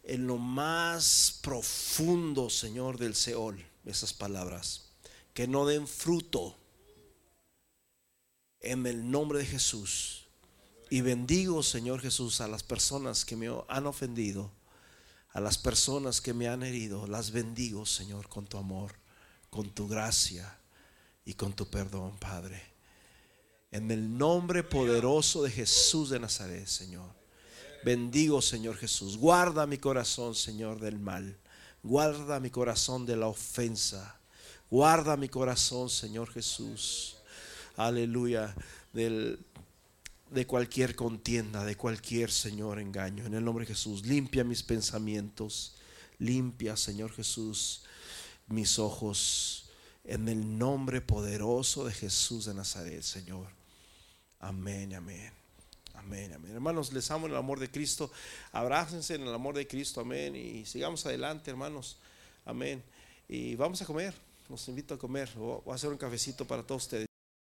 en 0.04 0.26
lo 0.26 0.38
más 0.38 1.40
profundo, 1.42 2.50
Señor, 2.50 2.98
del 2.98 3.16
Seol, 3.16 3.64
esas 3.86 4.14
palabras, 4.14 4.86
que 5.34 5.48
no 5.48 5.66
den 5.66 5.88
fruto 5.88 6.56
en 8.62 8.86
el 8.86 9.10
nombre 9.10 9.40
de 9.40 9.46
Jesús 9.46 10.21
y 10.92 11.00
bendigo, 11.00 11.64
Señor 11.64 12.02
Jesús, 12.02 12.42
a 12.42 12.50
las 12.50 12.64
personas 12.64 13.24
que 13.24 13.38
me 13.38 13.48
han 13.70 13.88
ofendido, 13.88 14.52
a 15.32 15.40
las 15.40 15.58
personas 15.58 16.20
que 16.20 16.34
me 16.34 16.50
han 16.50 16.64
herido. 16.64 17.08
Las 17.08 17.32
bendigo, 17.32 17.86
Señor, 17.86 18.28
con 18.28 18.46
tu 18.46 18.58
amor, 18.58 18.92
con 19.50 19.70
tu 19.70 19.88
gracia 19.88 20.60
y 21.24 21.36
con 21.36 21.54
tu 21.54 21.70
perdón, 21.70 22.18
Padre. 22.20 22.62
En 23.72 23.90
el 23.90 24.18
nombre 24.18 24.64
poderoso 24.64 25.44
de 25.44 25.52
Jesús 25.52 26.10
de 26.10 26.20
Nazaret, 26.20 26.68
Señor. 26.68 27.10
Bendigo, 27.86 28.42
Señor 28.42 28.76
Jesús. 28.76 29.16
Guarda 29.16 29.66
mi 29.66 29.78
corazón, 29.78 30.36
Señor, 30.36 30.82
del 30.82 31.00
mal. 31.00 31.40
Guarda 31.84 32.42
mi 32.42 32.50
corazón 32.50 33.06
de 33.06 33.16
la 33.16 33.28
ofensa. 33.28 34.20
Guarda 34.70 35.16
mi 35.16 35.30
corazón, 35.30 35.90
Señor 35.90 36.30
Jesús. 36.34 37.16
Aleluya. 37.78 38.54
Del, 38.92 39.40
de 40.32 40.48
cualquier 40.48 40.96
contienda, 40.96 41.66
de 41.66 41.76
cualquier, 41.76 42.32
Señor, 42.32 42.80
engaño. 42.80 43.26
En 43.26 43.34
el 43.34 43.44
nombre 43.44 43.66
de 43.66 43.74
Jesús, 43.74 44.06
limpia 44.06 44.46
mis 44.46 44.64
pensamientos, 44.64 45.76
limpia, 46.20 46.78
Señor 46.78 47.12
Jesús, 47.12 47.84
mis 48.48 48.80
ojos. 48.80 49.70
En 50.06 50.28
el 50.30 50.58
nombre 50.58 51.02
poderoso 51.02 51.86
de 51.86 51.92
Jesús 51.92 52.46
de 52.46 52.54
Nazaret, 52.54 53.04
Señor. 53.04 53.48
Amén, 54.40 54.96
amén. 54.96 55.32
Amén, 55.94 56.34
amén. 56.34 56.54
Hermanos, 56.54 56.94
les 56.94 57.12
amo 57.12 57.28
en 57.28 57.34
el 57.34 57.38
amor 57.38 57.60
de 57.60 57.70
Cristo. 57.70 58.10
Abrácense 58.54 59.16
en 59.16 59.24
el 59.24 59.34
amor 59.34 59.54
de 59.54 59.68
Cristo, 59.68 60.00
amén. 60.00 60.36
Y 60.36 60.66
sigamos 60.66 61.06
adelante, 61.06 61.52
hermanos. 61.52 61.98
Amén. 62.46 62.82
Y 63.28 63.56
vamos 63.56 63.82
a 63.82 63.86
comer. 63.86 64.14
Los 64.50 64.68
invito 64.70 64.94
a 64.94 64.98
comer. 64.98 65.30
Voy 65.36 65.62
a 65.70 65.76
hacer 65.76 65.90
un 65.90 65.98
cafecito 65.98 66.48
para 66.48 66.64
todos 66.64 66.84
ustedes. 66.84 67.11